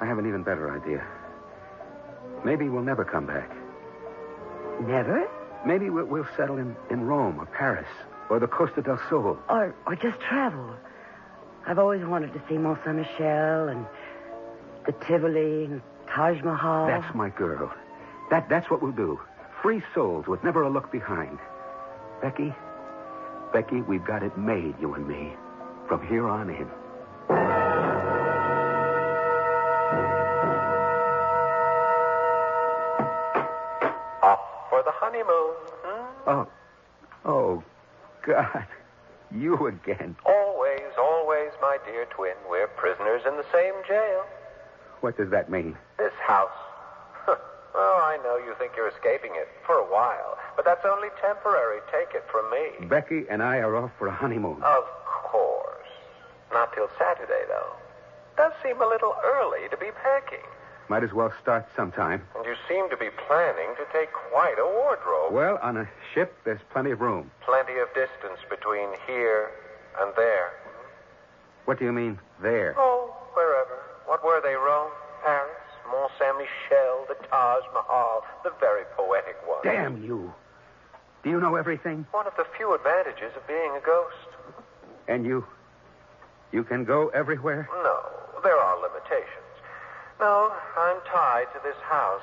I 0.00 0.06
have 0.06 0.18
an 0.18 0.26
even 0.26 0.42
better 0.42 0.74
idea. 0.74 1.06
Maybe 2.44 2.68
we'll 2.68 2.82
never 2.82 3.04
come 3.04 3.26
back. 3.26 3.50
Never? 4.80 5.28
Maybe 5.64 5.88
we'll, 5.88 6.04
we'll 6.04 6.26
settle 6.36 6.58
in, 6.58 6.76
in 6.90 7.06
Rome 7.06 7.38
or 7.38 7.46
Paris 7.46 7.88
or 8.28 8.38
the 8.38 8.46
Costa 8.46 8.82
del 8.82 9.00
Sol. 9.08 9.38
Or, 9.48 9.74
or 9.86 9.96
just 9.96 10.20
travel. 10.20 10.76
I've 11.66 11.78
always 11.78 12.04
wanted 12.04 12.32
to 12.34 12.42
see 12.48 12.58
Mont 12.58 12.78
Saint 12.84 12.96
Michel 12.96 13.68
and 13.68 13.86
the 14.86 14.92
Tivoli 15.06 15.64
and 15.64 15.82
Taj 16.08 16.40
Mahal. 16.42 16.86
That's 16.86 17.14
my 17.14 17.28
girl. 17.30 17.72
That 18.30 18.48
that's 18.48 18.70
what 18.70 18.82
we'll 18.82 18.92
do. 18.92 19.20
Free 19.62 19.82
souls 19.94 20.26
with 20.26 20.42
never 20.44 20.62
a 20.62 20.70
look 20.70 20.90
behind. 20.92 21.38
Becky, 22.22 22.54
Becky, 23.52 23.82
we've 23.82 24.04
got 24.04 24.22
it 24.22 24.36
made, 24.38 24.74
you 24.80 24.94
and 24.94 25.06
me, 25.06 25.32
from 25.88 26.06
here 26.06 26.28
on 26.28 26.50
in. 26.50 26.68
Off 34.22 34.40
for 34.70 34.82
the 34.82 34.92
honeymoon. 34.92 35.54
Hmm? 35.84 36.28
Oh, 36.28 36.48
oh, 37.24 37.62
God, 38.22 38.66
you 39.34 39.66
again. 39.66 40.16
Always, 40.24 40.92
always, 40.98 41.50
my 41.60 41.78
dear 41.84 42.06
twin. 42.06 42.34
We're 42.48 42.68
prisoners 42.68 43.22
in 43.26 43.36
the 43.36 43.46
same 43.52 43.74
jail. 43.86 44.24
What 45.00 45.16
does 45.16 45.30
that 45.30 45.50
mean? 45.50 45.76
This 45.98 46.12
house. 46.26 46.50
oh, 47.28 48.00
I 48.02 48.18
know 48.24 48.36
you 48.36 48.54
think 48.58 48.72
you're 48.76 48.88
escaping 48.88 49.32
it 49.34 49.48
for 49.66 49.76
a 49.76 49.84
while, 49.84 50.38
but 50.56 50.64
that's 50.64 50.84
only 50.84 51.08
temporary. 51.20 51.80
Take 51.92 52.14
it 52.14 52.24
from 52.30 52.50
me. 52.50 52.86
Becky 52.88 53.24
and 53.28 53.42
I 53.42 53.58
are 53.58 53.76
off 53.76 53.90
for 53.98 54.08
a 54.08 54.14
honeymoon. 54.14 54.62
Of 54.62 54.84
course. 55.04 55.88
Not 56.52 56.72
till 56.74 56.88
Saturday, 56.98 57.44
though. 57.48 57.74
Does 58.36 58.52
seem 58.62 58.80
a 58.80 58.86
little 58.86 59.14
early 59.24 59.68
to 59.70 59.76
be 59.76 59.90
packing. 60.02 60.44
Might 60.88 61.02
as 61.02 61.12
well 61.12 61.32
start 61.42 61.66
sometime. 61.74 62.22
And 62.36 62.44
you 62.44 62.54
seem 62.68 62.88
to 62.90 62.96
be 62.96 63.08
planning 63.26 63.74
to 63.76 63.84
take 63.92 64.12
quite 64.12 64.54
a 64.58 64.64
wardrobe. 64.64 65.32
Well, 65.32 65.58
on 65.60 65.76
a 65.76 65.88
ship, 66.14 66.32
there's 66.44 66.60
plenty 66.70 66.92
of 66.92 67.00
room. 67.00 67.30
Plenty 67.44 67.78
of 67.78 67.88
distance 67.88 68.38
between 68.48 68.88
here 69.06 69.50
and 70.00 70.12
there. 70.16 70.52
What 71.64 71.80
do 71.80 71.84
you 71.84 71.92
mean, 71.92 72.20
there? 72.40 72.76
Oh, 72.78 73.12
wherever. 73.34 73.82
What 74.06 74.24
were 74.24 74.40
they, 74.40 74.54
Rome? 74.54 74.90
Paris? 75.24 75.50
Mont 75.90 76.10
Saint 76.18 76.36
Michel? 76.38 77.06
The 77.08 77.14
Taj 77.28 77.62
Mahal? 77.74 78.24
The 78.44 78.52
very 78.60 78.84
poetic 78.96 79.36
one. 79.46 79.58
Damn 79.62 80.02
you. 80.02 80.32
Do 81.22 81.30
you 81.30 81.40
know 81.40 81.56
everything? 81.56 82.06
One 82.12 82.26
of 82.26 82.36
the 82.36 82.46
few 82.56 82.74
advantages 82.74 83.32
of 83.36 83.46
being 83.46 83.72
a 83.76 83.80
ghost. 83.84 84.30
And 85.08 85.26
you. 85.26 85.46
You 86.52 86.62
can 86.62 86.84
go 86.84 87.08
everywhere? 87.08 87.68
No, 87.70 88.00
there 88.42 88.56
are 88.56 88.80
limitations. 88.80 89.50
No, 90.20 90.52
I'm 90.78 91.00
tied 91.12 91.46
to 91.54 91.60
this 91.64 91.76
house. 91.82 92.22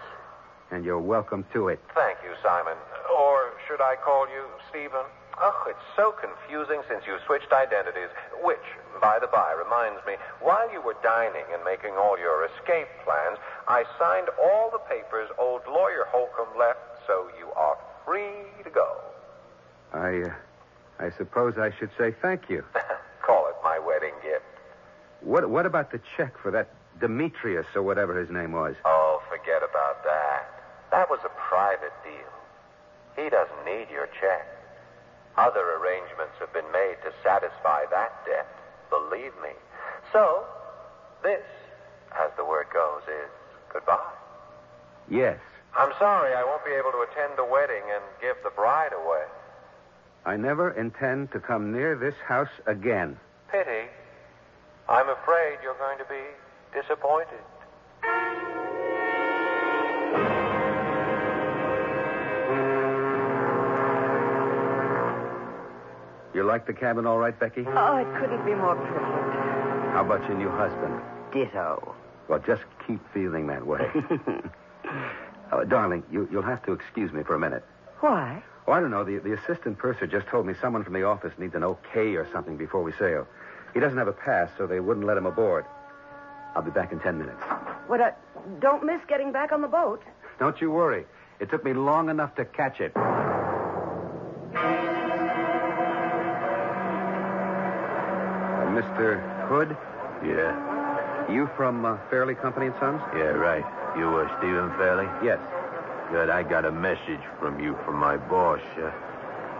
And 0.72 0.84
you're 0.86 1.00
welcome 1.00 1.46
to 1.54 1.68
it. 1.68 1.80
Thank 1.94 2.18
you, 2.24 2.32
Simon. 2.42 2.78
Or 3.16 3.54
should 3.68 3.82
I 3.82 3.96
call 3.96 4.28
you 4.28 4.46
Stephen? 4.70 5.06
Oh, 5.42 5.66
it's 5.68 5.80
so 5.96 6.14
confusing 6.14 6.82
since 6.88 7.04
you 7.08 7.18
switched 7.26 7.52
identities. 7.52 8.10
Which, 8.44 8.64
by 9.02 9.18
the 9.20 9.28
by, 9.28 9.54
reminds 9.54 10.06
me, 10.06 10.14
while 10.42 10.72
you 10.72 10.82
were 10.82 10.96
dining 11.02 11.46
and 11.54 11.64
making 11.64 11.94
all 11.98 12.18
your 12.20 12.46
escape 12.46 12.88
plans, 13.04 13.38
I 13.68 13.84
signed 13.98 14.28
all 14.42 14.70
the 14.72 14.80
papers 14.80 15.30
old 15.40 15.62
lawyer 15.68 16.06
Holcomb 16.10 16.58
left, 16.58 16.80
so 17.08 17.30
you 17.40 17.52
are 17.56 17.78
free 18.06 18.46
to 18.64 18.70
go. 18.70 18.98
I, 19.94 20.22
uh, 20.22 20.34
I 21.00 21.10
suppose 21.18 21.58
I 21.58 21.72
should 21.80 21.90
say 21.98 22.14
thank 22.22 22.50
you. 22.50 22.64
Call 23.22 23.48
it 23.48 23.56
my 23.64 23.80
wedding 23.80 24.14
gift. 24.22 24.46
What, 25.22 25.50
what 25.50 25.66
about 25.66 25.92
the 25.92 26.02
check 26.18 26.38
for 26.38 26.52
that 26.52 26.70
Demetrius 27.00 27.66
or 27.76 27.82
whatever 27.82 28.20
his 28.20 28.30
name 28.30 28.52
was? 28.52 28.76
Oh, 28.86 29.22
forget 29.30 29.64
about 29.64 30.04
that. 30.04 30.46
That 30.92 31.10
was 31.10 31.20
a 31.26 31.30
private 31.50 31.94
deal. 32.04 33.24
He 33.24 33.30
doesn't 33.30 33.66
need 33.66 33.88
your 33.90 34.08
check. 34.20 34.46
Other 35.38 35.78
arrangements 35.78 36.34
have 36.40 36.54
been 36.54 36.72
made 36.72 36.98
to 37.04 37.12
satisfy 37.24 37.86
that 37.90 38.26
debt, 38.26 38.48
believe 38.90 39.34
me. 39.42 39.50
So, 40.12 40.46
this, 41.24 41.44
as 42.14 42.30
the 42.38 42.46
word 42.46 42.68
goes, 42.74 43.02
is 43.08 43.30
goodbye. 43.72 44.14
Yes. 45.10 45.40
I'm 45.78 45.92
sorry 45.98 46.36
I 46.36 46.44
won't 46.44 46.64
be 46.64 46.72
able 46.72 46.92
to 46.92 47.06
attend 47.10 47.34
the 47.36 47.46
wedding 47.46 47.82
and 47.92 48.04
give 48.22 48.36
the 48.44 48.52
bride 48.52 48.94
away. 48.94 49.24
I 50.26 50.38
never 50.38 50.72
intend 50.72 51.32
to 51.32 51.40
come 51.40 51.74
near 51.74 51.96
this 51.96 52.16
house 52.26 52.54
again. 52.68 53.18
Pity. 53.52 53.90
I'm 54.88 55.10
afraid 55.10 55.58
you're 55.64 55.78
going 55.80 55.98
to 55.98 56.06
be 56.06 56.22
disappointed. 56.80 57.42
You 66.34 66.44
like 66.44 66.66
the 66.66 66.74
cabin 66.74 67.06
all 67.06 67.18
right, 67.20 67.38
Becky? 67.40 67.64
Oh, 67.68 67.98
it 67.98 68.20
couldn't 68.20 68.44
be 68.46 68.54
more 68.56 68.76
perfect. 68.76 69.94
How 69.94 70.04
about 70.06 70.28
your 70.28 70.38
new 70.38 70.50
husband? 70.50 71.00
Ditto. 71.32 71.96
Well, 72.28 72.40
just 72.40 72.64
keep 72.88 73.00
feeling 73.14 73.48
that 73.48 73.66
way. 73.66 73.90
Uh, 75.52 75.64
darling, 75.66 76.02
you, 76.12 76.28
you'll 76.32 76.42
have 76.42 76.64
to 76.66 76.72
excuse 76.72 77.12
me 77.12 77.22
for 77.22 77.36
a 77.36 77.40
minute. 77.40 77.64
Why? 78.00 78.42
Oh, 78.68 78.72
I 78.72 78.80
don't 78.80 78.90
know. 78.90 79.04
The, 79.04 79.20
the 79.20 79.34
assistant 79.34 79.78
purser 79.78 80.08
just 80.08 80.26
told 80.28 80.48
me 80.48 80.56
someone 80.60 80.84
from 80.84 80.94
the 80.94 81.04
office 81.04 81.32
needs 81.38 81.54
an 81.54 81.64
okay 81.64 82.16
or 82.16 82.28
something 82.34 82.58
before 82.58 82.82
we 82.82 82.92
sail. 82.94 83.28
He 83.76 83.80
doesn't 83.80 83.98
have 83.98 84.08
a 84.08 84.14
pass, 84.14 84.50
so 84.58 84.66
they 84.66 84.80
wouldn't 84.80 85.06
let 85.06 85.16
him 85.16 85.28
aboard. 85.28 85.66
I'll 86.56 86.64
be 86.64 86.72
back 86.72 86.92
in 86.92 87.00
ten 87.02 87.20
minutes. 87.20 87.42
What? 87.86 88.02
Uh, 88.02 88.12
don't 88.60 88.84
miss 88.84 89.00
getting 89.08 89.32
back 89.32 89.52
on 89.52 89.62
the 89.62 89.68
boat. 89.68 90.02
Don't 90.40 90.60
you 90.60 90.72
worry. 90.72 91.06
It 91.40 91.52
took 91.52 91.64
me 91.64 91.74
long 91.74 92.10
enough 92.10 92.34
to 92.36 92.46
catch 92.46 92.80
it. 92.80 92.94
Mr. 98.94 99.48
Hood, 99.50 99.76
Yeah, 100.24 101.32
you 101.32 101.50
from 101.58 101.84
uh, 101.86 101.98
Fairley 102.10 102.36
Company 102.36 102.68
and 102.68 102.76
Sons? 102.80 103.02
yeah, 103.16 103.34
right. 103.34 103.66
You, 103.98 104.06
uh, 104.18 104.38
Stephen 104.40 104.70
Fairley? 104.78 105.08
Yes. 105.24 105.40
Good. 106.12 106.30
I 106.30 106.44
got 106.44 106.66
a 106.66 106.72
message 106.72 107.22
from 107.40 107.60
you 107.60 107.76
from 107.86 107.98
my 107.98 108.18
boss. 108.18 108.62
Uh, 108.78 108.92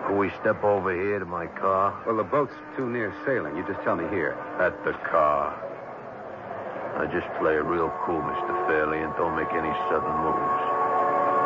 can 0.06 0.18
we 0.18 0.30
step 0.42 0.64
over 0.64 0.94
here 0.94 1.18
to 1.20 1.26
my 1.26 1.48
car? 1.48 1.98
Well, 2.06 2.18
the 2.18 2.24
boat's 2.24 2.54
too 2.78 2.90
near 2.90 3.14
sailing. 3.26 3.56
You 3.58 3.66
just 3.66 3.82
tell 3.84 3.96
me 3.96 4.08
here. 4.10 4.34
At 4.60 4.78
the 4.86 4.94
car. 5.10 5.50
Now 6.98 7.06
just 7.10 7.26
play 7.40 7.56
it 7.56 7.66
real 7.66 7.90
cool, 8.06 8.22
Mr. 8.22 8.54
Fairley, 8.68 9.00
and 9.02 9.14
don't 9.16 9.36
make 9.36 9.50
any 9.50 9.74
sudden 9.90 10.14
moves. 10.22 10.62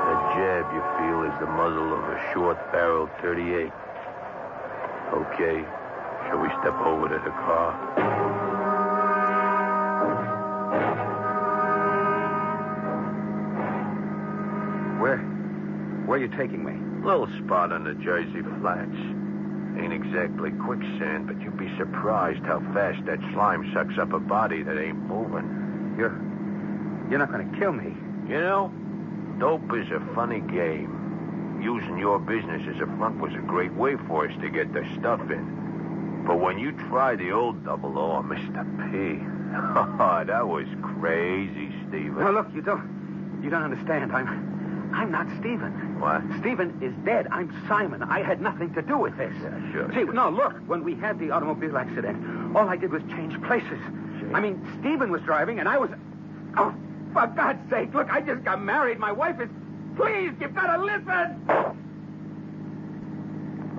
That 0.07 0.19
jab 0.35 0.65
you 0.75 0.83
feel 0.99 1.23
is 1.23 1.39
the 1.39 1.47
muzzle 1.47 1.93
of 1.93 2.03
a 2.03 2.19
short-barreled 2.33 3.09
38. 3.21 3.71
Okay. 5.13 5.63
Shall 6.28 6.39
we 6.39 6.49
step 6.59 6.75
over 6.82 7.07
to 7.07 7.19
the 7.23 7.32
car? 7.32 7.71
Where? 14.99 15.19
Where 16.05 16.19
are 16.19 16.21
you 16.21 16.28
taking 16.28 16.65
me? 16.65 16.73
Little 17.05 17.28
spot 17.45 17.71
on 17.71 17.86
the 17.86 17.93
Jersey 18.03 18.41
Flats. 18.59 18.91
Ain't 19.80 19.93
exactly 19.93 20.51
quicksand, 20.51 21.28
but 21.28 21.39
you'd 21.39 21.57
be 21.57 21.69
surprised 21.78 22.43
how 22.43 22.59
fast 22.73 23.05
that 23.05 23.19
slime 23.34 23.71
sucks 23.73 23.97
up 23.97 24.11
a 24.11 24.19
body 24.19 24.63
that 24.63 24.78
ain't 24.78 24.99
moving. 25.07 25.95
You're. 25.97 26.19
You're 27.09 27.19
not 27.19 27.32
going 27.32 27.49
to 27.49 27.57
kill 27.57 27.71
me. 27.71 27.95
You 28.28 28.41
know, 28.41 28.69
dope 29.39 29.71
is 29.73 29.88
a 29.91 30.01
funny 30.13 30.41
game. 30.41 31.61
Using 31.61 31.97
your 31.97 32.19
business 32.19 32.61
as 32.67 32.82
a 32.82 32.97
front 32.97 33.19
was 33.19 33.32
a 33.34 33.47
great 33.47 33.73
way 33.73 33.95
for 34.07 34.28
us 34.28 34.34
to 34.41 34.49
get 34.49 34.73
the 34.73 34.84
stuff 34.99 35.21
in. 35.32 35.66
But 36.28 36.41
when 36.41 36.59
you 36.59 36.73
try 36.73 37.15
the 37.15 37.32
old 37.32 37.63
double 37.63 37.97
O, 37.97 38.21
Mr. 38.21 38.91
P, 38.91 39.23
oh, 39.55 40.23
that 40.28 40.45
was 40.45 40.67
crazy, 40.82 41.71
Stephen. 41.88 42.19
No, 42.19 42.32
look, 42.32 42.53
you 42.53 42.61
don't. 42.61 43.39
You 43.41 43.49
don't 43.49 43.63
understand. 43.63 44.11
I'm. 44.11 44.91
I'm 44.93 45.09
not 45.09 45.28
Stephen. 45.39 45.71
What? 46.01 46.21
Stephen 46.41 46.78
is 46.82 46.93
dead. 47.05 47.28
I'm 47.32 47.53
Simon. 47.67 48.03
I 48.03 48.23
had 48.23 48.41
nothing 48.41 48.73
to 48.73 48.82
do 48.82 48.97
with 48.97 49.15
this. 49.15 49.34
Yeah, 49.41 49.71
sure. 49.71 49.93
See, 49.93 50.03
no, 50.03 50.30
look. 50.30 50.53
When 50.67 50.84
we 50.84 50.95
had 50.95 51.17
the 51.17 51.32
automobile 51.32 51.78
accident, 51.78 52.55
all 52.55 52.67
I 52.67 52.75
did 52.75 52.91
was 52.91 53.03
change 53.03 53.41
places. 53.43 53.80
I 54.34 54.41
mean, 54.41 54.59
Stephen 54.82 55.11
was 55.11 55.21
driving, 55.21 55.59
and 55.59 55.69
I 55.69 55.78
was. 55.78 55.91
Oh, 56.57 56.75
for 57.13 57.28
God's 57.28 57.69
sake! 57.69 57.93
Look, 57.93 58.09
I 58.09 58.19
just 58.19 58.43
got 58.43 58.61
married. 58.61 58.99
My 58.99 59.13
wife 59.13 59.39
is. 59.39 59.49
Please, 59.95 60.34
you've 60.41 60.53
got 60.53 60.75
to 60.75 60.84
listen. 60.84 61.78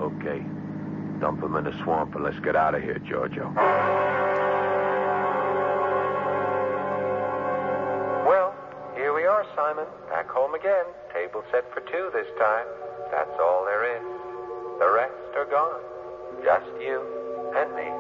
Okay. 0.01 0.45
Dump 1.21 1.43
him 1.43 1.57
in 1.57 1.65
the 1.65 1.75
swamp 1.83 2.15
and 2.15 2.23
let's 2.23 2.39
get 2.41 2.55
out 2.55 2.75
of 2.75 2.83
here, 2.83 2.99
Giorgio. 2.99 3.51
Well, 8.23 8.55
here 8.95 9.13
we 9.13 9.25
are, 9.25 9.45
Simon. 9.57 9.87
Back 10.09 10.29
home 10.29 10.55
again. 10.55 10.85
Table 11.13 11.43
set 11.51 11.67
for 11.75 11.81
two 11.81 12.11
this 12.15 12.29
time. 12.39 12.67
That's 13.11 13.35
all 13.41 13.65
there 13.65 13.97
is. 13.97 14.03
The 14.79 14.91
rest 14.95 15.35
are 15.35 15.49
gone. 15.51 15.81
Just 16.45 16.71
you 16.79 17.03
and 17.57 17.75
me. 17.75 17.91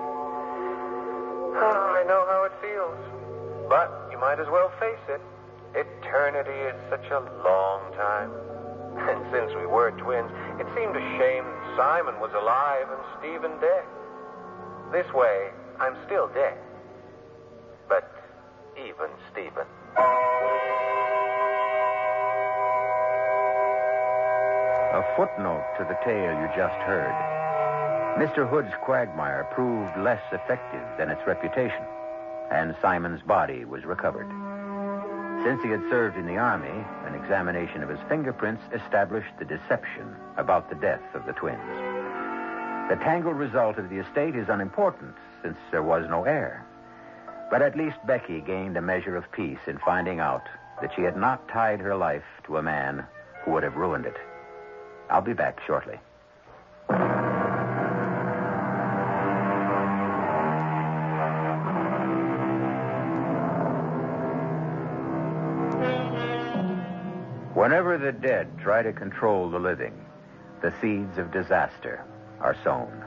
Oh, 1.58 1.98
I 1.98 2.04
know 2.06 2.22
how 2.30 2.46
it 2.46 2.52
feels. 2.62 3.68
But 3.68 4.10
you 4.12 4.18
might 4.20 4.38
as 4.38 4.46
well 4.46 4.70
face 4.78 5.02
it. 5.08 5.20
Eternity 5.74 6.54
is 6.70 6.76
such 6.88 7.10
a 7.10 7.18
long 7.42 7.92
time. 7.94 8.30
And 8.98 9.22
since 9.30 9.54
we 9.54 9.64
were 9.64 9.92
twins, 9.92 10.28
it 10.58 10.66
seemed 10.74 10.96
a 10.96 11.04
shame 11.18 11.44
Simon 11.78 12.18
was 12.18 12.32
alive 12.32 12.88
and 12.90 13.00
Stephen 13.20 13.52
dead. 13.60 13.84
This 14.90 15.06
way, 15.14 15.50
I'm 15.78 15.94
still 16.06 16.26
dead. 16.34 16.58
But 17.88 18.10
even 18.76 19.06
Stephen. 19.30 19.64
A 24.90 25.04
footnote 25.14 25.64
to 25.78 25.84
the 25.84 25.96
tale 26.04 26.34
you 26.34 26.48
just 26.56 26.74
heard. 26.82 27.14
Mr. 28.18 28.50
Hood's 28.50 28.74
quagmire 28.82 29.46
proved 29.52 29.96
less 29.98 30.22
effective 30.32 30.82
than 30.98 31.10
its 31.10 31.24
reputation, 31.28 31.84
and 32.50 32.74
Simon's 32.82 33.22
body 33.22 33.64
was 33.64 33.84
recovered. 33.84 34.26
Since 35.44 35.62
he 35.62 35.68
had 35.68 35.82
served 35.88 36.16
in 36.16 36.26
the 36.26 36.38
Army, 36.38 36.84
examination 37.28 37.82
of 37.82 37.90
his 37.90 37.98
fingerprints 38.08 38.62
established 38.72 39.28
the 39.38 39.44
deception 39.44 40.16
about 40.38 40.70
the 40.70 40.76
death 40.76 41.02
of 41.12 41.26
the 41.26 41.34
twins. 41.34 41.60
The 42.88 42.96
tangled 43.04 43.36
result 43.36 43.76
of 43.76 43.90
the 43.90 43.98
estate 43.98 44.34
is 44.34 44.48
unimportant, 44.48 45.14
since 45.42 45.58
there 45.70 45.82
was 45.82 46.08
no 46.08 46.24
heir. 46.24 46.64
But 47.50 47.60
at 47.60 47.76
least 47.76 47.98
Becky 48.06 48.40
gained 48.40 48.78
a 48.78 48.80
measure 48.80 49.14
of 49.14 49.30
peace 49.30 49.58
in 49.66 49.76
finding 49.84 50.20
out 50.20 50.46
that 50.80 50.90
she 50.96 51.02
had 51.02 51.18
not 51.18 51.46
tied 51.48 51.80
her 51.80 51.94
life 51.94 52.24
to 52.46 52.56
a 52.56 52.62
man 52.62 53.04
who 53.44 53.50
would 53.50 53.62
have 53.62 53.76
ruined 53.76 54.06
it. 54.06 54.16
I'll 55.10 55.20
be 55.20 55.34
back 55.34 55.60
shortly. 55.66 56.00
Dead 68.20 68.48
try 68.58 68.82
to 68.82 68.92
control 68.92 69.50
the 69.50 69.58
living, 69.58 69.94
the 70.62 70.72
seeds 70.80 71.18
of 71.18 71.32
disaster 71.32 72.04
are 72.40 72.56
sown. 72.64 73.04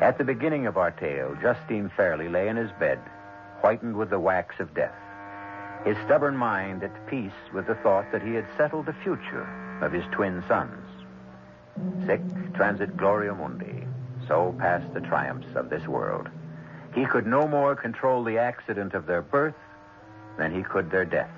At 0.00 0.18
the 0.18 0.24
beginning 0.24 0.66
of 0.66 0.76
our 0.76 0.90
tale, 0.90 1.36
Justine 1.40 1.90
Fairley 1.96 2.28
lay 2.28 2.48
in 2.48 2.56
his 2.56 2.70
bed, 2.78 2.98
whitened 3.60 3.96
with 3.96 4.10
the 4.10 4.20
wax 4.20 4.60
of 4.60 4.74
death, 4.74 4.94
his 5.84 5.96
stubborn 6.04 6.36
mind 6.36 6.82
at 6.82 7.06
peace 7.08 7.32
with 7.52 7.66
the 7.66 7.74
thought 7.76 8.10
that 8.12 8.22
he 8.22 8.34
had 8.34 8.46
settled 8.56 8.86
the 8.86 8.96
future 9.04 9.48
of 9.80 9.92
his 9.92 10.04
twin 10.12 10.42
sons. 10.46 10.84
Sic 12.06 12.20
transit 12.54 12.96
gloria 12.96 13.34
mundi. 13.34 13.84
So 14.26 14.54
passed 14.58 14.92
the 14.92 15.00
triumphs 15.00 15.54
of 15.54 15.70
this 15.70 15.86
world. 15.86 16.28
He 16.94 17.06
could 17.06 17.26
no 17.26 17.48
more 17.48 17.74
control 17.74 18.22
the 18.22 18.38
accident 18.38 18.92
of 18.92 19.06
their 19.06 19.22
birth 19.22 19.54
than 20.36 20.54
he 20.54 20.62
could 20.62 20.90
their 20.90 21.04
deaths. 21.04 21.37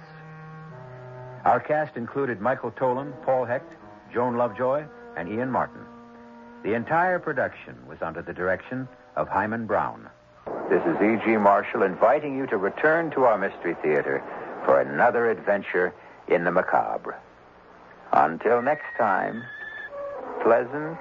Our 1.45 1.61
cast 1.61 1.97
included 1.97 2.41
Michael 2.41 2.71
Tolan, 2.71 3.13
Paul 3.25 3.47
Hecht, 3.47 3.73
Joan 4.13 4.37
Lovejoy, 4.37 4.85
and 5.17 5.29
Ian 5.29 5.51
Martin. 5.51 5.81
The 6.63 6.75
entire 6.75 7.19
production 7.19 7.77
was 7.87 8.03
under 8.03 8.21
the 8.21 8.35
direction 8.35 8.87
of 9.17 9.29
Himan 9.29 9.67
Brown. 9.67 10.09
This 10.69 10.83
is 10.85 10.97
E.G. 11.01 11.37
Marshall 11.39 11.83
inviting 11.83 12.37
you 12.37 12.47
to 12.49 12.57
return 12.57 13.11
to 13.13 13.25
our 13.25 13.39
Mystery 13.39 13.75
Theater 13.83 14.23
for 14.65 14.81
another 14.81 15.31
adventure 15.31 15.95
in 16.29 16.45
the 16.45 16.51
macabre. 16.51 17.19
Until 18.13 18.61
next 18.61 18.87
time, 18.99 19.43
pleasant 20.43 20.99